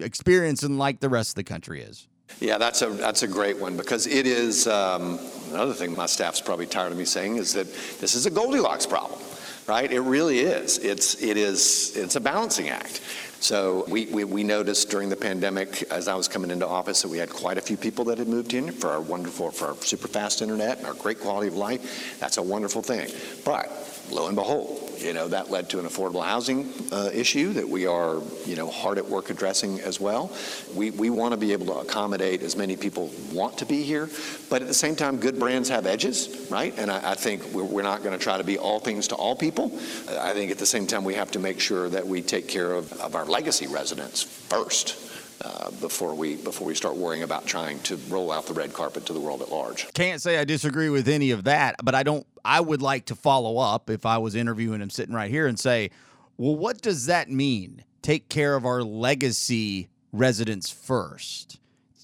experiencing 0.00 0.76
like 0.76 1.00
the 1.00 1.08
rest 1.08 1.30
of 1.30 1.34
the 1.36 1.44
country 1.44 1.82
is. 1.82 2.08
Yeah, 2.40 2.58
that's 2.58 2.82
a 2.82 2.88
that's 2.88 3.22
a 3.22 3.28
great 3.28 3.58
one 3.58 3.76
because 3.76 4.06
it 4.06 4.26
is 4.26 4.66
um, 4.66 5.20
another 5.50 5.72
thing 5.72 5.94
my 5.94 6.06
staff's 6.06 6.40
probably 6.40 6.66
tired 6.66 6.90
of 6.90 6.98
me 6.98 7.04
saying 7.04 7.36
is 7.36 7.52
that 7.52 7.72
this 8.00 8.14
is 8.14 8.26
a 8.26 8.30
Goldilocks 8.30 8.86
problem 8.86 9.20
right? 9.66 9.90
It 9.90 10.00
really 10.00 10.40
is. 10.40 10.78
It's 10.78 11.22
it 11.22 11.36
is 11.36 11.96
it's 11.96 12.16
a 12.16 12.20
balancing 12.20 12.68
act. 12.68 13.00
So 13.40 13.84
we, 13.88 14.06
we, 14.06 14.24
we, 14.24 14.42
noticed 14.42 14.88
during 14.88 15.10
the 15.10 15.16
pandemic, 15.16 15.82
as 15.92 16.08
I 16.08 16.14
was 16.14 16.28
coming 16.28 16.50
into 16.50 16.66
office, 16.66 17.02
that 17.02 17.10
we 17.10 17.18
had 17.18 17.28
quite 17.28 17.58
a 17.58 17.60
few 17.60 17.76
people 17.76 18.06
that 18.06 18.16
had 18.16 18.26
moved 18.26 18.54
in 18.54 18.72
for 18.72 18.88
our 18.88 19.02
wonderful, 19.02 19.50
for 19.50 19.66
our 19.66 19.76
super 19.82 20.08
fast 20.08 20.40
internet 20.40 20.78
and 20.78 20.86
our 20.86 20.94
great 20.94 21.20
quality 21.20 21.48
of 21.48 21.54
life. 21.54 22.18
That's 22.18 22.38
a 22.38 22.42
wonderful 22.42 22.80
thing. 22.80 23.10
But 23.44 23.66
lo 24.10 24.26
and 24.26 24.36
behold, 24.36 24.84
you 24.98 25.12
know, 25.12 25.28
that 25.28 25.50
led 25.50 25.68
to 25.70 25.78
an 25.78 25.86
affordable 25.86 26.24
housing 26.24 26.72
uh, 26.92 27.10
issue 27.12 27.52
that 27.52 27.68
we 27.68 27.86
are, 27.86 28.20
you 28.46 28.56
know, 28.56 28.70
hard 28.70 28.98
at 28.98 29.06
work 29.06 29.30
addressing 29.30 29.80
as 29.80 30.00
well. 30.00 30.32
We, 30.74 30.90
we 30.90 31.10
want 31.10 31.32
to 31.32 31.36
be 31.36 31.52
able 31.52 31.66
to 31.66 31.74
accommodate 31.74 32.42
as 32.42 32.56
many 32.56 32.76
people 32.76 33.10
want 33.32 33.58
to 33.58 33.66
be 33.66 33.82
here, 33.82 34.08
but 34.48 34.62
at 34.62 34.68
the 34.68 34.74
same 34.74 34.96
time, 34.96 35.18
good 35.18 35.38
brands 35.38 35.68
have 35.68 35.86
edges, 35.86 36.46
right? 36.50 36.76
And 36.78 36.90
I, 36.90 37.12
I 37.12 37.14
think 37.14 37.44
we're, 37.52 37.64
we're 37.64 37.82
not 37.82 38.02
going 38.02 38.16
to 38.16 38.22
try 38.22 38.38
to 38.38 38.44
be 38.44 38.58
all 38.58 38.80
things 38.80 39.08
to 39.08 39.14
all 39.14 39.36
people. 39.36 39.72
I 40.08 40.32
think 40.32 40.50
at 40.50 40.58
the 40.58 40.66
same 40.66 40.86
time, 40.86 41.04
we 41.04 41.14
have 41.14 41.30
to 41.32 41.38
make 41.38 41.60
sure 41.60 41.88
that 41.90 42.06
we 42.06 42.22
take 42.22 42.48
care 42.48 42.72
of, 42.72 42.92
of 42.94 43.14
our 43.14 43.24
legacy 43.24 43.66
residents 43.66 44.22
first. 44.22 45.00
Uh, 45.44 45.70
before 45.72 46.14
we 46.14 46.36
before 46.36 46.66
we 46.66 46.74
start 46.74 46.96
worrying 46.96 47.22
about 47.22 47.44
trying 47.44 47.78
to 47.80 47.96
roll 48.08 48.30
out 48.30 48.46
the 48.46 48.54
red 48.54 48.72
carpet 48.72 49.04
to 49.04 49.12
the 49.12 49.20
world 49.20 49.42
at 49.42 49.50
large. 49.50 49.92
Can't 49.92 50.22
say 50.22 50.38
I 50.38 50.44
disagree 50.44 50.88
with 50.88 51.06
any 51.08 51.32
of 51.32 51.44
that, 51.44 51.74
but 51.82 51.94
I 51.94 52.02
don't. 52.02 52.24
I 52.44 52.60
would 52.60 52.82
like 52.82 53.06
to 53.06 53.14
follow 53.14 53.58
up 53.58 53.88
if 53.88 54.04
I 54.04 54.18
was 54.18 54.34
interviewing 54.34 54.80
him 54.80 54.90
sitting 54.90 55.14
right 55.14 55.30
here 55.30 55.46
and 55.46 55.58
say, 55.58 55.90
well, 56.36 56.56
what 56.56 56.82
does 56.82 57.06
that 57.06 57.30
mean? 57.30 57.84
Take 58.02 58.28
care 58.28 58.54
of 58.54 58.66
our 58.66 58.82
legacy 58.82 59.88
residents 60.12 60.70
first. 60.70 61.58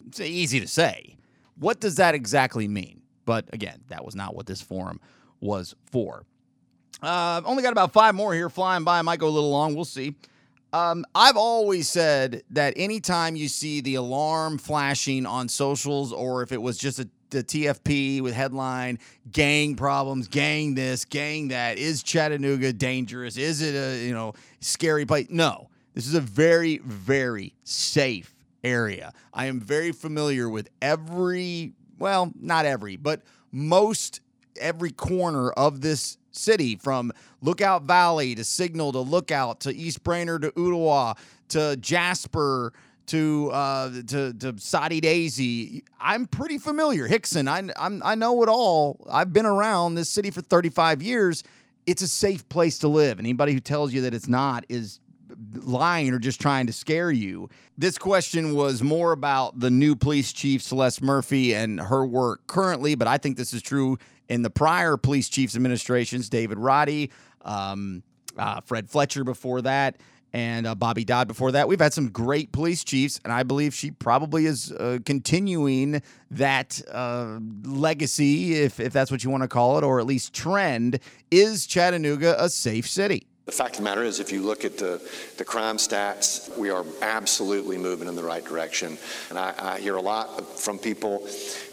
It's 0.06 0.20
easy 0.20 0.60
to 0.60 0.68
say. 0.68 1.16
What 1.58 1.80
does 1.80 1.96
that 1.96 2.14
exactly 2.14 2.68
mean? 2.68 3.02
But 3.26 3.52
again, 3.52 3.82
that 3.88 4.04
was 4.04 4.14
not 4.14 4.34
what 4.34 4.46
this 4.46 4.62
forum 4.62 5.00
was 5.40 5.74
for. 5.90 6.24
Uh, 7.02 7.40
only 7.44 7.62
got 7.62 7.72
about 7.72 7.92
five 7.92 8.14
more 8.14 8.34
here 8.34 8.48
flying 8.48 8.84
by. 8.84 8.98
I 8.98 9.02
Might 9.02 9.20
go 9.20 9.28
a 9.28 9.30
little 9.30 9.50
long. 9.50 9.74
We'll 9.74 9.84
see. 9.84 10.14
Um, 10.72 11.04
I've 11.14 11.36
always 11.36 11.88
said 11.88 12.42
that 12.50 12.74
anytime 12.76 13.36
you 13.36 13.48
see 13.48 13.80
the 13.80 13.96
alarm 13.96 14.58
flashing 14.58 15.26
on 15.26 15.48
socials, 15.48 16.12
or 16.12 16.42
if 16.42 16.52
it 16.52 16.62
was 16.62 16.78
just 16.78 16.98
a 17.00 17.08
the 17.30 17.42
TFP 17.42 18.20
with 18.20 18.34
headline 18.34 18.98
gang 19.30 19.76
problems, 19.76 20.28
gang 20.28 20.74
this, 20.74 21.04
gang 21.04 21.48
that, 21.48 21.78
is 21.78 22.02
Chattanooga 22.02 22.72
dangerous? 22.72 23.36
Is 23.36 23.62
it 23.62 23.74
a 23.74 24.04
you 24.04 24.14
know 24.14 24.34
scary 24.60 25.06
place? 25.06 25.28
No, 25.30 25.68
this 25.94 26.06
is 26.06 26.14
a 26.14 26.20
very 26.20 26.78
very 26.78 27.54
safe 27.64 28.34
area. 28.62 29.12
I 29.32 29.46
am 29.46 29.60
very 29.60 29.92
familiar 29.92 30.48
with 30.48 30.68
every 30.82 31.72
well, 31.98 32.32
not 32.40 32.64
every, 32.66 32.96
but 32.96 33.22
most 33.52 34.20
every 34.58 34.90
corner 34.90 35.50
of 35.50 35.80
this 35.80 36.18
city 36.32 36.76
from 36.76 37.12
Lookout 37.40 37.82
Valley 37.82 38.34
to 38.34 38.44
Signal 38.44 38.92
to 38.92 39.00
Lookout 39.00 39.60
to 39.60 39.74
East 39.74 40.02
Brainerd 40.02 40.42
to 40.42 40.50
Ooltewah 40.52 41.16
to 41.48 41.76
Jasper 41.76 42.72
to 43.10 43.50
uh, 43.52 43.90
to 44.06 44.32
to 44.34 44.54
Soddy 44.58 45.00
Daisy. 45.00 45.84
I'm 46.00 46.26
pretty 46.26 46.58
familiar. 46.58 47.08
Hixson, 47.08 47.48
I 47.48 47.72
I'm, 47.76 48.02
I 48.04 48.14
know 48.14 48.42
it 48.42 48.48
all. 48.48 49.04
I've 49.10 49.32
been 49.32 49.46
around 49.46 49.96
this 49.96 50.08
city 50.08 50.30
for 50.30 50.40
35 50.40 51.02
years. 51.02 51.42
It's 51.86 52.02
a 52.02 52.08
safe 52.08 52.48
place 52.48 52.78
to 52.78 52.88
live. 52.88 53.18
Anybody 53.18 53.52
who 53.52 53.60
tells 53.60 53.92
you 53.92 54.02
that 54.02 54.14
it's 54.14 54.28
not 54.28 54.64
is 54.68 55.00
lying 55.54 56.12
or 56.12 56.18
just 56.18 56.40
trying 56.40 56.66
to 56.66 56.72
scare 56.72 57.10
you. 57.10 57.48
This 57.76 57.98
question 57.98 58.54
was 58.54 58.82
more 58.82 59.12
about 59.12 59.58
the 59.58 59.70
new 59.70 59.96
police 59.96 60.32
chief, 60.32 60.62
Celeste 60.62 61.02
Murphy, 61.02 61.54
and 61.54 61.80
her 61.80 62.06
work 62.06 62.46
currently, 62.46 62.94
but 62.94 63.08
I 63.08 63.18
think 63.18 63.36
this 63.36 63.52
is 63.52 63.62
true 63.62 63.98
in 64.28 64.42
the 64.42 64.50
prior 64.50 64.96
police 64.96 65.28
chiefs 65.28 65.56
administrations, 65.56 66.28
David 66.28 66.58
Roddy, 66.58 67.10
um, 67.42 68.02
uh, 68.36 68.60
Fred 68.60 68.88
Fletcher 68.88 69.24
before 69.24 69.62
that, 69.62 69.96
and 70.32 70.66
uh, 70.66 70.74
Bobby 70.74 71.04
Dodd 71.04 71.28
before 71.28 71.52
that. 71.52 71.68
We've 71.68 71.80
had 71.80 71.92
some 71.92 72.08
great 72.10 72.52
police 72.52 72.84
chiefs, 72.84 73.20
and 73.24 73.32
I 73.32 73.42
believe 73.42 73.74
she 73.74 73.90
probably 73.90 74.46
is 74.46 74.72
uh, 74.72 74.98
continuing 75.04 76.02
that 76.30 76.80
uh, 76.90 77.38
legacy, 77.64 78.54
if, 78.54 78.80
if 78.80 78.92
that's 78.92 79.10
what 79.10 79.24
you 79.24 79.30
want 79.30 79.42
to 79.42 79.48
call 79.48 79.78
it, 79.78 79.84
or 79.84 80.00
at 80.00 80.06
least 80.06 80.32
trend. 80.32 81.00
Is 81.30 81.66
Chattanooga 81.66 82.42
a 82.42 82.48
safe 82.48 82.88
city? 82.88 83.26
The 83.46 83.56
fact 83.56 83.72
of 83.72 83.78
the 83.78 83.84
matter 83.84 84.04
is, 84.04 84.20
if 84.20 84.30
you 84.30 84.42
look 84.42 84.64
at 84.64 84.78
the, 84.78 85.02
the 85.36 85.44
crime 85.44 85.76
stats, 85.76 86.56
we 86.56 86.70
are 86.70 86.84
absolutely 87.02 87.78
moving 87.78 88.06
in 88.06 88.14
the 88.14 88.22
right 88.22 88.44
direction. 88.44 88.96
And 89.28 89.36
I, 89.36 89.52
I 89.58 89.80
hear 89.80 89.96
a 89.96 90.00
lot 90.00 90.56
from 90.56 90.78
people 90.78 91.26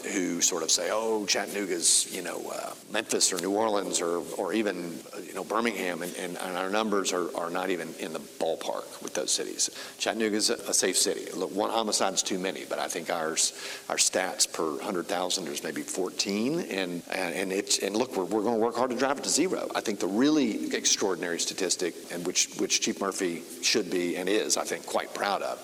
who 0.08 0.41
sort 0.41 0.64
of 0.64 0.72
say, 0.72 0.89
"Oh, 0.91 1.26
Chattanooga's, 1.26 2.14
you 2.14 2.22
know, 2.22 2.41
uh, 2.53 2.74
Memphis 2.91 3.32
or 3.34 3.39
New 3.39 3.51
Orleans 3.51 4.01
or, 4.01 4.24
or 4.38 4.53
even, 4.53 4.99
uh, 5.14 5.20
you 5.20 5.34
know, 5.34 5.43
Birmingham," 5.43 6.01
and, 6.01 6.16
and, 6.16 6.38
and, 6.38 6.58
our 6.58 6.70
numbers 6.70 7.14
are, 7.14 7.36
are 7.36 7.49
not 7.49 7.70
even 7.70 7.93
in 7.99 8.14
the 8.14 8.20
ballpark 8.20 9.01
with 9.01 9.14
those 9.14 9.32
cities. 9.32 9.70
Chattanooga's 9.97 10.49
a, 10.49 10.55
a 10.70 10.74
safe 10.74 10.97
city. 10.97 11.32
Look, 11.32 11.55
one 11.55 11.70
homicide 11.70 12.14
is 12.14 12.24
too 12.24 12.39
many, 12.39 12.66
but 12.70 12.80
I 12.80 12.88
think 12.88 13.10
ours, 13.10 13.53
our 13.89 13.97
stats 13.97 14.51
per 14.51 14.80
hundred 14.82 15.08
thousand 15.08 15.47
is 15.47 15.64
maybe 15.64 15.82
14, 15.82 16.60
and 16.60 17.03
and, 17.12 17.51
and 17.51 17.80
and 17.84 17.95
look, 17.95 18.16
we're, 18.16 18.26
we're 18.26 18.43
going 18.43 18.55
to 18.55 18.62
work 18.62 18.76
hard 18.76 18.91
to 18.91 18.97
drive 18.97 19.18
it 19.20 19.24
to 19.24 19.30
zero. 19.30 19.70
I 19.76 19.82
think 19.82 19.99
the 19.99 20.08
really 20.08 20.74
extraordinary 20.74 21.39
statistic, 21.39 21.95
and 22.12 22.26
which 22.26 22.55
which 22.58 22.82
Chief 22.82 22.99
Murphy 23.01 23.43
should 23.62 23.89
be 23.89 24.18
and 24.18 24.28
is, 24.30 24.58
I 24.58 24.64
think, 24.64 24.86
quite 24.86 25.14
proud 25.14 25.41
of, 25.41 25.60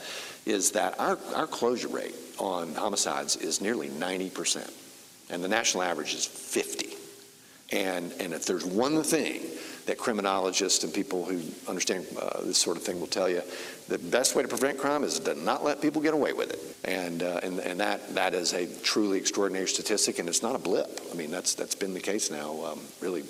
is 0.46 0.72
that 0.72 1.00
our 1.00 1.18
our 1.36 1.48
closure 1.48 1.88
rate 1.88 2.16
on 2.38 2.74
homicides 2.74 3.36
is 3.36 3.62
nearly 3.62 3.90
90%, 3.90 4.72
and 5.30 5.44
the 5.44 5.48
national 5.48 5.84
average 5.84 6.14
is 6.14 6.26
50. 6.26 6.94
And, 7.72 8.12
and 8.20 8.34
if 8.34 8.46
there's 8.46 8.66
one 8.66 9.02
thing 9.02 9.42
that 9.86 9.98
criminologists 9.98 10.84
and 10.84 10.94
people 10.94 11.26
who 11.26 11.42
understand 11.68 12.06
uh, 12.20 12.42
this 12.44 12.58
sort 12.58 12.78
of 12.78 12.84
thing 12.84 13.00
will 13.00 13.08
tell 13.08 13.28
you, 13.28 13.42
the 13.88 13.98
best 13.98 14.36
way 14.36 14.44
to 14.44 14.48
prevent 14.48 14.78
crime 14.78 15.04
is 15.04 15.20
to 15.20 15.36
not 15.44 15.64
let 15.64 15.82
people 15.82 16.02
get 16.02 16.14
away 16.14 16.34
with 16.34 16.52
it. 16.52 16.60
And, 16.90 17.24
uh, 17.24 17.40
and, 17.44 17.60
and 17.60 17.80
that, 17.80 18.14
that 18.16 18.34
is 18.34 18.54
a 18.54 18.68
truly 18.82 19.18
extraordinary 19.18 19.68
statistic, 19.68 20.20
and 20.20 20.30
it's 20.30 20.42
not 20.42 20.56
a 20.56 20.60
blip. 20.60 21.02
I 21.12 21.16
mean, 21.16 21.32
that's, 21.32 21.56
that's 21.56 21.76
been 21.76 21.94
the 21.94 22.00
case 22.00 22.32
now, 22.32 22.64
um, 22.64 22.80
really, 23.02 23.24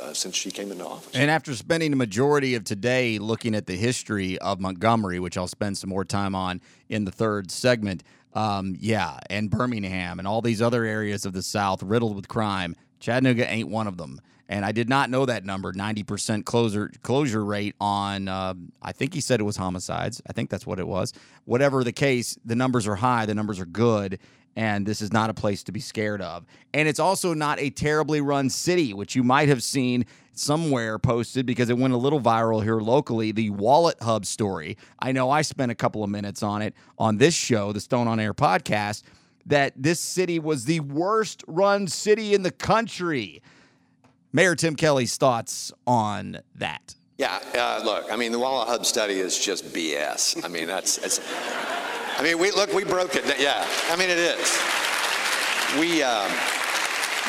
uh, 0.00 0.12
since 0.12 0.36
she 0.36 0.50
came 0.50 0.70
into 0.70 0.86
office. 0.86 1.14
And 1.14 1.30
after 1.30 1.54
spending 1.54 1.90
the 1.90 1.96
majority 1.96 2.54
of 2.54 2.64
today 2.64 3.18
looking 3.18 3.54
at 3.54 3.66
the 3.66 3.76
history 3.76 4.38
of 4.38 4.60
Montgomery, 4.60 5.18
which 5.18 5.36
I'll 5.36 5.48
spend 5.48 5.78
some 5.78 5.90
more 5.90 6.04
time 6.04 6.34
on 6.34 6.60
in 6.88 7.04
the 7.04 7.12
third 7.12 7.50
segment, 7.50 8.04
um, 8.36 8.76
yeah, 8.78 9.18
and 9.30 9.50
Birmingham 9.50 10.18
and 10.18 10.28
all 10.28 10.42
these 10.42 10.60
other 10.60 10.84
areas 10.84 11.24
of 11.24 11.32
the 11.32 11.42
South 11.42 11.82
riddled 11.82 12.14
with 12.14 12.28
crime. 12.28 12.76
Chattanooga 13.00 13.50
ain't 13.50 13.70
one 13.70 13.86
of 13.86 13.96
them. 13.96 14.20
And 14.48 14.64
I 14.64 14.72
did 14.72 14.88
not 14.88 15.10
know 15.10 15.26
that 15.26 15.44
number, 15.44 15.72
90% 15.72 16.44
closure 16.44 16.92
closure 17.02 17.44
rate 17.44 17.74
on 17.80 18.28
uh, 18.28 18.54
I 18.80 18.92
think 18.92 19.14
he 19.14 19.20
said 19.20 19.40
it 19.40 19.44
was 19.44 19.56
homicides. 19.56 20.22
I 20.28 20.32
think 20.32 20.50
that's 20.50 20.66
what 20.66 20.78
it 20.78 20.86
was. 20.86 21.12
Whatever 21.46 21.82
the 21.82 21.92
case, 21.92 22.38
the 22.44 22.54
numbers 22.54 22.86
are 22.86 22.94
high, 22.94 23.26
the 23.26 23.34
numbers 23.34 23.58
are 23.58 23.66
good, 23.66 24.20
and 24.54 24.86
this 24.86 25.00
is 25.00 25.12
not 25.12 25.30
a 25.30 25.34
place 25.34 25.64
to 25.64 25.72
be 25.72 25.80
scared 25.80 26.20
of. 26.20 26.44
And 26.74 26.86
it's 26.86 27.00
also 27.00 27.34
not 27.34 27.58
a 27.58 27.70
terribly 27.70 28.20
run 28.20 28.50
city, 28.50 28.94
which 28.94 29.16
you 29.16 29.24
might 29.24 29.48
have 29.48 29.62
seen 29.64 30.06
somewhere 30.38 30.98
posted 30.98 31.46
because 31.46 31.70
it 31.70 31.78
went 31.78 31.94
a 31.94 31.96
little 31.96 32.20
viral 32.20 32.62
here 32.62 32.78
locally. 32.78 33.32
The 33.32 33.50
WalletHub 33.50 34.24
story. 34.24 34.76
I 34.98 35.12
know 35.12 35.30
I 35.30 35.42
spent 35.42 35.72
a 35.72 35.74
couple 35.74 36.04
of 36.04 36.10
minutes 36.10 36.42
on 36.42 36.62
it 36.62 36.74
on 36.98 37.18
this 37.18 37.34
show, 37.34 37.72
the 37.72 37.80
Stone 37.80 38.08
on 38.08 38.20
Air 38.20 38.34
podcast, 38.34 39.02
that 39.46 39.72
this 39.76 40.00
city 40.00 40.38
was 40.38 40.64
the 40.64 40.80
worst 40.80 41.44
run 41.46 41.86
city 41.86 42.34
in 42.34 42.42
the 42.42 42.50
country. 42.50 43.42
Mayor 44.32 44.54
Tim 44.54 44.76
Kelly's 44.76 45.16
thoughts 45.16 45.72
on 45.86 46.38
that. 46.56 46.94
Yeah, 47.18 47.40
uh, 47.54 47.80
look, 47.82 48.12
I 48.12 48.16
mean, 48.16 48.32
the 48.32 48.38
WalletHub 48.38 48.84
study 48.84 49.14
is 49.14 49.38
just 49.38 49.64
BS. 49.72 50.44
I 50.44 50.48
mean, 50.48 50.66
that's, 50.66 50.98
it's, 50.98 51.20
I 52.18 52.22
mean, 52.22 52.38
we 52.38 52.50
look, 52.50 52.74
we 52.74 52.84
broke 52.84 53.16
it. 53.16 53.24
Yeah, 53.40 53.66
I 53.90 53.96
mean, 53.96 54.10
it 54.10 54.18
is. 54.18 54.58
We, 55.80 56.02
um, 56.02 56.30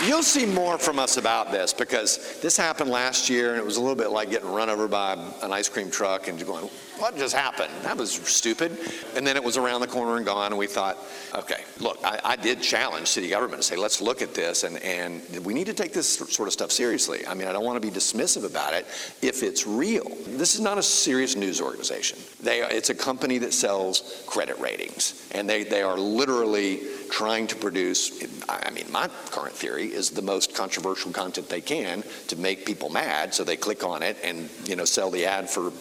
you'll 0.05 0.23
see 0.23 0.45
more 0.45 0.77
from 0.77 0.99
us 0.99 1.17
about 1.17 1.51
this 1.51 1.73
because 1.73 2.39
this 2.41 2.57
happened 2.57 2.89
last 2.89 3.29
year, 3.29 3.51
and 3.51 3.57
it 3.57 3.65
was 3.65 3.77
a 3.77 3.81
little 3.81 3.95
bit 3.95 4.11
like 4.11 4.29
getting 4.29 4.51
run 4.51 4.69
over 4.69 4.87
by 4.87 5.13
an 5.41 5.51
ice 5.51 5.69
cream 5.69 5.89
truck 5.89 6.27
and 6.27 6.43
going, 6.45 6.69
"What 6.99 7.17
just 7.17 7.35
happened? 7.35 7.71
That 7.83 7.97
was 7.97 8.11
stupid." 8.11 8.77
And 9.15 9.25
then 9.25 9.35
it 9.35 9.43
was 9.43 9.57
around 9.57 9.81
the 9.81 9.87
corner 9.87 10.17
and 10.17 10.25
gone, 10.25 10.51
and 10.51 10.57
we 10.57 10.67
thought, 10.67 10.97
"Okay, 11.33 11.63
look, 11.79 11.99
I, 12.03 12.19
I 12.23 12.35
did 12.35 12.61
challenge 12.61 13.07
city 13.07 13.29
government 13.29 13.61
to 13.61 13.67
say, 13.67 13.75
let's 13.75 14.01
look 14.01 14.21
at 14.21 14.33
this, 14.33 14.63
and 14.63 14.77
and 14.83 15.21
we 15.45 15.53
need 15.53 15.67
to 15.67 15.73
take 15.73 15.93
this 15.93 16.07
sort 16.07 16.47
of 16.47 16.53
stuff 16.53 16.71
seriously. 16.71 17.25
I 17.27 17.33
mean, 17.33 17.47
I 17.47 17.53
don't 17.53 17.65
want 17.65 17.81
to 17.81 17.87
be 17.87 17.93
dismissive 17.93 18.45
about 18.45 18.73
it 18.73 18.85
if 19.21 19.43
it's 19.43 19.65
real. 19.65 20.07
This 20.27 20.55
is 20.55 20.61
not 20.61 20.77
a 20.77 20.83
serious 20.83 21.35
news 21.35 21.61
organization. 21.61 22.19
They, 22.41 22.61
it's 22.61 22.89
a 22.89 22.95
company 22.95 23.37
that 23.39 23.53
sells 23.53 24.23
credit 24.27 24.57
ratings, 24.59 25.27
and 25.33 25.49
they 25.49 25.63
they 25.63 25.81
are 25.81 25.97
literally 25.97 26.81
trying 27.09 27.47
to 27.47 27.55
produce. 27.55 28.23
I 28.49 28.69
mean, 28.71 28.91
my 28.91 29.09
current 29.31 29.55
theory 29.55 29.87
is 29.87 30.09
the 30.11 30.21
most 30.21 30.55
controversial 30.55 31.11
content 31.11 31.49
they 31.49 31.61
can 31.61 32.03
to 32.27 32.35
make 32.35 32.65
people 32.65 32.89
mad, 32.89 33.33
so 33.33 33.43
they 33.43 33.57
click 33.57 33.83
on 33.83 34.03
it 34.03 34.17
and 34.23 34.49
you 34.65 34.75
know 34.75 34.85
sell 34.85 35.09
the 35.09 35.25
ad 35.25 35.49
for 35.49 35.71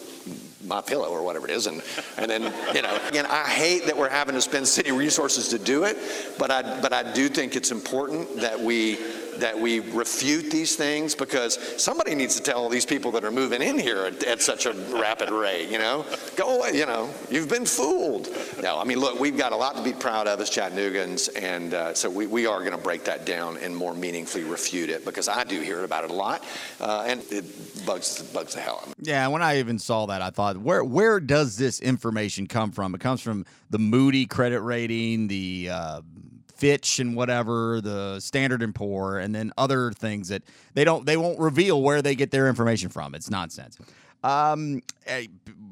my 0.67 0.81
pillow 0.81 1.09
or 1.09 1.23
whatever 1.23 1.47
it 1.47 1.51
is 1.51 1.67
and 1.67 1.81
and 2.17 2.29
then 2.29 2.43
you 2.75 2.81
know 2.81 2.99
again 3.07 3.25
I 3.25 3.43
hate 3.43 3.85
that 3.85 3.97
we're 3.97 4.09
having 4.09 4.35
to 4.35 4.41
spend 4.41 4.67
city 4.67 4.91
resources 4.91 5.47
to 5.49 5.59
do 5.59 5.85
it 5.85 5.97
but 6.37 6.51
I 6.51 6.79
but 6.81 6.93
I 6.93 7.13
do 7.13 7.29
think 7.29 7.55
it's 7.55 7.71
important 7.71 8.41
that 8.41 8.59
we 8.59 8.97
that 9.39 9.59
we 9.59 9.79
refute 9.79 10.49
these 10.51 10.75
things 10.75 11.15
because 11.15 11.57
somebody 11.81 12.15
needs 12.15 12.35
to 12.35 12.43
tell 12.43 12.59
all 12.59 12.69
these 12.69 12.85
people 12.85 13.11
that 13.11 13.23
are 13.23 13.31
moving 13.31 13.61
in 13.61 13.77
here 13.77 14.05
at, 14.05 14.23
at 14.23 14.41
such 14.41 14.65
a 14.65 14.73
rapid 14.73 15.29
rate, 15.29 15.69
you 15.69 15.79
know? 15.79 16.05
Go 16.35 16.59
away, 16.59 16.77
you 16.77 16.85
know, 16.85 17.09
you've 17.29 17.49
been 17.49 17.65
fooled. 17.65 18.29
No, 18.61 18.79
I 18.79 18.83
mean, 18.83 18.99
look, 18.99 19.19
we've 19.19 19.37
got 19.37 19.51
a 19.51 19.55
lot 19.55 19.75
to 19.75 19.83
be 19.83 19.93
proud 19.93 20.27
of 20.27 20.39
as 20.39 20.49
Chattanoogans, 20.49 21.29
and 21.41 21.73
uh, 21.73 21.93
so 21.93 22.09
we, 22.09 22.27
we 22.27 22.45
are 22.45 22.59
going 22.59 22.71
to 22.71 22.77
break 22.77 23.03
that 23.05 23.25
down 23.25 23.57
and 23.57 23.75
more 23.75 23.93
meaningfully 23.93 24.43
refute 24.43 24.89
it 24.89 25.05
because 25.05 25.27
I 25.27 25.43
do 25.43 25.61
hear 25.61 25.83
about 25.83 26.03
it 26.03 26.11
a 26.11 26.13
lot, 26.13 26.43
uh, 26.79 27.05
and 27.07 27.21
it 27.31 27.85
bugs, 27.85 28.21
bugs 28.21 28.53
the 28.53 28.61
hell 28.61 28.77
out 28.77 28.83
of 28.83 28.89
me. 28.89 28.93
Yeah, 29.01 29.27
when 29.27 29.41
I 29.41 29.59
even 29.59 29.79
saw 29.79 30.05
that, 30.07 30.21
I 30.21 30.29
thought, 30.29 30.57
where 30.57 30.83
where 30.83 31.19
does 31.19 31.57
this 31.57 31.79
information 31.79 32.47
come 32.47 32.71
from? 32.71 32.95
It 32.95 33.01
comes 33.01 33.21
from 33.21 33.45
the 33.69 33.79
Moody 33.79 34.25
credit 34.25 34.61
rating, 34.61 35.27
the 35.27 35.69
uh, 35.71 36.01
Fitch 36.57 36.99
and 36.99 37.15
whatever, 37.15 37.81
the 37.81 38.19
Standard 38.19 38.61
and 38.61 38.73
Poor, 38.73 39.17
and 39.17 39.33
then 39.33 39.51
other 39.57 39.91
things 39.91 40.29
that 40.29 40.43
they 40.73 40.83
don't 40.83 41.05
they 41.05 41.17
won't 41.17 41.39
reveal 41.39 41.81
where 41.81 42.01
they 42.01 42.15
get 42.15 42.31
their 42.31 42.47
information 42.47 42.89
from. 42.89 43.15
It's 43.15 43.29
nonsense. 43.29 43.77
Um, 44.23 44.81
eh, 45.05 45.27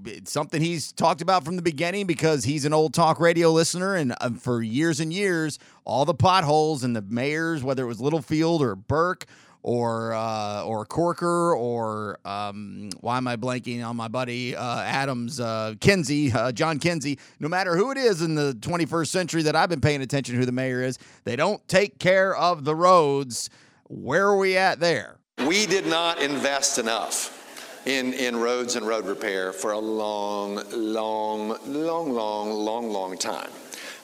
it's 0.05 0.31
something 0.31 0.61
he's 0.61 0.91
talked 0.91 1.21
about 1.21 1.43
from 1.43 1.55
the 1.55 1.61
beginning 1.61 2.05
because 2.05 2.43
he's 2.43 2.63
an 2.63 2.73
old 2.73 2.93
talk 2.93 3.19
radio 3.19 3.51
listener, 3.51 3.95
and 3.95 4.15
uh, 4.21 4.29
for 4.31 4.61
years 4.61 4.99
and 4.99 5.11
years, 5.11 5.57
all 5.83 6.05
the 6.05 6.13
potholes 6.13 6.83
and 6.83 6.95
the 6.95 7.01
mayors, 7.01 7.63
whether 7.63 7.83
it 7.83 7.87
was 7.87 7.99
Littlefield 7.99 8.61
or 8.61 8.75
Berke 8.75 9.25
or 9.65 10.13
uh, 10.13 10.63
or 10.63 10.85
Corker 10.85 11.55
or 11.55 12.19
um, 12.23 12.91
why 13.01 13.17
am 13.17 13.27
I 13.27 13.35
blanking 13.35 13.83
on 13.83 13.95
my 13.95 14.07
buddy 14.07 14.55
uh, 14.55 14.81
Adams 14.81 15.39
uh, 15.39 15.73
Kinsey 15.79 16.31
uh, 16.31 16.51
Jon 16.51 16.77
Kinsey? 16.77 17.17
No 17.39 17.47
matter 17.47 17.75
who 17.75 17.89
it 17.89 17.97
is 17.97 18.21
in 18.21 18.35
the 18.35 18.53
21st 18.59 19.07
century 19.07 19.41
that 19.41 19.55
I've 19.55 19.69
been 19.69 19.81
paying 19.81 20.03
attention 20.03 20.35
to 20.35 20.39
who 20.39 20.45
the 20.45 20.51
mayor 20.51 20.83
is, 20.83 20.99
they 21.23 21.35
don't 21.35 21.67
take 21.67 21.97
care 21.97 22.35
of 22.35 22.63
the 22.63 22.75
roads. 22.75 23.49
Where 23.87 24.27
are 24.27 24.37
we 24.37 24.55
at 24.55 24.79
there? 24.79 25.17
We 25.47 25.65
did 25.65 25.87
not 25.87 26.21
invest 26.21 26.77
enough 26.77 27.81
in, 27.87 28.13
in 28.13 28.35
roads 28.35 28.75
and 28.75 28.87
road 28.87 29.07
repair 29.07 29.51
for 29.51 29.71
a 29.71 29.79
long, 29.79 30.61
long, 30.73 31.57
long, 31.65 32.11
long, 32.13 32.51
long, 32.51 32.91
long 32.91 33.17
time. 33.17 33.49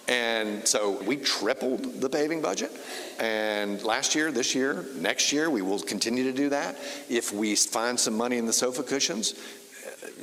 And 0.07 0.67
so 0.67 1.01
we 1.03 1.17
tripled 1.17 2.01
the 2.01 2.09
paving 2.09 2.41
budget. 2.41 2.71
And 3.19 3.81
last 3.83 4.15
year, 4.15 4.31
this 4.31 4.53
year, 4.55 4.85
next 4.95 5.31
year, 5.31 5.49
we 5.49 5.61
will 5.61 5.79
continue 5.79 6.23
to 6.23 6.33
do 6.33 6.49
that. 6.49 6.77
If 7.09 7.31
we 7.31 7.55
find 7.55 7.99
some 7.99 8.17
money 8.17 8.37
in 8.37 8.45
the 8.45 8.53
sofa 8.53 8.83
cushions, 8.83 9.35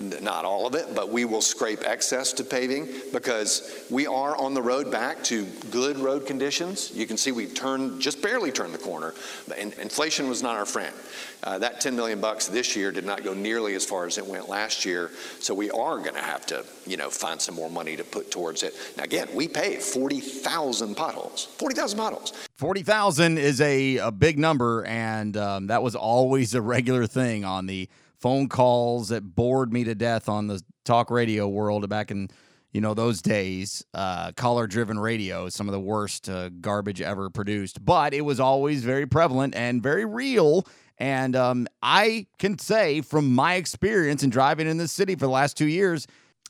not 0.01 0.45
all 0.45 0.67
of 0.67 0.75
it, 0.75 0.95
but 0.95 1.11
we 1.11 1.25
will 1.25 1.41
scrape 1.41 1.81
excess 1.85 2.33
to 2.35 2.45
paving 2.45 2.89
because 3.13 3.85
we 3.91 4.07
are 4.07 4.37
on 4.37 4.55
the 4.55 4.63
road 4.63 4.91
back 4.91 5.23
to 5.25 5.45
good 5.71 5.99
road 5.99 6.27
conditions. 6.27 6.91
You 6.95 7.07
can 7.07 7.17
see 7.17 7.33
we 7.33 7.47
turned, 7.47 8.01
just 8.01 8.23
barely 8.23 8.53
turned 8.53 8.75
the 8.75 8.79
corner. 8.79 9.15
And 9.57 9.73
inflation 9.75 10.29
was 10.29 10.43
not 10.43 10.57
our 10.57 10.67
friend. 10.67 10.95
Uh, 11.43 11.59
that 11.59 11.81
10 11.81 11.95
million 11.95 12.21
bucks 12.21 12.49
this 12.49 12.75
year 12.75 12.91
did 12.91 13.05
not 13.05 13.23
go 13.23 13.33
nearly 13.33 13.75
as 13.75 13.85
far 13.85 14.07
as 14.07 14.19
it 14.19 14.27
went 14.27 14.49
last 14.49 14.85
year. 14.85 15.11
So 15.41 15.55
we 15.55 15.71
are 15.71 15.99
going 15.99 16.15
to 16.15 16.23
have 16.23 16.45
to, 16.47 16.65
you 16.87 16.97
know, 16.97 17.11
find 17.11 17.41
some 17.41 17.55
more 17.55 17.71
money 17.71 17.97
to 17.97 18.05
put 18.05 18.31
towards 18.31 18.63
it. 18.63 18.75
Now 18.97 19.05
again, 19.05 19.29
we 19.35 19.47
pay 19.47 19.77
40,000 19.77 20.97
potholes. 20.97 21.45
40,000 21.59 21.99
potholes. 21.99 22.33
40,000 22.57 23.39
is 23.39 23.61
a, 23.61 23.99
a 23.99 24.11
big 24.11 24.39
number, 24.39 24.85
and 24.85 25.37
um, 25.37 25.69
that 25.69 25.83
was 25.83 25.95
always 25.95 26.55
a 26.55 26.61
regular 26.61 27.07
thing 27.07 27.45
on 27.45 27.67
the 27.67 27.89
phone 28.21 28.49
calls 28.49 29.09
that 29.09 29.23
bored 29.23 29.73
me 29.73 29.85
to 29.85 29.95
death 29.95 30.29
on 30.29 30.47
the 30.47 30.63
talk 30.85 31.11
radio 31.11 31.49
world 31.49 31.89
back 31.89 32.11
in 32.11 32.29
you 32.73 32.81
know 32.81 32.95
those 32.95 33.23
days. 33.23 33.85
Uh, 33.95 34.33
caller 34.33 34.67
driven 34.67 34.99
radio 34.99 35.49
some 35.49 35.69
of 35.69 35.73
the 35.73 35.81
worst 35.81 36.29
uh, 36.29 36.49
garbage 36.61 37.01
ever 37.01 37.31
produced. 37.31 37.85
But 37.85 38.15
it 38.15 38.23
was 38.23 38.41
always 38.41 38.85
very 38.85 39.07
prevalent 39.07 39.55
and 39.55 39.83
very 39.83 40.05
real. 40.05 40.67
And 41.01 41.37
um, 41.37 41.69
i 41.81 42.27
can 42.39 42.59
say 42.59 43.01
from 43.03 43.33
my 43.33 43.55
experience 43.55 44.23
in 44.23 44.31
driving 44.31 44.67
in 44.67 44.79
this 44.79 44.93
city 44.93 45.15
for 45.15 45.27
the 45.27 45.31
last 45.31 45.57
two 45.57 45.69
years 45.69 46.07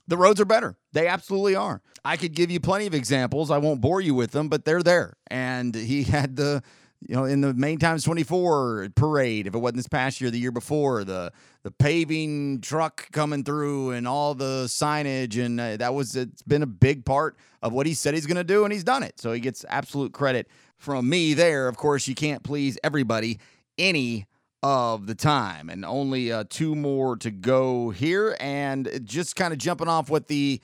the 0.06 0.16
roads 0.16 0.40
are 0.40 0.46
better. 0.46 0.74
They 0.94 1.06
absolutely 1.06 1.54
are. 1.54 1.82
I 2.02 2.16
could 2.16 2.32
give 2.32 2.50
you 2.50 2.60
plenty 2.60 2.86
of 2.86 2.94
examples. 2.94 3.50
I 3.50 3.58
won't 3.58 3.82
bore 3.82 4.00
you 4.00 4.14
with 4.14 4.30
them 4.30 4.48
but 4.48 4.64
they're 4.64 4.82
there. 4.82 5.16
And 5.30 5.74
he 5.74 6.02
had 6.04 6.36
the 6.36 6.62
you 7.06 7.14
know, 7.14 7.24
in 7.24 7.40
the 7.40 7.54
Main 7.54 7.78
Times 7.78 8.02
24 8.04 8.88
parade, 8.96 9.46
if 9.46 9.54
it 9.54 9.58
wasn't 9.58 9.76
this 9.76 9.88
past 9.88 10.20
year, 10.20 10.30
the 10.30 10.38
year 10.38 10.50
before, 10.50 11.04
the 11.04 11.32
the 11.62 11.70
paving 11.70 12.60
truck 12.60 13.10
coming 13.12 13.44
through 13.44 13.90
and 13.90 14.08
all 14.08 14.34
the 14.34 14.64
signage, 14.66 15.42
and 15.42 15.60
uh, 15.60 15.76
that 15.76 15.94
was 15.94 16.16
it's 16.16 16.42
been 16.42 16.62
a 16.62 16.66
big 16.66 17.04
part 17.04 17.36
of 17.62 17.72
what 17.72 17.86
he 17.86 17.94
said 17.94 18.14
he's 18.14 18.26
going 18.26 18.36
to 18.36 18.44
do, 18.44 18.64
and 18.64 18.72
he's 18.72 18.84
done 18.84 19.02
it. 19.02 19.20
So 19.20 19.32
he 19.32 19.40
gets 19.40 19.64
absolute 19.68 20.12
credit 20.12 20.48
from 20.76 21.08
me 21.08 21.34
there. 21.34 21.68
Of 21.68 21.76
course, 21.76 22.08
you 22.08 22.14
can't 22.14 22.42
please 22.42 22.78
everybody 22.82 23.38
any 23.76 24.26
of 24.62 25.06
the 25.06 25.14
time, 25.14 25.70
and 25.70 25.84
only 25.84 26.32
uh, 26.32 26.44
two 26.48 26.74
more 26.74 27.16
to 27.18 27.30
go 27.30 27.90
here, 27.90 28.36
and 28.40 29.00
just 29.04 29.36
kind 29.36 29.52
of 29.52 29.58
jumping 29.58 29.88
off 29.88 30.10
what 30.10 30.26
the 30.26 30.60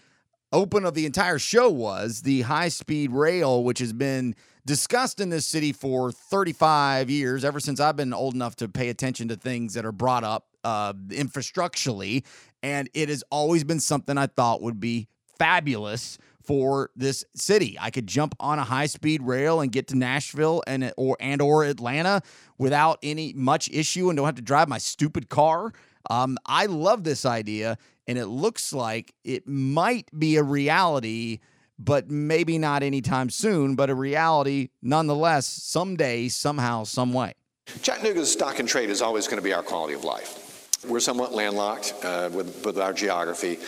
open 0.52 0.84
of 0.84 0.94
the 0.94 1.06
entire 1.06 1.38
show 1.38 1.68
was 1.68 2.22
the 2.22 2.42
high 2.42 2.68
speed 2.68 3.12
rail, 3.12 3.62
which 3.62 3.78
has 3.78 3.92
been 3.92 4.34
discussed 4.66 5.20
in 5.20 5.28
this 5.28 5.46
city 5.46 5.72
for 5.72 6.10
35 6.10 7.10
years, 7.10 7.44
ever 7.44 7.60
since 7.60 7.80
I've 7.80 7.96
been 7.96 8.12
old 8.12 8.34
enough 8.34 8.56
to 8.56 8.68
pay 8.68 8.88
attention 8.88 9.28
to 9.28 9.36
things 9.36 9.74
that 9.74 9.84
are 9.84 9.92
brought 9.92 10.24
up 10.24 10.46
uh, 10.64 10.94
infrastructurally. 11.10 12.24
And 12.62 12.88
it 12.94 13.08
has 13.08 13.22
always 13.30 13.64
been 13.64 13.80
something 13.80 14.16
I 14.16 14.26
thought 14.26 14.62
would 14.62 14.80
be 14.80 15.08
fabulous 15.38 16.18
for 16.42 16.90
this 16.94 17.24
city. 17.34 17.76
I 17.80 17.90
could 17.90 18.06
jump 18.06 18.34
on 18.38 18.58
a 18.58 18.64
high-speed 18.64 19.22
rail 19.22 19.60
and 19.60 19.72
get 19.72 19.88
to 19.88 19.96
Nashville 19.96 20.62
and 20.66 20.92
or 20.96 21.16
and 21.18 21.40
or 21.40 21.64
Atlanta 21.64 22.22
without 22.58 22.98
any 23.02 23.32
much 23.32 23.70
issue 23.70 24.08
and 24.08 24.16
don't 24.16 24.26
have 24.26 24.34
to 24.36 24.42
drive 24.42 24.68
my 24.68 24.78
stupid 24.78 25.28
car. 25.28 25.72
Um, 26.10 26.36
I 26.44 26.66
love 26.66 27.02
this 27.02 27.24
idea, 27.24 27.78
and 28.06 28.18
it 28.18 28.26
looks 28.26 28.74
like 28.74 29.14
it 29.24 29.48
might 29.48 30.08
be 30.18 30.36
a 30.36 30.42
reality 30.42 31.40
but 31.78 32.10
maybe 32.10 32.58
not 32.58 32.82
anytime 32.82 33.30
soon, 33.30 33.74
but 33.74 33.90
a 33.90 33.94
reality 33.94 34.68
nonetheless, 34.82 35.46
someday, 35.46 36.28
somehow, 36.28 36.84
some 36.84 37.12
way. 37.12 37.34
Chattanooga's 37.82 38.30
stock 38.30 38.58
and 38.58 38.68
trade 38.68 38.90
is 38.90 39.00
always 39.02 39.26
going 39.26 39.38
to 39.38 39.42
be 39.42 39.52
our 39.52 39.62
quality 39.62 39.94
of 39.94 40.04
life. 40.04 40.43
We're 40.88 41.00
somewhat 41.00 41.32
landlocked 41.32 41.94
uh, 42.02 42.30
with, 42.32 42.64
with 42.64 42.78
our 42.78 42.92
geography. 42.92 43.58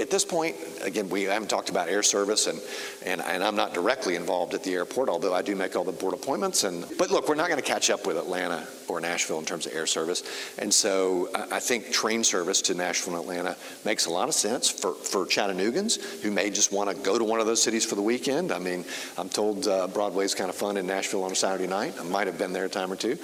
At 0.00 0.10
this 0.10 0.24
point, 0.24 0.56
again, 0.82 1.08
we 1.08 1.24
haven't 1.24 1.48
talked 1.48 1.68
about 1.68 1.88
air 1.88 2.02
service, 2.02 2.46
and, 2.48 2.60
and, 3.04 3.20
and 3.20 3.44
I'm 3.44 3.54
not 3.54 3.72
directly 3.72 4.16
involved 4.16 4.54
at 4.54 4.64
the 4.64 4.74
airport, 4.74 5.08
although 5.08 5.32
I 5.32 5.42
do 5.42 5.54
make 5.54 5.76
all 5.76 5.84
the 5.84 5.92
board 5.92 6.14
appointments. 6.14 6.64
And 6.64 6.84
But 6.98 7.10
look, 7.10 7.28
we're 7.28 7.36
not 7.36 7.48
going 7.48 7.60
to 7.60 7.66
catch 7.66 7.88
up 7.90 8.06
with 8.06 8.16
Atlanta 8.16 8.66
or 8.88 9.00
Nashville 9.00 9.38
in 9.38 9.44
terms 9.44 9.66
of 9.66 9.74
air 9.74 9.86
service. 9.86 10.22
And 10.58 10.72
so 10.72 11.28
I, 11.34 11.56
I 11.56 11.60
think 11.60 11.92
train 11.92 12.24
service 12.24 12.62
to 12.62 12.74
Nashville 12.74 13.14
and 13.14 13.22
Atlanta 13.22 13.56
makes 13.84 14.06
a 14.06 14.10
lot 14.10 14.28
of 14.28 14.34
sense 14.34 14.68
for, 14.68 14.92
for 14.92 15.26
Chattanoogan's 15.26 15.96
who 16.22 16.30
may 16.30 16.50
just 16.50 16.72
want 16.72 16.90
to 16.90 16.96
go 16.96 17.18
to 17.18 17.24
one 17.24 17.40
of 17.40 17.46
those 17.46 17.62
cities 17.62 17.84
for 17.84 17.94
the 17.94 18.02
weekend. 18.02 18.52
I 18.52 18.58
mean, 18.58 18.84
I'm 19.16 19.28
told 19.28 19.68
uh, 19.68 19.86
Broadway's 19.88 20.34
kind 20.34 20.50
of 20.50 20.56
fun 20.56 20.76
in 20.76 20.86
Nashville 20.86 21.24
on 21.24 21.32
a 21.32 21.36
Saturday 21.36 21.66
night. 21.68 21.94
I 21.98 22.02
might 22.02 22.26
have 22.26 22.38
been 22.38 22.52
there 22.52 22.64
a 22.64 22.68
time 22.68 22.92
or 22.92 22.96
two. 22.96 23.18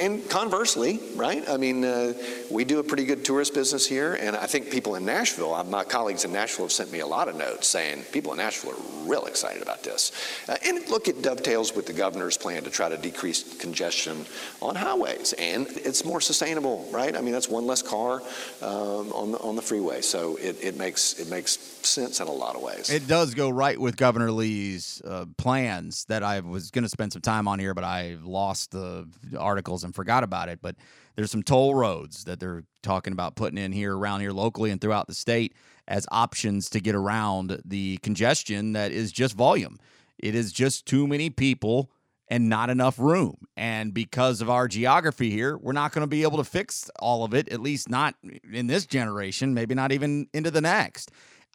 And 0.00 0.28
conversely, 0.28 1.00
right? 1.14 1.48
I 1.48 1.56
mean, 1.56 1.84
uh, 1.84 2.14
we 2.50 2.64
do 2.64 2.79
a 2.80 2.84
pretty 2.84 3.04
good 3.04 3.24
tourist 3.24 3.54
business 3.54 3.86
here, 3.86 4.14
and 4.14 4.34
I 4.34 4.46
think 4.46 4.70
people 4.70 4.96
in 4.96 5.04
Nashville, 5.04 5.54
uh, 5.54 5.62
my 5.64 5.84
colleagues 5.84 6.24
in 6.24 6.32
Nashville 6.32 6.64
have 6.64 6.72
sent 6.72 6.90
me 6.90 7.00
a 7.00 7.06
lot 7.06 7.28
of 7.28 7.36
notes 7.36 7.68
saying 7.68 8.02
people 8.10 8.32
in 8.32 8.38
Nashville 8.38 8.72
are 8.72 9.08
real 9.08 9.26
excited 9.26 9.62
about 9.62 9.82
this. 9.82 10.12
Uh, 10.48 10.56
and 10.64 10.88
look, 10.88 11.06
it 11.06 11.22
dovetails 11.22 11.74
with 11.76 11.86
the 11.86 11.92
governor's 11.92 12.36
plan 12.36 12.64
to 12.64 12.70
try 12.70 12.88
to 12.88 12.96
decrease 12.96 13.56
congestion 13.58 14.24
on 14.60 14.74
highways, 14.74 15.32
and 15.34 15.68
it's 15.68 16.04
more 16.04 16.20
sustainable, 16.20 16.88
right? 16.90 17.16
I 17.16 17.20
mean, 17.20 17.32
that's 17.32 17.48
one 17.48 17.66
less 17.66 17.82
car 17.82 18.22
um, 18.62 19.12
on 19.12 19.32
the 19.32 19.38
on 19.38 19.56
the 19.56 19.62
freeway, 19.62 20.00
so 20.00 20.36
it, 20.36 20.56
it 20.62 20.76
makes 20.76 21.20
it 21.20 21.28
makes 21.28 21.58
sense 21.86 22.20
in 22.20 22.28
a 22.28 22.32
lot 22.32 22.56
of 22.56 22.62
ways. 22.62 22.90
It 22.90 23.06
does 23.06 23.34
go 23.34 23.50
right 23.50 23.78
with 23.78 23.96
Governor 23.96 24.32
Lee's 24.32 25.00
uh, 25.04 25.26
plans 25.36 26.04
that 26.06 26.22
I 26.22 26.40
was 26.40 26.70
going 26.70 26.84
to 26.84 26.88
spend 26.88 27.12
some 27.12 27.22
time 27.22 27.46
on 27.46 27.58
here, 27.58 27.74
but 27.74 27.84
I 27.84 28.16
lost 28.22 28.72
the 28.72 29.06
articles 29.38 29.84
and 29.84 29.94
forgot 29.94 30.24
about 30.24 30.48
it. 30.48 30.60
But 30.62 30.76
there's 31.16 31.30
some 31.30 31.42
toll 31.42 31.74
roads 31.74 32.24
that 32.24 32.40
they're 32.40 32.64
talking 32.82 33.12
about 33.12 33.36
putting 33.36 33.58
in 33.58 33.72
here 33.72 33.96
around 33.96 34.20
here 34.20 34.32
locally 34.32 34.70
and 34.70 34.80
throughout 34.80 35.06
the 35.06 35.14
state 35.14 35.54
as 35.86 36.06
options 36.10 36.70
to 36.70 36.80
get 36.80 36.94
around 36.94 37.60
the 37.64 37.98
congestion 37.98 38.72
that 38.72 38.92
is 38.92 39.12
just 39.12 39.34
volume. 39.34 39.76
It 40.18 40.34
is 40.34 40.52
just 40.52 40.86
too 40.86 41.06
many 41.06 41.30
people 41.30 41.90
and 42.28 42.48
not 42.48 42.70
enough 42.70 42.98
room. 42.98 43.36
And 43.56 43.92
because 43.92 44.40
of 44.40 44.48
our 44.48 44.68
geography 44.68 45.30
here, 45.30 45.58
we're 45.58 45.72
not 45.72 45.92
going 45.92 46.02
to 46.02 46.06
be 46.06 46.22
able 46.22 46.38
to 46.38 46.44
fix 46.44 46.88
all 47.00 47.24
of 47.24 47.34
it, 47.34 47.48
at 47.48 47.60
least 47.60 47.90
not 47.90 48.14
in 48.50 48.68
this 48.68 48.86
generation, 48.86 49.52
maybe 49.52 49.74
not 49.74 49.90
even 49.90 50.28
into 50.32 50.50
the 50.50 50.60
next. 50.60 51.10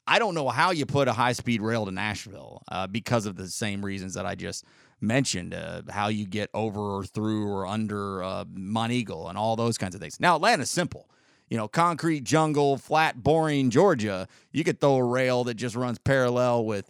I 0.08 0.20
don't 0.20 0.36
know 0.36 0.49
how 0.49 0.72
you 0.72 0.86
put 0.86 1.08
a 1.08 1.14
high 1.14 1.32
speed 1.32 1.62
rail 1.62 1.86
to 1.86 1.91
Nashville 1.91 2.62
uh, 2.70 2.88
because 2.88 3.26
of 3.26 3.38
the 3.38 3.47
same 3.47 3.84
reasons 3.84 4.14
that 4.14 4.26
I 4.26 4.36
just 4.36 4.66
mentioned 5.06 5.53
uh, 5.53 5.84
how 5.89 6.08
you 6.08 6.26
get 6.26 6.49
over 6.53 6.80
or 6.80 7.06
through 7.06 7.47
or 7.47 7.66
under 7.66 8.24
uh, 8.24 8.45
Monteagle 8.45 9.30
and 9.30 9.38
all 9.38 9.56
those 9.56 9.78
kinds 9.78 9.95
of 9.95 10.01
things. 10.01 10.20
Now, 10.20 10.36
Atlanta's 10.36 10.70
simple. 10.70 11.10
You 11.49 11.58
know, 11.58 11.68
concrete 11.68 12.24
jungle, 12.24 12.78
flat, 12.78 13.22
boring 13.22 13.70
Georgia, 13.70 14.28
you 14.51 14.64
could 14.64 14.80
throw 14.80 14.95
a 14.95 15.03
rail 15.03 15.43
that 15.43 15.53
just 15.53 15.76
runs 15.76 15.99
parallel 15.99 16.66
with 16.66 16.89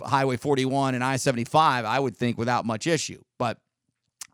Highway 0.00 0.36
41 0.36 0.94
and 0.94 1.02
I 1.02 1.16
75, 1.16 1.84
I 1.84 1.98
would 1.98 2.16
think 2.16 2.38
without 2.38 2.64
much 2.64 2.86
issue. 2.86 3.22
But 3.38 3.58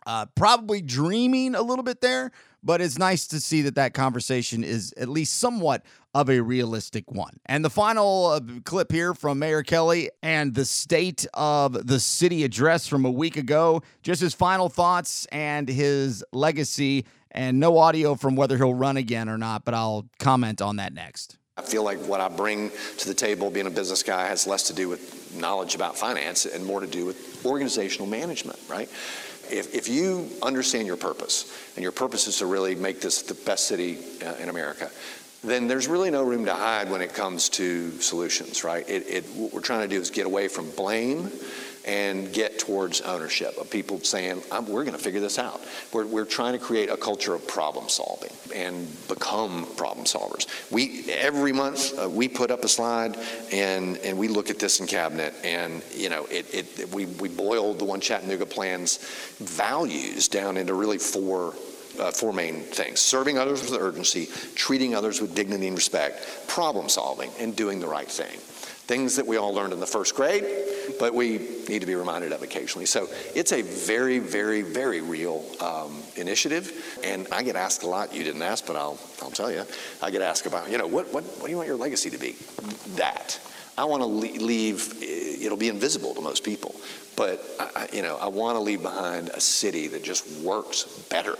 uh, 0.07 0.27
probably 0.35 0.83
dreaming 0.83 1.55
a 1.55 1.63
little 1.63 1.85
bit 1.85 2.01
there, 2.01 2.33
but 2.63 2.81
it's 2.81 2.99
nice 2.99 3.27
to 3.29 3.41
see 3.41 3.63
that 3.63 3.75
that 3.75 3.95
conversation 3.95 4.63
is 4.65 4.93
at 4.97 5.09
least 5.09 5.39
somewhat 5.39 5.85
of 6.15 6.29
a 6.29 6.41
realistic 6.41 7.11
one. 7.11 7.39
And 7.47 7.65
the 7.65 7.71
final 7.71 8.27
uh, 8.27 8.41
clip 8.65 8.93
here 8.93 9.15
from 9.15 9.39
Mayor 9.39 9.63
Kelly 9.63 10.11
and 10.23 10.55
the 10.55 10.65
state 10.65 11.27
of 11.35 11.87
the 11.87 11.99
city 11.99 12.45
address 12.45 12.87
from 12.87 13.05
a 13.05 13.11
week 13.11 13.37
ago, 13.37 13.83
just 14.03 14.21
his 14.21 14.35
final 14.35 14.69
thoughts 14.69 15.27
and 15.33 15.69
his 15.69 16.25
legacy, 16.33 17.07
and 17.31 17.59
no 17.59 17.79
audio 17.79 18.15
from 18.15 18.37
whether 18.37 18.59
he'll 18.59 18.75
run 18.75 18.97
again 18.97 19.29
or 19.29 19.39
not, 19.39 19.65
but 19.65 19.75
I'll 19.75 20.07
comment 20.19 20.61
on 20.61 20.77
that 20.77 20.93
next. 20.93 21.39
I 21.57 21.63
feel 21.63 21.83
like 21.83 21.99
what 22.01 22.21
I 22.21 22.29
bring 22.29 22.71
to 22.99 23.09
the 23.09 23.15
table, 23.15 23.51
being 23.51 23.67
a 23.67 23.71
business 23.71 24.03
guy, 24.03 24.27
has 24.29 24.47
less 24.47 24.65
to 24.65 24.75
do 24.75 24.89
with 24.89 25.35
knowledge 25.35 25.75
about 25.75 25.97
finance 25.97 26.47
and 26.47 26.65
more 26.65 26.81
to 26.81 26.87
do 26.87 27.05
with 27.07 27.45
organizational 27.45 28.07
management, 28.07 28.59
right? 28.69 28.89
If, 29.53 29.75
if 29.75 29.89
you 29.89 30.29
understand 30.43 30.87
your 30.87 30.97
purpose, 30.97 31.53
and 31.77 31.83
your 31.83 31.93
purpose 31.93 32.27
is 32.27 32.39
to 32.39 32.47
really 32.47 32.75
make 32.75 33.01
this 33.01 33.23
the 33.23 33.35
best 33.35 33.67
city 33.67 33.99
uh, 34.25 34.35
in 34.37 34.49
America, 34.49 34.91
then 35.45 35.67
there's 35.67 35.89
really 35.89 36.11
no 36.11 36.23
room 36.23 36.45
to 36.45 36.55
hide 36.55 36.89
when 36.91 37.03
it 37.03 37.15
comes 37.15 37.49
to 37.51 37.91
solutions, 38.01 38.65
right? 38.65 38.89
It, 38.89 39.07
it, 39.09 39.25
what 39.35 39.53
we're 39.53 39.61
trying 39.61 39.89
to 39.89 39.95
do 39.95 40.01
is 40.01 40.11
get 40.11 40.27
away 40.27 40.49
from 40.49 40.71
blame 40.71 41.31
and 41.85 42.33
get 42.33 42.59
towards 42.59 43.01
ownership 43.01 43.59
of 43.59 43.71
people 43.71 43.99
saying, 44.01 44.43
we're 44.69 44.85
going 44.85 44.97
to 44.97 45.03
figure 45.03 45.21
this 45.21 45.39
out. 45.39 45.61
We're, 45.93 46.07
we're 46.07 46.25
trying 46.25 46.53
to 46.53 46.59
create 46.59 46.91
a 46.91 46.97
culture 46.97 47.35
of 47.35 47.47
problem 47.49 47.89
solving 47.89 48.31
and 48.55 48.87
become 49.09 49.67
problem 49.77 50.07
solvers. 50.07 50.47
We 50.71 51.11
every 51.11 51.53
month 51.53 51.99
uh, 51.99 52.09
we 52.09 52.29
put 52.29 52.51
up 52.51 52.65
a 52.65 52.69
slide 52.69 53.17
and 53.53 53.97
and 53.99 54.19
we 54.19 54.29
look 54.29 54.51
at 54.51 54.59
this 54.59 54.81
in 54.81 54.87
cabinet 54.87 55.35
and 55.45 55.83
you 55.93 56.09
know 56.09 56.27
it, 56.31 56.47
it 56.55 56.93
we 56.93 57.07
we 57.07 57.29
boiled 57.29 57.79
the 57.79 57.85
one 57.85 58.01
Chattanooga 58.01 58.47
plan's 58.47 58.99
values 59.39 60.29
down 60.29 60.57
into 60.57 60.75
really 60.75 60.99
four 60.99 61.55
uh, 61.99 62.11
four 62.11 62.33
main 62.33 62.61
things 62.61 63.01
serving 63.01 63.39
others 63.39 63.63
with 63.63 63.81
urgency, 63.81 64.29
treating 64.55 64.95
others 64.95 65.21
with 65.21 65.35
dignity 65.35 65.67
and 65.67 65.77
respect, 65.77 66.47
problem 66.47 66.89
solving, 66.89 67.31
and 67.39 67.55
doing 67.57 67.81
the 67.81 67.87
right 67.87 68.11
thing. 68.11 68.39
Things 68.93 69.17
that 69.17 69.27
we 69.27 69.39
all 69.39 69.55
learned 69.55 69.73
in 69.73 69.81
the 69.81 69.87
first 69.87 70.15
grade, 70.15 70.45
but 71.01 71.15
we 71.15 71.39
need 71.67 71.79
to 71.79 71.87
be 71.87 71.95
reminded 71.95 72.31
of 72.31 72.43
occasionally. 72.43 72.85
So 72.85 73.09
it's 73.35 73.51
a 73.53 73.63
very, 73.63 74.19
very, 74.19 74.61
very 74.61 75.01
real 75.01 75.47
um, 75.63 76.03
initiative. 76.17 76.99
And 77.03 77.27
I 77.33 77.43
get 77.43 77.57
asked 77.57 77.85
a 77.85 77.87
lot, 77.87 78.15
you 78.15 78.23
didn't 78.23 78.43
ask, 78.43 78.67
but 78.67 78.77
I'll, 78.77 78.99
I'll 79.23 79.31
tell 79.31 79.51
you. 79.51 79.65
I 80.03 80.11
get 80.11 80.21
asked 80.21 80.45
about, 80.45 80.71
you 80.71 80.77
know, 80.77 80.87
what, 80.87 81.11
what, 81.11 81.25
what 81.25 81.45
do 81.47 81.51
you 81.51 81.57
want 81.57 81.69
your 81.69 81.79
legacy 81.79 82.11
to 82.11 82.19
be? 82.19 82.33
That. 82.97 83.41
I 83.79 83.87
want 83.87 84.03
to 84.03 84.07
leave, 84.07 84.93
it'll 85.01 85.57
be 85.57 85.69
invisible 85.71 86.15
to 86.15 86.21
most 86.21 86.45
people, 86.45 86.75
but, 87.17 87.43
I, 87.59 87.89
you 87.95 88.03
know, 88.03 88.19
I 88.19 88.27
want 88.27 88.57
to 88.57 88.61
leave 88.61 88.83
behind 88.83 89.31
a 89.31 89.41
city 89.41 89.89
that 89.89 90.05
just 90.05 90.29
works 90.43 90.85
better 91.09 91.37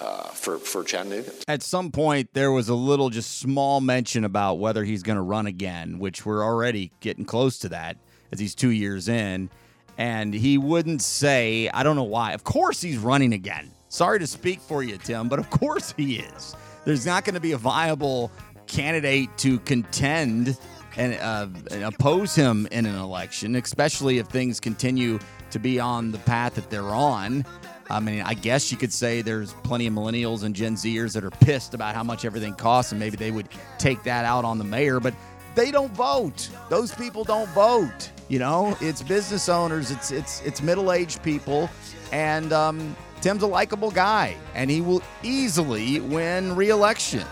uh, 0.00 0.24
for 0.28 0.58
for 0.58 0.82
Chattanooga. 0.82 1.32
At 1.46 1.62
some 1.62 1.92
point, 1.92 2.30
there 2.32 2.50
was 2.50 2.68
a 2.68 2.74
little 2.74 3.10
just 3.10 3.38
small 3.38 3.80
mention 3.80 4.24
about 4.24 4.54
whether 4.54 4.84
he's 4.84 5.02
going 5.02 5.16
to 5.16 5.22
run 5.22 5.46
again, 5.46 5.98
which 5.98 6.24
we're 6.24 6.44
already 6.44 6.90
getting 7.00 7.24
close 7.24 7.58
to 7.60 7.68
that 7.70 7.96
as 8.32 8.40
he's 8.40 8.54
two 8.54 8.70
years 8.70 9.08
in, 9.08 9.50
and 9.98 10.32
he 10.32 10.58
wouldn't 10.58 11.02
say. 11.02 11.68
I 11.68 11.82
don't 11.82 11.96
know 11.96 12.02
why. 12.02 12.32
Of 12.32 12.44
course, 12.44 12.80
he's 12.80 12.98
running 12.98 13.32
again. 13.32 13.70
Sorry 13.88 14.18
to 14.20 14.26
speak 14.26 14.60
for 14.60 14.82
you, 14.82 14.98
Tim, 14.98 15.28
but 15.28 15.38
of 15.38 15.50
course 15.50 15.92
he 15.96 16.18
is. 16.20 16.54
There's 16.84 17.04
not 17.04 17.24
going 17.24 17.34
to 17.34 17.40
be 17.40 17.52
a 17.52 17.58
viable 17.58 18.30
candidate 18.66 19.36
to 19.38 19.58
contend 19.60 20.56
and, 20.96 21.14
uh, 21.14 21.48
and 21.70 21.84
oppose 21.84 22.34
him 22.34 22.68
in 22.70 22.86
an 22.86 22.96
election, 22.96 23.56
especially 23.56 24.18
if 24.18 24.28
things 24.28 24.60
continue 24.60 25.18
to 25.50 25.58
be 25.58 25.80
on 25.80 26.12
the 26.12 26.18
path 26.18 26.54
that 26.54 26.70
they're 26.70 26.84
on. 26.84 27.44
I 27.90 28.00
mean, 28.00 28.22
I 28.22 28.34
guess 28.34 28.70
you 28.70 28.78
could 28.78 28.92
say 28.92 29.20
there's 29.20 29.52
plenty 29.64 29.86
of 29.86 29.92
millennials 29.92 30.44
and 30.44 30.54
Gen 30.54 30.74
Zers 30.76 31.12
that 31.14 31.24
are 31.24 31.30
pissed 31.30 31.74
about 31.74 31.94
how 31.94 32.04
much 32.04 32.24
everything 32.24 32.54
costs, 32.54 32.92
and 32.92 33.00
maybe 33.00 33.16
they 33.16 33.30
would 33.30 33.48
take 33.78 34.02
that 34.04 34.24
out 34.24 34.44
on 34.44 34.58
the 34.58 34.64
mayor, 34.64 35.00
but 35.00 35.14
they 35.54 35.70
don't 35.70 35.92
vote. 35.92 36.48
Those 36.68 36.94
people 36.94 37.24
don't 37.24 37.48
vote. 37.50 38.10
You 38.28 38.38
know, 38.38 38.76
it's 38.80 39.02
business 39.02 39.48
owners, 39.48 39.90
it's 39.90 40.12
it's 40.12 40.40
it's 40.42 40.62
middle-aged 40.62 41.22
people, 41.24 41.68
and 42.12 42.52
um, 42.52 42.96
Tim's 43.20 43.42
a 43.42 43.46
likable 43.46 43.90
guy, 43.90 44.36
and 44.54 44.70
he 44.70 44.80
will 44.80 45.02
easily 45.24 45.98
win 46.00 46.54
re-election. 46.54 47.26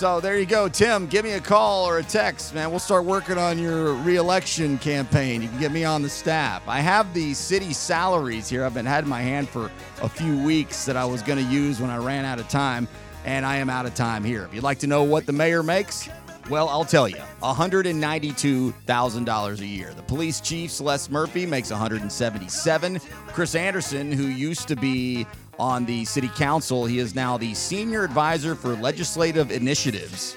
So 0.00 0.18
there 0.18 0.38
you 0.38 0.46
go, 0.46 0.66
Tim. 0.66 1.06
Give 1.08 1.26
me 1.26 1.32
a 1.32 1.40
call 1.40 1.86
or 1.86 1.98
a 1.98 2.02
text, 2.02 2.54
man. 2.54 2.70
We'll 2.70 2.78
start 2.78 3.04
working 3.04 3.36
on 3.36 3.58
your 3.58 3.92
reelection 3.96 4.78
campaign. 4.78 5.42
You 5.42 5.48
can 5.48 5.60
get 5.60 5.72
me 5.72 5.84
on 5.84 6.00
the 6.00 6.08
staff. 6.08 6.66
I 6.66 6.80
have 6.80 7.12
the 7.12 7.34
city 7.34 7.74
salaries 7.74 8.48
here. 8.48 8.64
I've 8.64 8.72
been 8.72 8.86
had 8.86 9.04
in 9.04 9.10
my 9.10 9.20
hand 9.20 9.50
for 9.50 9.70
a 10.00 10.08
few 10.08 10.42
weeks 10.42 10.86
that 10.86 10.96
I 10.96 11.04
was 11.04 11.20
going 11.20 11.38
to 11.38 11.44
use 11.52 11.82
when 11.82 11.90
I 11.90 11.98
ran 11.98 12.24
out 12.24 12.40
of 12.40 12.48
time, 12.48 12.88
and 13.26 13.44
I 13.44 13.56
am 13.56 13.68
out 13.68 13.84
of 13.84 13.94
time 13.94 14.24
here. 14.24 14.44
If 14.44 14.54
you'd 14.54 14.64
like 14.64 14.78
to 14.78 14.86
know 14.86 15.02
what 15.02 15.26
the 15.26 15.34
mayor 15.34 15.62
makes, 15.62 16.08
well, 16.48 16.70
I'll 16.70 16.86
tell 16.86 17.06
you, 17.06 17.18
$192,000 17.42 19.60
a 19.60 19.66
year. 19.66 19.92
The 19.92 20.02
police 20.02 20.40
chief, 20.40 20.70
Celeste 20.70 21.10
Murphy, 21.10 21.44
makes 21.44 21.70
177. 21.70 23.00
Chris 23.26 23.54
Anderson, 23.54 24.12
who 24.12 24.28
used 24.28 24.66
to 24.68 24.76
be 24.76 25.26
on 25.60 25.84
the 25.84 26.06
city 26.06 26.28
council. 26.28 26.86
He 26.86 26.98
is 26.98 27.14
now 27.14 27.36
the 27.36 27.52
senior 27.52 28.02
advisor 28.02 28.54
for 28.54 28.74
legislative 28.76 29.50
initiatives. 29.50 30.34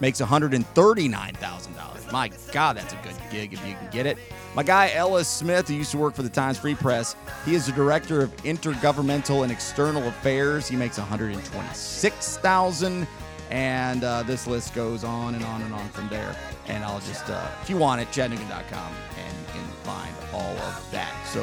Makes 0.00 0.20
$139,000. 0.20 2.12
My 2.12 2.30
God, 2.52 2.76
that's 2.76 2.92
a 2.92 2.98
good 3.02 3.16
gig 3.30 3.54
if 3.54 3.66
you 3.66 3.72
can 3.74 3.88
get 3.90 4.04
it. 4.04 4.18
My 4.54 4.62
guy 4.62 4.90
Ellis 4.92 5.28
Smith, 5.28 5.68
who 5.68 5.74
used 5.74 5.92
to 5.92 5.98
work 5.98 6.14
for 6.14 6.22
the 6.22 6.28
Times 6.28 6.58
Free 6.58 6.74
Press, 6.74 7.16
he 7.46 7.54
is 7.54 7.64
the 7.66 7.72
director 7.72 8.20
of 8.20 8.36
intergovernmental 8.38 9.44
and 9.44 9.52
external 9.52 10.06
affairs. 10.08 10.68
He 10.68 10.76
makes 10.76 10.98
$126,000, 10.98 13.06
and 13.50 14.04
uh, 14.04 14.22
this 14.24 14.46
list 14.46 14.74
goes 14.74 15.04
on 15.04 15.36
and 15.36 15.44
on 15.44 15.62
and 15.62 15.72
on 15.72 15.88
from 15.90 16.08
there. 16.08 16.36
And 16.66 16.84
I'll 16.84 17.00
just, 17.00 17.30
uh, 17.30 17.48
if 17.62 17.70
you 17.70 17.78
want 17.78 18.02
it, 18.02 18.12
Chattanooga.com, 18.12 18.92
and 19.18 19.38
you 19.38 19.44
can 19.52 19.64
find 19.84 20.14
all 20.32 20.56
of 20.58 20.90
that. 20.90 21.14
So 21.26 21.40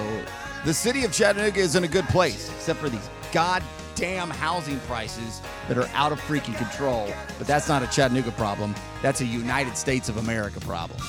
the 0.65 0.73
city 0.73 1.03
of 1.05 1.11
Chattanooga 1.11 1.59
is 1.59 1.75
in 1.75 1.83
a 1.83 1.87
good 1.87 2.05
place, 2.05 2.49
except 2.49 2.79
for 2.79 2.89
these 2.89 3.09
goddamn 3.31 4.29
housing 4.29 4.79
prices 4.81 5.41
that 5.67 5.77
are 5.77 5.87
out 5.93 6.11
of 6.11 6.19
freaking 6.21 6.57
control. 6.57 7.09
But 7.37 7.47
that's 7.47 7.67
not 7.67 7.83
a 7.83 7.87
Chattanooga 7.87 8.31
problem. 8.31 8.75
That's 9.01 9.21
a 9.21 9.25
United 9.25 9.77
States 9.77 10.09
of 10.09 10.17
America 10.17 10.59
problem. 10.59 10.99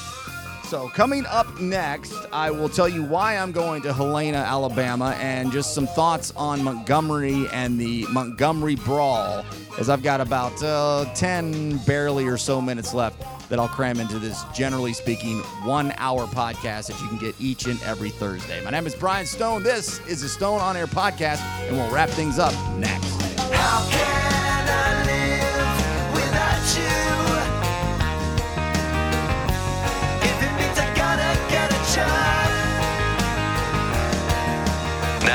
So, 0.65 0.91
coming 0.91 1.25
up 1.27 1.61
next, 1.61 2.15
I 2.31 2.51
will 2.51 2.69
tell 2.69 2.91
you 2.91 3.03
why 3.03 3.39
I'm 3.39 3.53
going 3.53 3.81
to 3.83 3.93
Helena, 3.95 4.37
Alabama, 4.37 5.17
and 5.19 5.51
just 5.51 5.75
some 5.75 5.87
thoughts 5.87 6.31
on 6.37 6.63
Montgomery 6.63 7.47
and 7.55 7.81
the 7.81 8.05
Montgomery 8.11 8.75
Brawl, 8.75 9.47
as 9.79 9.89
I've 9.89 10.03
got 10.03 10.21
about 10.21 10.63
uh, 10.63 11.07
10 11.15 11.79
barely 11.79 12.27
or 12.27 12.37
so 12.37 12.61
minutes 12.61 12.93
left 12.93 13.38
that 13.49 13.59
I'll 13.59 13.69
cram 13.69 14.01
into 14.01 14.19
this, 14.19 14.45
generally 14.55 14.93
speaking, 14.93 15.41
one 15.65 15.93
hour 15.99 16.27
podcast 16.27 16.89
that 16.89 17.01
you 17.01 17.09
can 17.09 17.19
get 17.19 17.35
each 17.41 17.67
and 17.67 17.83
every 17.83 18.11
Thursday. 18.11 18.63
My 18.65 18.71
name 18.71 18.87
is 18.87 18.95
Brian 18.95 19.27
Stone. 19.27 19.63
This 19.63 20.01
is 20.07 20.21
the 20.21 20.29
Stone 20.29 20.61
On 20.61 20.77
Air 20.77 20.87
podcast, 20.87 21.41
and 21.69 21.77
we'll 21.77 21.91
wrap 21.91 22.11
things 22.11 22.39
up 22.39 22.53
next. 22.77 23.23
How 23.53 24.09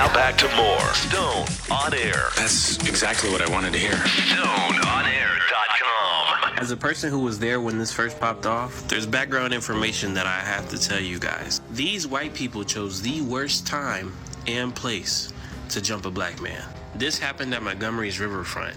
Now 0.04 0.14
back 0.14 0.38
to 0.40 0.54
more 0.58 0.94
Stone 0.94 1.48
on 1.72 1.94
Air. 1.94 2.28
That's 2.36 2.76
exactly 2.90 3.32
what 3.32 3.42
I 3.42 3.50
wanted 3.50 3.72
to 3.72 3.80
hear. 3.80 3.94
StoneOnAir.com. 3.94 6.58
As 6.58 6.72
a 6.72 6.76
person 6.76 7.10
who 7.10 7.20
was 7.20 7.40
there 7.40 7.62
when 7.62 7.78
this 7.78 7.94
first 7.94 8.20
popped 8.20 8.46
off, 8.46 8.86
there's 8.90 9.06
background 9.06 9.54
information 9.54 10.14
that 10.16 10.26
I 10.26 10.42
have 10.42 10.68
to 10.72 10.78
tell 10.78 11.00
you 11.00 11.20
guys. 11.20 11.62
These 11.72 12.06
white 12.06 12.34
people 12.34 12.66
chose 12.66 13.02
the 13.02 13.22
worst 13.22 13.66
time 13.66 14.12
and 14.46 14.76
place 14.76 15.32
to 15.70 15.80
jump 15.80 16.06
a 16.06 16.12
black 16.12 16.42
man. 16.42 16.66
This 16.96 17.18
happened 17.18 17.54
at 17.54 17.64
Montgomery's 17.64 18.20
riverfront 18.20 18.76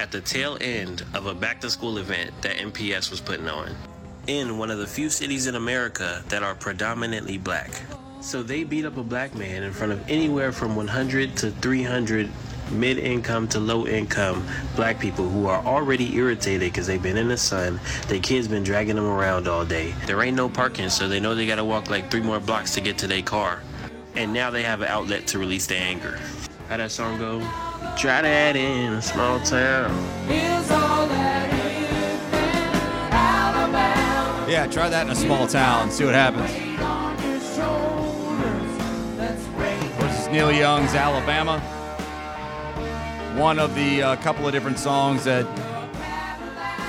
at 0.00 0.10
the 0.10 0.22
tail 0.22 0.58
end 0.60 1.04
of 1.14 1.26
a 1.26 1.34
back 1.34 1.60
to 1.60 1.70
school 1.70 1.98
event 1.98 2.32
that 2.42 2.56
MPS 2.56 3.12
was 3.12 3.20
putting 3.20 3.48
on 3.48 3.76
in 4.26 4.58
one 4.58 4.72
of 4.72 4.78
the 4.78 4.88
few 4.88 5.08
cities 5.08 5.46
in 5.46 5.54
America 5.54 6.24
that 6.30 6.42
are 6.42 6.56
predominantly 6.56 7.38
black. 7.38 7.70
So 8.24 8.42
they 8.42 8.64
beat 8.64 8.86
up 8.86 8.96
a 8.96 9.02
black 9.02 9.34
man 9.34 9.62
in 9.62 9.70
front 9.70 9.92
of 9.92 10.08
anywhere 10.08 10.50
from 10.50 10.76
100 10.76 11.36
to 11.36 11.50
300 11.50 12.30
mid 12.70 12.96
income 12.96 13.46
to 13.48 13.60
low 13.60 13.86
income 13.86 14.42
black 14.74 14.98
people 14.98 15.28
who 15.28 15.46
are 15.46 15.62
already 15.66 16.16
irritated 16.16 16.72
because 16.72 16.86
they've 16.86 17.02
been 17.02 17.18
in 17.18 17.28
the 17.28 17.36
sun. 17.36 17.78
Their 18.08 18.20
kids 18.20 18.48
been 18.48 18.62
dragging 18.62 18.96
them 18.96 19.04
around 19.04 19.46
all 19.46 19.66
day. 19.66 19.94
There 20.06 20.22
ain't 20.22 20.38
no 20.38 20.48
parking, 20.48 20.88
so 20.88 21.06
they 21.06 21.20
know 21.20 21.34
they 21.34 21.46
gotta 21.46 21.66
walk 21.66 21.90
like 21.90 22.10
three 22.10 22.22
more 22.22 22.40
blocks 22.40 22.72
to 22.74 22.80
get 22.80 22.96
to 22.98 23.06
their 23.06 23.20
car. 23.20 23.60
And 24.14 24.32
now 24.32 24.50
they 24.50 24.62
have 24.62 24.80
an 24.80 24.88
outlet 24.88 25.26
to 25.28 25.38
release 25.38 25.66
their 25.66 25.82
anger. 25.82 26.18
How 26.70 26.78
that 26.78 26.92
song 26.92 27.18
go? 27.18 27.40
Try 27.98 28.22
that 28.22 28.56
in 28.56 28.94
a 28.94 29.02
small 29.02 29.38
town. 29.40 29.92
Yeah, 34.48 34.66
try 34.66 34.88
that 34.88 35.04
in 35.04 35.12
a 35.12 35.14
small 35.14 35.46
town, 35.46 35.90
see 35.90 36.06
what 36.06 36.14
happens. 36.14 36.93
Neil 40.34 40.50
Young's 40.50 40.96
Alabama. 40.96 41.60
One 43.36 43.60
of 43.60 43.72
the 43.76 44.02
uh, 44.02 44.16
couple 44.16 44.48
of 44.48 44.52
different 44.52 44.80
songs 44.80 45.22
that 45.22 45.44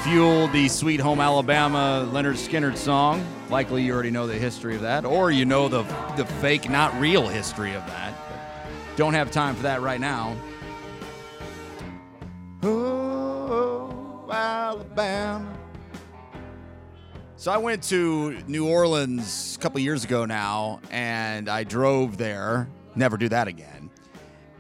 fueled 0.04 0.52
the 0.52 0.68
Sweet 0.68 1.00
Home 1.00 1.20
Alabama 1.20 2.10
Lynyrd 2.12 2.38
Skynyrd 2.38 2.76
song. 2.76 3.24
Likely 3.52 3.84
you 3.84 3.94
already 3.94 4.10
know 4.10 4.26
the 4.26 4.34
history 4.34 4.74
of 4.74 4.82
that, 4.82 5.06
or 5.06 5.30
you 5.30 5.46
know 5.46 5.68
the, 5.68 5.84
the 6.18 6.26
fake, 6.42 6.72
not 6.72 7.00
real 7.00 7.28
history 7.28 7.76
of 7.76 7.86
that. 7.86 8.16
But 8.28 8.98
don't 8.98 9.14
have 9.14 9.30
time 9.30 9.54
for 9.54 9.62
that 9.62 9.80
right 9.80 10.00
now. 10.02 10.36
Oh, 12.64 14.28
Alabama. 14.28 15.56
So 17.36 17.52
I 17.52 17.58
went 17.58 17.84
to 17.84 18.42
New 18.48 18.68
Orleans 18.68 19.56
a 19.56 19.60
couple 19.60 19.80
years 19.82 20.04
ago 20.04 20.26
now, 20.26 20.80
and 20.90 21.48
I 21.48 21.64
drove 21.64 22.18
there. 22.18 22.70
Never 22.96 23.18
do 23.18 23.30
that 23.30 23.48
again. 23.48 23.90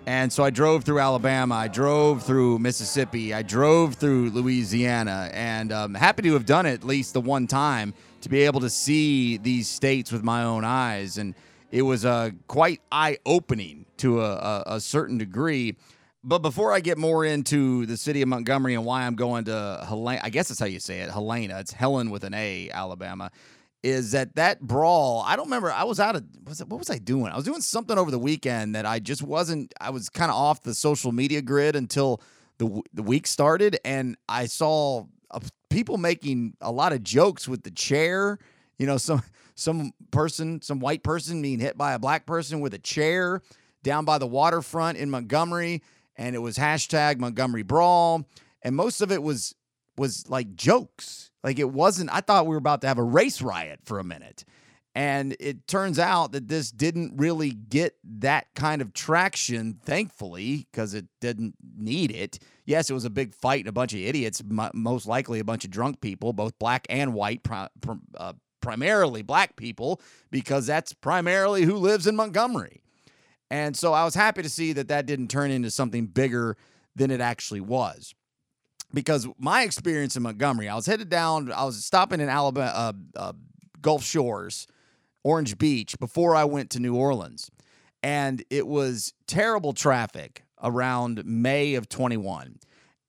And 0.08 0.32
so 0.32 0.44
I 0.44 0.52
drove 0.52 0.84
through 0.84 1.00
Alabama, 1.00 1.56
I 1.56 1.68
drove 1.68 2.22
through 2.22 2.60
Mississippi, 2.60 3.34
I 3.34 3.42
drove 3.42 3.96
through 3.96 4.30
Louisiana, 4.30 5.32
and 5.34 5.72
um, 5.72 5.96
happy 5.96 6.22
to 6.24 6.34
have 6.34 6.46
done 6.46 6.68
it 6.68 6.74
at 6.74 6.84
least 6.84 7.14
the 7.14 7.22
one 7.22 7.48
time 7.48 7.96
to 8.22 8.30
be 8.30 8.42
able 8.42 8.60
to 8.60 8.70
see 8.70 9.38
these 9.38 9.68
states 9.68 10.12
with 10.12 10.24
my 10.24 10.44
own 10.44 10.64
eyes. 10.64 11.18
And 11.18 11.34
it 11.72 11.82
was 11.82 12.06
uh, 12.06 12.32
quite 12.48 12.82
eye 12.92 13.18
opening 13.26 13.86
to 13.98 14.22
a, 14.22 14.34
a, 14.36 14.64
a 14.76 14.80
certain 14.80 15.18
degree. 15.18 15.76
But 16.24 16.40
before 16.40 16.72
I 16.72 16.82
get 16.82 17.00
more 17.00 17.26
into 17.26 17.88
the 17.88 17.98
city 17.98 18.22
of 18.22 18.28
Montgomery 18.28 18.76
and 18.76 18.86
why 18.86 19.04
I'm 19.04 19.16
going 19.16 19.46
to 19.46 19.86
Helena, 19.88 20.22
I 20.24 20.30
guess 20.30 20.50
that's 20.50 20.60
how 20.60 20.66
you 20.68 20.80
say 20.80 21.00
it, 21.00 21.10
Helena. 21.10 21.60
It's 21.60 21.72
Helen 21.72 22.12
with 22.12 22.24
an 22.24 22.34
A, 22.36 22.70
Alabama. 22.72 23.32
Is 23.86 24.14
that 24.14 24.36
that 24.36 24.62
brawl? 24.62 25.24
I 25.28 25.36
don't 25.36 25.46
remember. 25.46 25.72
I 25.72 25.84
was 25.84 26.00
out 26.00 26.16
of 26.16 26.26
was 26.48 26.60
it, 26.60 26.68
what 26.68 26.80
was 26.80 26.90
I 26.90 26.98
doing? 26.98 27.32
I 27.32 27.36
was 27.36 27.46
doing 27.46 27.62
something 27.62 27.98
over 27.98 28.10
the 28.10 28.18
weekend 28.18 28.74
that 28.74 28.86
I 28.86 28.98
just 28.98 29.22
wasn't. 29.22 29.74
I 29.80 29.92
was 29.92 30.10
kind 30.10 30.32
of 30.32 30.38
off 30.38 30.64
the 30.64 30.74
social 30.74 31.12
media 31.12 31.44
grid 31.44 31.76
until 31.76 32.20
the 32.58 32.82
the 32.94 33.04
week 33.04 33.28
started, 33.28 33.78
and 33.86 34.18
I 34.28 34.48
saw 34.48 35.06
people 35.70 35.98
making 35.98 36.56
a 36.62 36.72
lot 36.72 36.94
of 36.94 37.04
jokes 37.04 37.48
with 37.48 37.62
the 37.62 37.72
chair. 37.72 38.40
You 38.80 38.88
know, 38.88 38.98
some 38.98 39.22
some 39.56 39.94
person, 40.10 40.64
some 40.64 40.80
white 40.80 41.04
person 41.04 41.42
being 41.44 41.60
hit 41.60 41.78
by 41.78 41.94
a 41.94 42.00
black 42.00 42.26
person 42.26 42.62
with 42.62 42.74
a 42.74 42.80
chair 42.80 43.42
down 43.84 44.04
by 44.04 44.18
the 44.18 44.26
waterfront 44.28 44.98
in 44.98 45.12
Montgomery 45.12 45.84
and 46.18 46.36
it 46.36 46.40
was 46.40 46.58
hashtag 46.58 47.20
Montgomery 47.20 47.64
Brawl, 47.64 48.26
and 48.62 48.76
most 48.76 49.02
of 49.02 49.12
it 49.12 49.22
was 49.22 49.54
was 49.98 50.30
like 50.30 50.56
jokes. 50.56 51.32
Like 51.46 51.60
it 51.60 51.70
wasn't. 51.70 52.10
I 52.12 52.22
thought 52.22 52.48
we 52.48 52.56
were 52.56 52.58
about 52.58 52.82
to 52.82 52.88
have 52.88 52.98
a 52.98 53.04
race 53.04 53.39
riot 53.39 53.82
for 53.86 54.00
a 54.00 54.04
minute, 54.04 54.43
and 54.96 55.36
it 55.39 55.68
turns 55.68 56.00
out 56.00 56.32
that 56.32 56.48
this 56.48 56.72
didn't 56.72 57.18
really 57.18 57.52
get 57.52 57.96
that 58.20 58.48
kind 58.56 58.82
of 58.82 58.93
traction. 58.93 59.80
Thankfully, 59.86 60.68
because 60.72 60.96
it 60.96 61.06
didn't 61.22 61.54
need 61.78 62.10
it. 62.10 62.39
Yes, 62.66 62.89
it 62.89 62.93
was 62.93 63.06
a 63.06 63.12
big 63.12 63.36
fight 63.36 63.60
and 63.60 63.68
a 63.70 63.74
bunch 63.74 63.93
of 63.93 64.00
idiots, 64.00 64.41
most 64.74 65.06
likely 65.06 65.39
a 65.39 65.43
bunch 65.43 65.64
of 65.66 65.70
drunk 65.70 66.02
people, 66.02 66.34
both 66.34 66.58
black 66.58 66.88
and 66.89 67.14
white, 67.14 67.41
uh, 68.18 68.34
primarily 68.60 69.22
black 69.22 69.56
people, 69.56 70.02
because 70.32 70.66
that's 70.66 70.93
primarily 70.93 71.62
who 71.62 71.76
lives 71.76 72.08
in 72.08 72.16
Montgomery. 72.16 72.82
And 73.52 73.78
so 73.78 73.93
I 73.93 74.04
was 74.04 74.16
happy 74.16 74.41
to 74.41 74.50
see 74.50 74.74
that 74.74 74.88
that 74.88 75.06
didn't 75.06 75.28
turn 75.28 75.52
into 75.52 75.70
something 75.70 76.08
bigger 76.08 76.58
than 76.96 77.12
it 77.12 77.22
actually 77.22 77.62
was. 77.62 78.16
Because 78.96 79.28
my 79.38 79.64
experience 79.64 80.16
in 80.16 80.24
Montgomery, 80.24 80.70
I 80.70 80.76
was 80.76 80.86
headed 80.86 81.10
down, 81.10 81.52
I 81.52 81.66
was 81.66 81.84
stopping 81.84 82.20
in 82.20 82.30
Alabama, 82.30 82.72
uh, 82.74 82.93
uh, 83.16 83.34
Gulf 83.82 84.04
Shores, 84.04 84.68
Orange 85.24 85.58
Beach, 85.58 86.00
before 86.00 86.36
I 86.36 86.46
went 86.46 86.72
to 86.72 86.80
New 86.80 86.96
Orleans. 86.96 87.52
And 88.02 88.43
it 88.50 88.66
was 88.66 89.14
terrible 89.28 89.74
traffic 89.74 90.43
around 90.64 91.26
May 91.26 91.76
of 91.76 91.89
21 91.89 92.60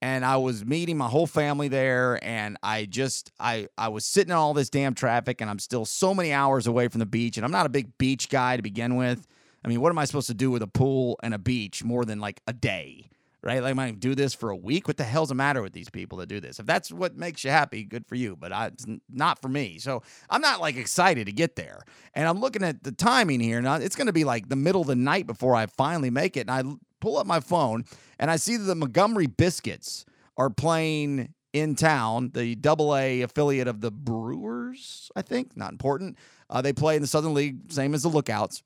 and 0.01 0.23
I 0.23 0.37
was 0.37 0.63
meeting 0.65 0.97
my 0.97 1.07
whole 1.07 1.27
family 1.27 1.67
there 1.67 2.23
and 2.23 2.57
I 2.61 2.85
just 2.85 3.31
I 3.39 3.67
I 3.77 3.87
was 3.87 4.05
sitting 4.05 4.31
in 4.31 4.37
all 4.37 4.53
this 4.53 4.69
damn 4.69 4.93
traffic 4.93 5.41
and 5.41 5.49
I'm 5.49 5.59
still 5.59 5.85
so 5.85 6.13
many 6.13 6.31
hours 6.33 6.67
away 6.67 6.87
from 6.87 6.99
the 6.99 7.05
beach 7.05 7.37
and 7.37 7.45
I'm 7.45 7.51
not 7.51 7.65
a 7.65 7.69
big 7.69 7.97
beach 7.97 8.29
guy 8.29 8.57
to 8.57 8.61
begin 8.61 8.95
with. 8.95 9.27
I 9.65 9.67
mean, 9.67 9.81
what 9.81 9.89
am 9.89 9.97
I 9.97 10.05
supposed 10.05 10.27
to 10.27 10.33
do 10.33 10.51
with 10.51 10.61
a 10.61 10.67
pool 10.67 11.19
and 11.23 11.33
a 11.33 11.39
beach 11.39 11.83
more 11.83 12.05
than 12.05 12.19
like 12.19 12.41
a 12.47 12.53
day? 12.53 13.09
Right? 13.43 13.61
Like, 13.61 13.77
I 13.77 13.91
do 13.91 14.15
this 14.15 14.33
for 14.33 14.49
a 14.49 14.55
week? 14.55 14.87
What 14.87 14.97
the 14.97 15.03
hell's 15.03 15.29
the 15.29 15.35
matter 15.35 15.61
with 15.61 15.71
these 15.71 15.89
people 15.89 16.17
that 16.17 16.27
do 16.27 16.39
this? 16.39 16.59
If 16.59 16.65
that's 16.65 16.91
what 16.91 17.15
makes 17.15 17.43
you 17.43 17.51
happy, 17.51 17.83
good 17.83 18.05
for 18.07 18.15
you. 18.15 18.35
But 18.35 18.51
I, 18.51 18.67
it's 18.67 18.85
not 19.09 19.41
for 19.41 19.47
me. 19.47 19.77
So 19.77 20.01
I'm 20.29 20.41
not 20.41 20.59
like 20.59 20.75
excited 20.75 21.27
to 21.27 21.31
get 21.31 21.55
there. 21.55 21.83
And 22.13 22.27
I'm 22.27 22.39
looking 22.39 22.63
at 22.63 22.83
the 22.83 22.91
timing 22.91 23.39
here. 23.39 23.61
Now 23.61 23.75
it's 23.75 23.95
gonna 23.95 24.11
be 24.11 24.23
like 24.23 24.49
the 24.49 24.55
middle 24.55 24.81
of 24.81 24.87
the 24.87 24.95
night 24.95 25.27
before 25.27 25.55
I 25.55 25.67
finally 25.67 26.09
make 26.09 26.35
it. 26.35 26.49
And 26.49 26.51
I 26.51 26.63
pull 26.99 27.17
up 27.17 27.27
my 27.27 27.39
phone 27.39 27.85
and 28.17 28.31
I 28.31 28.37
see 28.37 28.57
that 28.57 28.65
the 28.65 28.75
Montgomery 28.75 29.27
Biscuits 29.27 30.03
are 30.35 30.49
playing 30.49 31.33
in 31.53 31.75
town, 31.75 32.31
the 32.33 32.55
double 32.55 32.95
A 32.95 33.21
affiliate 33.21 33.67
of 33.67 33.81
the 33.81 33.91
Brewers, 33.91 35.11
I 35.15 35.21
think. 35.21 35.55
Not 35.55 35.71
important. 35.71 36.17
Uh, 36.49 36.61
they 36.61 36.73
play 36.73 36.95
in 36.95 37.01
the 37.01 37.07
Southern 37.07 37.33
League, 37.33 37.71
same 37.71 37.93
as 37.93 38.03
the 38.03 38.09
Lookouts 38.09 38.63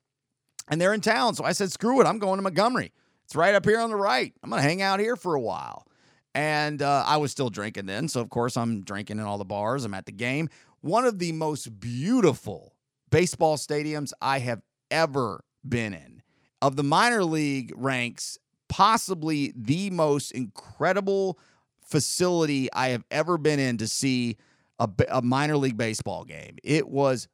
and 0.68 0.80
they're 0.80 0.94
in 0.94 1.00
town. 1.00 1.34
So 1.34 1.44
I 1.44 1.52
said, 1.52 1.72
screw 1.72 2.00
it. 2.00 2.06
I'm 2.06 2.18
going 2.18 2.36
to 2.36 2.42
Montgomery. 2.42 2.92
It's 3.32 3.36
right 3.38 3.54
up 3.54 3.64
here 3.64 3.80
on 3.80 3.88
the 3.88 3.96
right. 3.96 4.30
I'm 4.42 4.50
going 4.50 4.60
to 4.60 4.68
hang 4.68 4.82
out 4.82 5.00
here 5.00 5.16
for 5.16 5.34
a 5.34 5.40
while. 5.40 5.86
And 6.34 6.82
uh, 6.82 7.02
I 7.06 7.16
was 7.16 7.30
still 7.32 7.48
drinking 7.48 7.86
then. 7.86 8.06
So, 8.08 8.20
of 8.20 8.28
course, 8.28 8.58
I'm 8.58 8.82
drinking 8.82 9.20
in 9.20 9.24
all 9.24 9.38
the 9.38 9.44
bars. 9.46 9.86
I'm 9.86 9.94
at 9.94 10.04
the 10.04 10.12
game. 10.12 10.50
One 10.82 11.06
of 11.06 11.18
the 11.18 11.32
most 11.32 11.80
beautiful 11.80 12.74
baseball 13.10 13.56
stadiums 13.56 14.12
I 14.20 14.40
have 14.40 14.60
ever 14.90 15.44
been 15.66 15.94
in. 15.94 16.20
Of 16.60 16.76
the 16.76 16.82
minor 16.82 17.24
league 17.24 17.72
ranks, 17.74 18.36
possibly 18.68 19.54
the 19.56 19.88
most 19.88 20.32
incredible 20.32 21.38
facility 21.86 22.70
I 22.70 22.88
have 22.88 23.04
ever 23.10 23.38
been 23.38 23.60
in 23.60 23.78
to 23.78 23.88
see 23.88 24.36
a, 24.78 24.90
a 25.10 25.22
minor 25.22 25.56
league 25.56 25.78
baseball 25.78 26.24
game. 26.24 26.58
It 26.62 26.86
was 26.86 27.28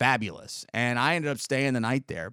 fabulous. 0.00 0.66
And 0.74 0.98
I 0.98 1.14
ended 1.14 1.30
up 1.30 1.38
staying 1.38 1.74
the 1.74 1.80
night 1.80 2.08
there. 2.08 2.32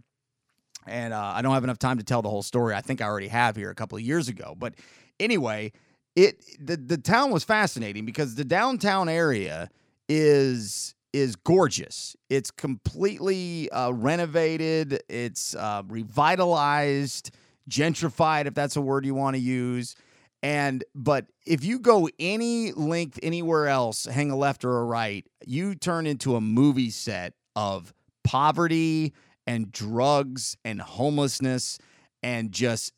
And 0.87 1.13
uh, 1.13 1.33
I 1.35 1.41
don't 1.41 1.53
have 1.53 1.63
enough 1.63 1.79
time 1.79 1.97
to 1.97 2.03
tell 2.03 2.21
the 2.21 2.29
whole 2.29 2.43
story. 2.43 2.73
I 2.73 2.81
think 2.81 3.01
I 3.01 3.05
already 3.05 3.27
have 3.27 3.55
here 3.55 3.69
a 3.69 3.75
couple 3.75 3.97
of 3.97 4.03
years 4.03 4.27
ago. 4.27 4.55
But 4.57 4.75
anyway, 5.19 5.71
it 6.15 6.43
the, 6.59 6.77
the 6.77 6.97
town 6.97 7.31
was 7.31 7.43
fascinating 7.43 8.05
because 8.05 8.35
the 8.35 8.45
downtown 8.45 9.09
area 9.09 9.69
is 10.09 10.95
is 11.13 11.35
gorgeous. 11.35 12.15
It's 12.29 12.51
completely 12.51 13.69
uh, 13.71 13.91
renovated. 13.91 15.01
It's 15.09 15.55
uh, 15.55 15.83
revitalized, 15.87 17.31
gentrified, 17.69 18.45
if 18.45 18.53
that's 18.53 18.75
a 18.75 18.81
word 18.81 19.05
you 19.05 19.13
want 19.13 19.35
to 19.35 19.41
use. 19.41 19.95
And 20.43 20.83
but 20.95 21.27
if 21.45 21.63
you 21.63 21.79
go 21.79 22.09
any 22.19 22.71
length 22.71 23.19
anywhere 23.21 23.67
else, 23.67 24.05
hang 24.05 24.31
a 24.31 24.35
left 24.35 24.65
or 24.65 24.79
a 24.79 24.83
right, 24.83 25.25
you 25.45 25.75
turn 25.75 26.07
into 26.07 26.35
a 26.35 26.41
movie 26.41 26.89
set 26.89 27.33
of 27.55 27.93
poverty 28.23 29.13
and 29.47 29.71
drugs 29.71 30.57
and 30.63 30.81
homelessness 30.81 31.79
and 32.23 32.51
just 32.51 32.93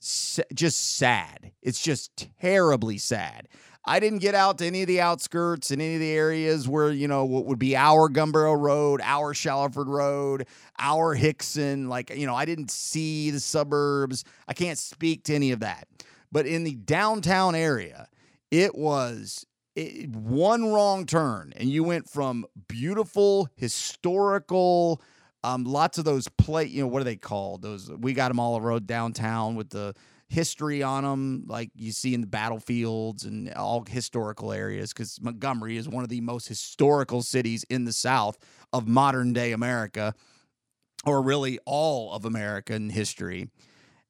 just 0.54 0.98
sad. 0.98 1.52
It's 1.62 1.82
just 1.82 2.30
terribly 2.42 2.98
sad. 2.98 3.48
I 3.86 4.00
didn't 4.00 4.20
get 4.20 4.34
out 4.34 4.60
to 4.60 4.66
any 4.66 4.82
of 4.82 4.88
the 4.88 5.02
outskirts 5.02 5.70
and 5.70 5.82
any 5.82 5.96
of 5.96 6.00
the 6.00 6.12
areas 6.12 6.70
where, 6.70 6.90
you 6.90 7.08
know, 7.08 7.26
what 7.26 7.46
would 7.46 7.60
be 7.60 7.76
our 7.76 8.10
Gunbarrel 8.10 8.58
Road, 8.58 9.02
our 9.04 9.34
Shallowford 9.34 9.90
Road, 9.90 10.48
our 10.80 11.18
Hixson. 11.18 11.90
Like, 11.90 12.16
you 12.16 12.26
know, 12.26 12.36
I 12.36 12.46
didn't 12.46 12.72
see 12.72 13.30
the 13.30 13.42
suburbs. 13.42 14.24
I 14.48 14.54
can't 14.54 14.78
speak 14.78 15.26
to 15.26 15.36
any 15.36 15.52
of 15.52 15.60
that. 15.60 15.90
But 16.32 16.46
in 16.46 16.64
the 16.64 16.76
downtown 16.76 17.56
area, 17.56 18.08
it 18.52 18.74
was 18.74 19.46
it, 19.76 20.10
one 20.10 20.72
wrong 20.72 21.06
turn, 21.06 21.54
and 21.58 21.70
you 21.70 21.84
went 21.84 22.10
from 22.10 22.46
beautiful, 22.68 23.50
historical, 23.56 25.02
um, 25.44 25.66
lots 25.66 25.98
of 25.98 26.06
those 26.06 26.28
plate, 26.30 26.72
you 26.72 26.82
know, 26.82 26.88
what 26.88 27.02
are 27.02 27.06
they 27.06 27.16
called? 27.18 27.62
Those 27.62 27.92
we 27.92 28.14
got 28.14 28.30
them 28.30 28.40
all 28.40 28.60
road 28.62 28.88
downtown 28.88 29.56
with 29.56 29.70
the 29.70 29.94
history 30.30 30.82
on 30.82 31.04
them, 31.04 31.44
like 31.48 31.70
you 31.76 31.92
see 31.92 32.14
in 32.14 32.22
the 32.22 32.28
battlefields 32.28 33.24
and 33.26 33.54
all 33.54 33.86
historical 33.88 34.52
areas, 34.54 34.94
because 34.94 35.20
Montgomery 35.22 35.78
is 35.78 35.88
one 35.88 36.04
of 36.04 36.10
the 36.10 36.22
most 36.22 36.48
historical 36.48 37.22
cities 37.22 37.66
in 37.70 37.86
the 37.86 37.94
South 37.94 38.38
of 38.72 38.88
modern 38.88 39.34
day 39.34 39.52
America, 39.52 40.16
or 41.06 41.22
really 41.22 41.60
all 41.66 42.14
of 42.14 42.26
American 42.26 42.90
history. 42.90 43.50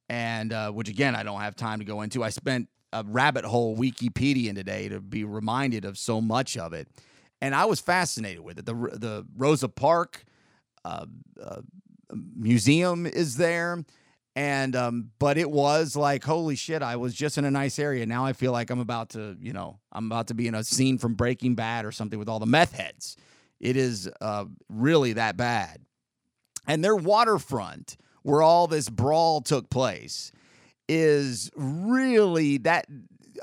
And 0.07 0.53
uh, 0.53 0.71
which 0.71 0.89
again, 0.89 1.15
I 1.15 1.23
don't 1.23 1.41
have 1.41 1.55
time 1.55 1.79
to 1.79 1.85
go 1.85 2.01
into. 2.01 2.23
I 2.23 2.29
spent 2.29 2.69
a 2.91 3.03
rabbit 3.07 3.43
hole 3.43 3.75
Wikipedia 3.75 4.53
today 4.53 4.87
to 4.89 5.01
be 5.01 5.23
reminded 5.23 5.83
of 5.83 5.97
so 5.97 6.21
much 6.21 6.57
of 6.57 6.73
it, 6.73 6.87
and 7.41 7.55
I 7.55 7.65
was 7.65 7.79
fascinated 7.79 8.41
with 8.41 8.59
it. 8.59 8.65
The 8.65 8.75
the 8.75 9.25
Rosa 9.35 9.67
Park 9.67 10.25
uh, 10.85 11.05
uh, 11.43 11.61
museum 12.35 13.05
is 13.05 13.37
there. 13.37 13.83
And 14.35 14.75
um 14.75 15.11
but 15.19 15.37
it 15.37 15.51
was 15.51 15.95
like 15.95 16.23
holy 16.23 16.55
shit 16.55 16.81
i 16.81 16.95
was 16.95 17.13
just 17.13 17.37
in 17.37 17.45
a 17.45 17.51
nice 17.51 17.77
area. 17.77 18.03
Now 18.07 18.25
i 18.25 18.33
feel 18.33 18.51
like 18.51 18.71
i'm 18.71 18.79
about 18.79 19.09
to 19.09 19.37
you 19.39 19.53
know 19.53 19.77
i'm 19.91 20.07
about 20.07 20.29
to 20.29 20.33
be 20.33 20.47
in 20.47 20.55
a 20.55 20.63
scene 20.63 20.97
from 20.97 21.13
breaking 21.13 21.53
bad 21.53 21.85
or 21.85 21.91
something 21.91 22.17
with 22.17 22.27
all 22.27 22.39
the 22.39 22.47
meth 22.47 22.73
heads. 22.73 23.15
It 23.59 23.77
is 23.77 24.09
uh 24.21 24.45
really 24.69 25.13
that 25.13 25.37
bad. 25.37 25.85
And 26.65 26.83
their 26.83 26.95
waterfront 26.95 27.95
where 28.23 28.41
all 28.41 28.65
this 28.65 28.89
brawl 28.89 29.41
took 29.41 29.69
place 29.69 30.31
is 30.89 31.51
really 31.55 32.57
that 32.57 32.87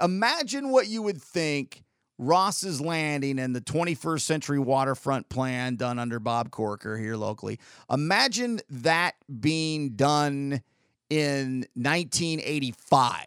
imagine 0.02 0.70
what 0.70 0.88
you 0.88 1.02
would 1.02 1.22
think 1.22 1.84
Ross's 2.20 2.82
Landing 2.82 3.38
and 3.38 3.56
the 3.56 3.62
21st 3.62 4.20
Century 4.20 4.58
Waterfront 4.58 5.30
Plan 5.30 5.76
done 5.76 5.98
under 5.98 6.20
Bob 6.20 6.50
Corker 6.50 6.98
here 6.98 7.16
locally. 7.16 7.58
Imagine 7.90 8.60
that 8.68 9.14
being 9.40 9.96
done 9.96 10.60
in 11.08 11.64
1985 11.74 13.26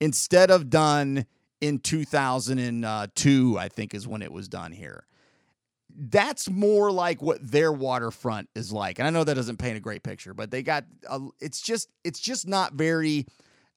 instead 0.00 0.50
of 0.50 0.68
done 0.68 1.26
in 1.60 1.78
2002, 1.78 3.56
I 3.58 3.68
think 3.68 3.94
is 3.94 4.08
when 4.08 4.22
it 4.22 4.32
was 4.32 4.48
done 4.48 4.72
here. 4.72 5.04
That's 5.96 6.50
more 6.50 6.90
like 6.90 7.22
what 7.22 7.38
their 7.40 7.72
waterfront 7.72 8.48
is 8.56 8.72
like. 8.72 8.98
And 8.98 9.06
I 9.06 9.10
know 9.10 9.22
that 9.22 9.34
doesn't 9.34 9.58
paint 9.58 9.76
a 9.76 9.80
great 9.80 10.02
picture, 10.02 10.34
but 10.34 10.50
they 10.50 10.64
got 10.64 10.84
a, 11.08 11.20
it's 11.40 11.60
just 11.60 11.88
it's 12.04 12.20
just 12.20 12.48
not 12.48 12.74
very 12.74 13.26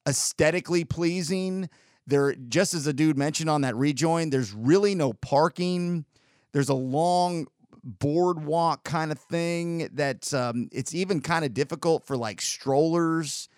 aesthetically 0.07 0.83
pleasing. 0.83 1.69
There 2.07 2.33
just 2.33 2.73
as 2.73 2.87
a 2.87 2.93
dude 2.93 3.17
mentioned 3.17 3.49
on 3.49 3.61
that 3.61 3.75
rejoin, 3.75 4.29
there's 4.29 4.53
really 4.53 4.95
no 4.95 5.13
parking. 5.13 6.05
There's 6.51 6.69
a 6.69 6.73
long 6.73 7.47
boardwalk 7.83 8.83
kind 8.83 9.11
of 9.11 9.19
thing 9.19 9.89
that 9.93 10.33
um, 10.33 10.69
it's 10.71 10.93
even 10.93 11.21
kind 11.21 11.45
of 11.45 11.53
difficult 11.53 12.05
for 12.05 12.17
like 12.17 12.41
strollers 12.41 13.49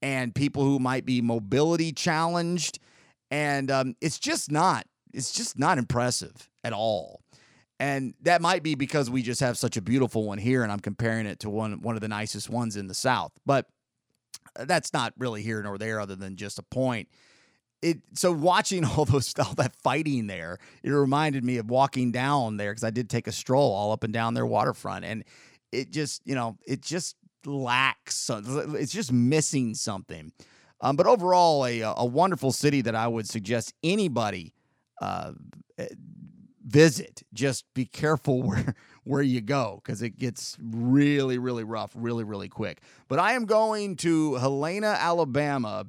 and 0.00 0.34
people 0.34 0.64
who 0.64 0.78
might 0.78 1.04
be 1.04 1.20
mobility 1.20 1.92
challenged. 1.92 2.78
And 3.30 3.70
um, 3.70 3.96
it's 4.00 4.18
just 4.18 4.50
not 4.50 4.86
it's 5.12 5.32
just 5.32 5.58
not 5.58 5.78
impressive 5.78 6.50
at 6.64 6.72
all. 6.72 7.20
And 7.78 8.14
that 8.22 8.40
might 8.40 8.62
be 8.62 8.74
because 8.74 9.10
we 9.10 9.22
just 9.22 9.40
have 9.40 9.58
such 9.58 9.76
a 9.76 9.82
beautiful 9.82 10.24
one 10.24 10.38
here 10.38 10.62
and 10.62 10.70
i'm 10.70 10.78
comparing 10.78 11.26
it 11.26 11.40
to 11.40 11.50
one 11.50 11.80
one 11.82 11.96
of 11.96 12.00
the 12.00 12.08
nicest 12.08 12.50
ones 12.50 12.76
in 12.76 12.86
the 12.86 12.94
south. 12.94 13.32
But 13.46 13.66
that's 14.56 14.92
not 14.92 15.14
really 15.18 15.42
here 15.42 15.62
nor 15.62 15.78
there 15.78 16.00
other 16.00 16.16
than 16.16 16.36
just 16.36 16.58
a 16.58 16.62
point 16.62 17.08
it 17.82 17.98
so 18.14 18.32
watching 18.32 18.84
all 18.96 19.04
those 19.04 19.34
all 19.38 19.54
that 19.54 19.74
fighting 19.76 20.26
there, 20.28 20.58
it 20.82 20.90
reminded 20.90 21.44
me 21.44 21.58
of 21.58 21.68
walking 21.68 22.12
down 22.12 22.56
there 22.56 22.70
because 22.70 22.84
I 22.84 22.90
did 22.90 23.10
take 23.10 23.26
a 23.26 23.32
stroll 23.32 23.72
all 23.72 23.92
up 23.92 24.04
and 24.04 24.12
down 24.12 24.34
their 24.34 24.46
waterfront, 24.46 25.04
and 25.04 25.24
it 25.70 25.90
just 25.90 26.22
you 26.24 26.34
know 26.34 26.56
it 26.66 26.80
just 26.80 27.16
lacks. 27.44 28.30
It's 28.30 28.92
just 28.92 29.12
missing 29.12 29.74
something. 29.74 30.32
Um, 30.80 30.96
but 30.96 31.06
overall, 31.06 31.66
a 31.66 31.80
a 31.80 32.06
wonderful 32.06 32.52
city 32.52 32.80
that 32.82 32.94
I 32.94 33.08
would 33.08 33.28
suggest 33.28 33.74
anybody 33.82 34.54
uh, 35.00 35.32
visit. 36.64 37.22
Just 37.34 37.64
be 37.74 37.84
careful 37.84 38.42
where 38.46 38.74
where 39.04 39.22
you 39.22 39.40
go 39.40 39.80
because 39.82 40.02
it 40.02 40.16
gets 40.16 40.56
really 40.60 41.38
really 41.38 41.64
rough, 41.64 41.90
really 41.94 42.24
really 42.24 42.48
quick. 42.48 42.80
But 43.08 43.18
I 43.18 43.32
am 43.32 43.44
going 43.44 43.96
to 43.96 44.36
Helena, 44.36 44.96
Alabama 44.98 45.86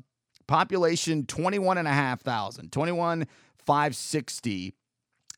population 0.48 1.26
21 1.26 1.78
and 1.78 1.88
a 1.88 1.92
half 1.92 2.22
thousand 2.22 2.72
21 2.72 3.28
560 3.58 4.76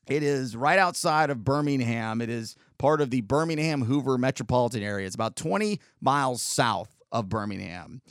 it 0.06 0.22
is 0.22 0.54
right 0.56 0.78
outside 0.78 1.30
of 1.30 1.42
birmingham. 1.44 2.20
It 2.20 2.30
is 2.30 2.56
part 2.78 3.00
of 3.00 3.10
the 3.10 3.22
birmingham 3.22 3.82
hoover 3.82 4.16
metropolitan 4.16 4.82
area. 4.82 5.06
It's 5.06 5.14
about 5.14 5.36
20 5.36 5.80
miles 6.00 6.42
south 6.42 6.94
of 7.10 7.28
birmingham. 7.28 8.02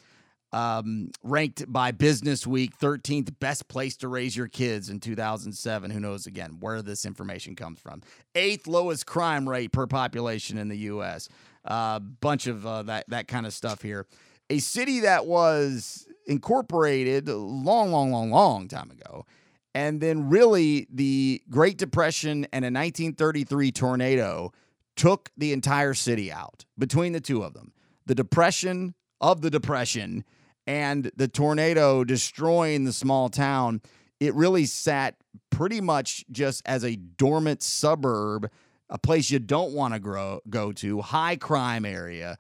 Um, 0.51 1.11
ranked 1.21 1.69
by 1.71 1.91
business 1.91 2.47
week 2.47 2.77
13th 2.77 3.39
best 3.39 3.67
place 3.67 3.97
to 3.97 4.07
raise 4.07 4.37
your 4.37 4.47
kids 4.47 4.89
in 4.89 5.01
2007 5.01 5.91
who 5.91 5.99
knows 5.99 6.27
again 6.27 6.57
where 6.61 6.81
this 6.81 7.05
information 7.05 7.57
comes 7.57 7.79
from? 7.79 8.01
Eighth 8.35 8.65
lowest 8.65 9.05
crime 9.05 9.49
rate 9.49 9.73
per 9.73 9.85
population 9.85 10.57
in 10.57 10.69
the 10.69 10.77
us 10.77 11.27
a 11.65 11.71
uh, 11.71 11.99
bunch 11.99 12.47
of 12.47 12.65
uh, 12.65 12.83
that, 12.83 13.05
that 13.09 13.27
kind 13.27 13.45
of 13.45 13.53
stuff 13.53 13.81
here. 13.81 14.05
A 14.49 14.59
city 14.59 15.01
that 15.01 15.25
was 15.25 16.07
incorporated 16.25 17.27
a 17.27 17.35
long, 17.35 17.91
long, 17.91 18.11
long, 18.11 18.31
long 18.31 18.67
time 18.67 18.91
ago. 18.91 19.25
And 19.73 19.99
then, 19.99 20.29
really, 20.29 20.87
the 20.89 21.41
Great 21.49 21.77
Depression 21.77 22.47
and 22.53 22.63
a 22.63 22.71
1933 22.71 23.71
tornado 23.71 24.53
took 24.95 25.29
the 25.37 25.51
entire 25.51 25.93
city 25.93 26.31
out 26.31 26.65
between 26.77 27.11
the 27.11 27.19
two 27.19 27.43
of 27.43 27.53
them. 27.53 27.73
The 28.05 28.15
depression 28.15 28.95
of 29.19 29.41
the 29.41 29.49
depression 29.49 30.23
and 30.65 31.11
the 31.15 31.27
tornado 31.27 32.03
destroying 32.03 32.85
the 32.85 32.93
small 32.93 33.29
town, 33.29 33.81
it 34.19 34.33
really 34.33 34.65
sat 34.65 35.15
pretty 35.49 35.81
much 35.81 36.25
just 36.31 36.61
as 36.65 36.83
a 36.83 36.95
dormant 36.95 37.61
suburb, 37.61 38.49
a 38.89 38.97
place 38.97 39.29
you 39.29 39.39
don't 39.39 39.73
want 39.73 39.93
to 39.93 39.99
grow, 39.99 40.39
go 40.49 40.71
to, 40.71 41.01
high 41.01 41.35
crime 41.35 41.85
area 41.85 42.37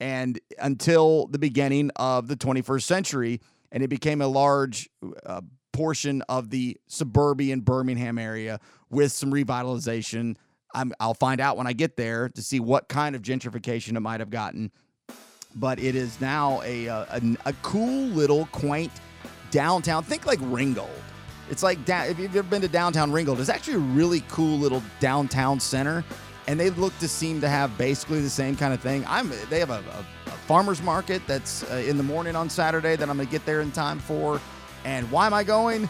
and 0.00 0.38
until 0.58 1.26
the 1.26 1.38
beginning 1.38 1.90
of 1.96 2.28
the 2.28 2.36
21st 2.36 2.82
century, 2.82 3.40
and 3.72 3.82
it 3.82 3.88
became 3.88 4.20
a 4.20 4.26
large 4.26 4.88
uh, 5.26 5.40
portion 5.72 6.22
of 6.28 6.50
the 6.50 6.76
suburban 6.86 7.60
Birmingham 7.60 8.18
area 8.18 8.60
with 8.90 9.12
some 9.12 9.32
revitalization. 9.32 10.36
i 10.74 10.84
will 11.00 11.14
find 11.14 11.40
out 11.40 11.56
when 11.56 11.66
I 11.66 11.72
get 11.72 11.96
there 11.96 12.28
to 12.30 12.42
see 12.42 12.60
what 12.60 12.88
kind 12.88 13.14
of 13.14 13.22
gentrification 13.22 13.96
it 13.96 14.00
might 14.00 14.20
have 14.20 14.30
gotten. 14.30 14.70
But 15.54 15.78
it 15.78 15.94
is 15.94 16.20
now 16.20 16.62
a, 16.64 16.88
uh, 16.88 17.06
a, 17.10 17.36
a 17.46 17.52
cool 17.62 18.06
little 18.08 18.46
quaint 18.46 18.92
downtown. 19.50 20.02
Think 20.04 20.26
like 20.26 20.38
Ringgold. 20.42 20.90
It's 21.50 21.62
like 21.62 21.78
if 21.88 22.18
you've 22.18 22.36
ever 22.36 22.46
been 22.46 22.60
to 22.60 22.68
downtown 22.68 23.10
Ringgold, 23.10 23.40
it's 23.40 23.48
actually 23.48 23.74
a 23.74 23.78
really 23.78 24.22
cool 24.28 24.58
little 24.58 24.82
downtown 25.00 25.58
center 25.58 26.04
and 26.48 26.58
they 26.58 26.70
look 26.70 26.98
to 26.98 27.06
seem 27.06 27.42
to 27.42 27.48
have 27.48 27.76
basically 27.76 28.22
the 28.22 28.30
same 28.30 28.56
kind 28.56 28.72
of 28.72 28.80
thing. 28.80 29.04
I'm 29.06 29.30
they 29.50 29.60
have 29.60 29.70
a, 29.70 29.74
a, 29.74 30.06
a 30.26 30.30
farmers 30.30 30.82
market 30.82 31.20
that's 31.26 31.62
uh, 31.70 31.76
in 31.86 31.98
the 31.98 32.02
morning 32.02 32.34
on 32.34 32.48
Saturday 32.48 32.96
that 32.96 33.08
I'm 33.08 33.18
gonna 33.18 33.28
get 33.28 33.44
there 33.44 33.60
in 33.60 33.70
time 33.70 33.98
for. 33.98 34.40
And 34.84 35.08
why 35.10 35.26
am 35.26 35.34
I 35.34 35.44
going? 35.44 35.88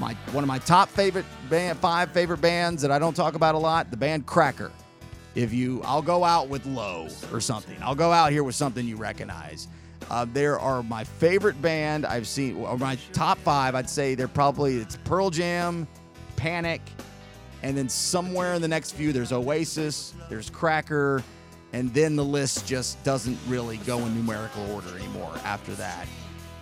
My 0.00 0.14
one 0.32 0.42
of 0.42 0.48
my 0.48 0.58
top 0.58 0.88
favorite 0.88 1.26
band, 1.50 1.78
five 1.78 2.10
favorite 2.12 2.40
bands 2.40 2.80
that 2.80 2.90
I 2.90 2.98
don't 2.98 3.14
talk 3.14 3.34
about 3.34 3.54
a 3.54 3.58
lot, 3.58 3.90
the 3.90 3.96
band 3.96 4.24
Cracker. 4.26 4.72
If 5.34 5.52
you, 5.52 5.82
I'll 5.84 6.02
go 6.02 6.24
out 6.24 6.48
with 6.48 6.64
Low 6.64 7.06
or 7.30 7.40
something. 7.40 7.76
I'll 7.82 7.94
go 7.94 8.10
out 8.10 8.32
here 8.32 8.42
with 8.42 8.54
something 8.54 8.86
you 8.86 8.96
recognize. 8.96 9.68
Uh, 10.10 10.26
there 10.32 10.58
are 10.58 10.82
my 10.82 11.04
favorite 11.04 11.60
band 11.60 12.06
I've 12.06 12.26
seen, 12.26 12.56
or 12.56 12.78
my 12.78 12.96
top 13.12 13.36
five. 13.38 13.74
I'd 13.74 13.90
say 13.90 14.14
they're 14.14 14.28
probably 14.28 14.78
it's 14.78 14.96
Pearl 15.04 15.28
Jam, 15.28 15.86
Panic, 16.36 16.80
and 17.62 17.76
then 17.76 17.88
somewhere 17.88 18.54
in 18.54 18.62
the 18.62 18.68
next 18.68 18.92
few 18.92 19.12
there's 19.12 19.32
Oasis, 19.32 20.14
there's 20.28 20.50
Cracker, 20.50 21.22
and 21.72 21.92
then 21.92 22.16
the 22.16 22.24
list 22.24 22.66
just 22.66 23.02
doesn't 23.04 23.38
really 23.46 23.76
go 23.78 23.98
in 23.98 24.14
numerical 24.14 24.70
order 24.72 24.96
anymore 24.96 25.32
after 25.44 25.72
that. 25.74 26.06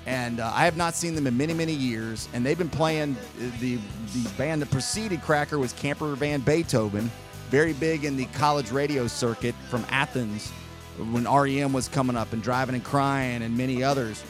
And 0.07 0.39
uh, 0.39 0.53
I 0.55 0.65
have 0.65 0.77
not 0.77 0.95
seen 0.95 1.15
them 1.17 1.27
in 1.27 1.37
many, 1.37 1.53
many 1.53 1.73
years. 1.73 2.29
And 2.33 2.47
they've 2.47 2.59
been 2.59 2.69
playing 2.69 3.17
the 3.61 3.77
the 4.15 4.29
band 4.39 4.63
that 4.63 4.71
preceded 4.71 5.21
Cracker 5.23 5.59
was 5.59 5.73
Camper 5.73 6.15
Van 6.15 6.41
Beethoven, 6.41 7.11
very 7.51 7.73
big 7.73 8.05
in 8.05 8.17
the 8.17 8.27
college 8.27 8.71
radio 8.71 9.07
circuit 9.09 9.55
from 9.69 9.85
Athens 9.91 10.51
when 11.11 11.25
REM 11.25 11.73
was 11.73 11.89
coming 11.89 12.17
up 12.17 12.33
and 12.33 12.43
Driving 12.43 12.77
and 12.77 12.85
Crying 12.85 13.43
and 13.43 13.57
many 13.57 13.83
others 13.83 14.23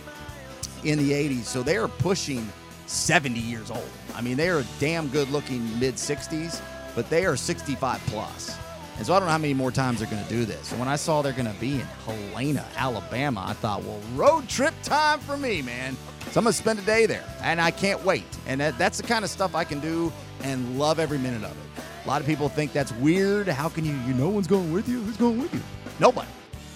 in 0.83 0.99
the 0.99 1.13
80s. 1.13 1.45
So 1.45 1.63
they 1.63 1.77
are 1.77 1.89
pushing 1.89 2.51
70 2.87 3.39
years 3.41 3.71
old. 3.71 3.89
I 4.15 4.21
mean, 4.21 4.37
they 4.37 4.49
are 4.49 4.65
damn 4.79 5.09
good 5.09 5.31
looking 5.31 5.79
mid 5.79 5.95
60s, 5.95 6.61
but 6.95 7.09
they 7.11 7.27
are 7.27 7.37
65 7.37 8.01
plus. 8.07 8.59
And 8.97 9.07
so 9.07 9.13
I 9.13 9.19
don't 9.19 9.27
know 9.27 9.33
how 9.33 9.39
many 9.39 9.53
more 9.53 9.71
times 9.71 9.99
they're 9.99 10.11
going 10.11 10.25
to 10.25 10.29
do 10.29 10.47
this. 10.47 10.71
And 10.71 10.81
when 10.81 10.89
I 10.89 10.97
saw 10.97 11.21
they're 11.21 11.33
going 11.33 11.53
to 11.53 11.61
be 11.61 11.75
in 11.75 11.87
Helena, 12.07 12.65
Alabama, 12.77 13.45
I 13.47 13.53
thought, 13.53 13.83
well, 13.83 14.01
road 14.15 14.49
trip 14.49 14.73
time 14.83 15.21
for 15.21 15.37
me, 15.37 15.61
man. 15.61 15.97
So 16.31 16.41
I'm 16.41 16.45
going 16.45 16.53
to 16.53 16.59
spend 16.59 16.79
a 16.79 16.83
day 16.83 17.05
there, 17.05 17.25
and 17.43 17.61
I 17.61 17.71
can't 17.71 18.03
wait. 18.05 18.25
And 18.47 18.61
that, 18.61 18.79
that's 18.79 18.97
the 18.97 19.07
kind 19.07 19.23
of 19.23 19.31
stuff 19.31 19.55
I 19.55 19.65
can 19.65 19.81
do 19.81 20.11
and 20.43 20.79
love 20.79 20.99
every 20.99 21.19
minute 21.19 21.45
of 21.45 21.51
it. 21.51 21.83
A 22.05 22.09
lot 22.09 22.21
of 22.21 22.27
people 22.27 22.49
think 22.49 22.73
that's 22.73 22.93
weird. 22.93 23.49
How 23.49 23.69
can 23.69 23.85
you, 23.85 23.93
you, 24.07 24.15
no 24.15 24.31
one's 24.31 24.47
going 24.47 24.73
with 24.73 24.89
you? 24.89 25.01
Who's 25.01 25.17
going 25.17 25.41
with 25.41 25.53
you? 25.53 25.61
Nobody. 26.01 26.29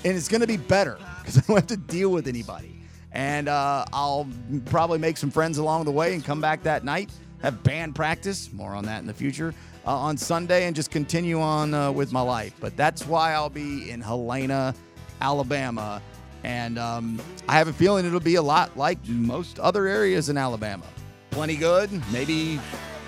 And 0.05 0.17
it's 0.17 0.29
going 0.29 0.41
to 0.43 0.47
be 0.47 0.57
better 0.57 0.99
because 1.21 1.39
I 1.39 1.41
don't 1.43 1.57
have 1.57 1.67
to 1.69 1.77
deal 1.77 2.11
with 2.11 2.29
anybody. 2.29 2.80
And 3.13 3.49
uh, 3.49 3.85
I'll 3.93 4.29
probably 4.67 4.99
make 4.99 5.17
some 5.17 5.31
friends 5.31 5.59
along 5.59 5.85
the 5.85 5.91
way 5.91 6.15
and 6.15 6.25
come 6.25 6.41
back 6.41 6.63
that 6.63 6.85
night, 6.85 7.11
have 7.43 7.63
band 7.63 7.95
practice. 7.95 8.53
More 8.53 8.75
on 8.75 8.85
that 8.85 9.01
in 9.01 9.07
the 9.07 9.15
future 9.15 9.55
uh, 9.87 9.97
on 9.97 10.17
Sunday 10.17 10.67
and 10.67 10.77
just 10.77 10.91
continue 10.91 11.41
on 11.41 11.75
uh, 11.75 11.91
with 11.91 12.13
my 12.13 12.21
life. 12.21 12.55
But 12.61 12.77
that's 12.77 13.07
why 13.07 13.33
I'll 13.33 13.51
be 13.51 13.91
in 13.91 14.01
Helena, 14.01 14.75
Alabama. 15.21 16.03
And 16.45 16.79
um, 16.79 17.21
I 17.49 17.59
have 17.59 17.69
a 17.69 17.73
feeling 17.73 18.07
it'll 18.07 18.21
be 18.21 18.37
a 18.37 18.43
lot 18.43 18.77
like 18.77 18.99
most 19.09 19.59
other 19.59 19.87
areas 19.87 20.29
in 20.29 20.39
Alabama. 20.39 20.85
Plenty 21.31 21.57
good, 21.57 21.91
maybe 22.13 22.59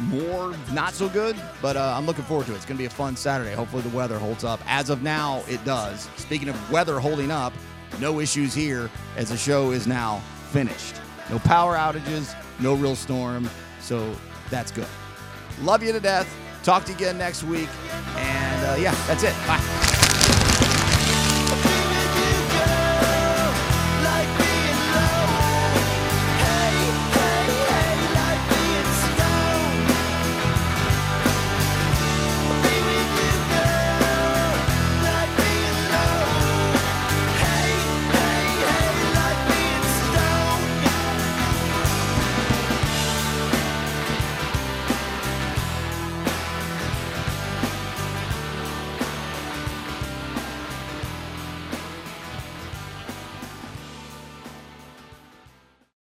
more 0.01 0.55
not 0.73 0.95
so 0.95 1.09
good, 1.09 1.37
but 1.61 1.77
uh, 1.77 1.95
I'm 1.97 2.07
looking 2.07 2.25
forward 2.25 2.47
to 2.47 2.53
it. 2.53 2.57
It's 2.57 2.65
going 2.65 2.77
to 2.77 2.83
be 2.83 2.87
a 2.87 2.91
fun 2.91 3.17
Saturday. 3.17 3.55
Hopefully, 3.55 3.83
the 3.83 3.97
weather 3.97 4.19
holds 4.19 4.45
up. 4.45 4.61
As 4.67 4.91
of 4.91 5.03
now, 5.03 5.43
it 5.49 5.65
does. 5.65 6.09
Speaking 6.17 6.49
of 6.49 6.71
weather 6.71 6.99
holding 6.99 7.31
up, 7.31 7.53
no 8.01 8.21
issues 8.21 8.55
here 8.55 8.91
as 9.17 9.29
the 9.29 9.37
show 9.37 9.71
is 9.73 9.87
now 9.87 10.21
finished. 10.51 10.97
No 11.31 11.39
power 11.41 11.77
outages, 11.77 12.35
no 12.61 12.75
real 12.75 12.97
storm, 12.97 13.49
so 13.81 14.15
that's 14.51 14.71
good. 14.71 14.87
Love 15.61 15.83
you 15.83 15.93
to 15.93 16.01
death. 16.01 16.29
Talk 16.63 16.85
to 16.85 16.91
you 16.91 16.97
again 16.97 17.19
next 17.19 17.43
week. 17.43 17.69
And 18.17 18.67
uh, 18.67 18.77
yeah, 18.79 18.95
that's 19.07 19.23
it. 19.23 19.35
Bye. 19.47 20.12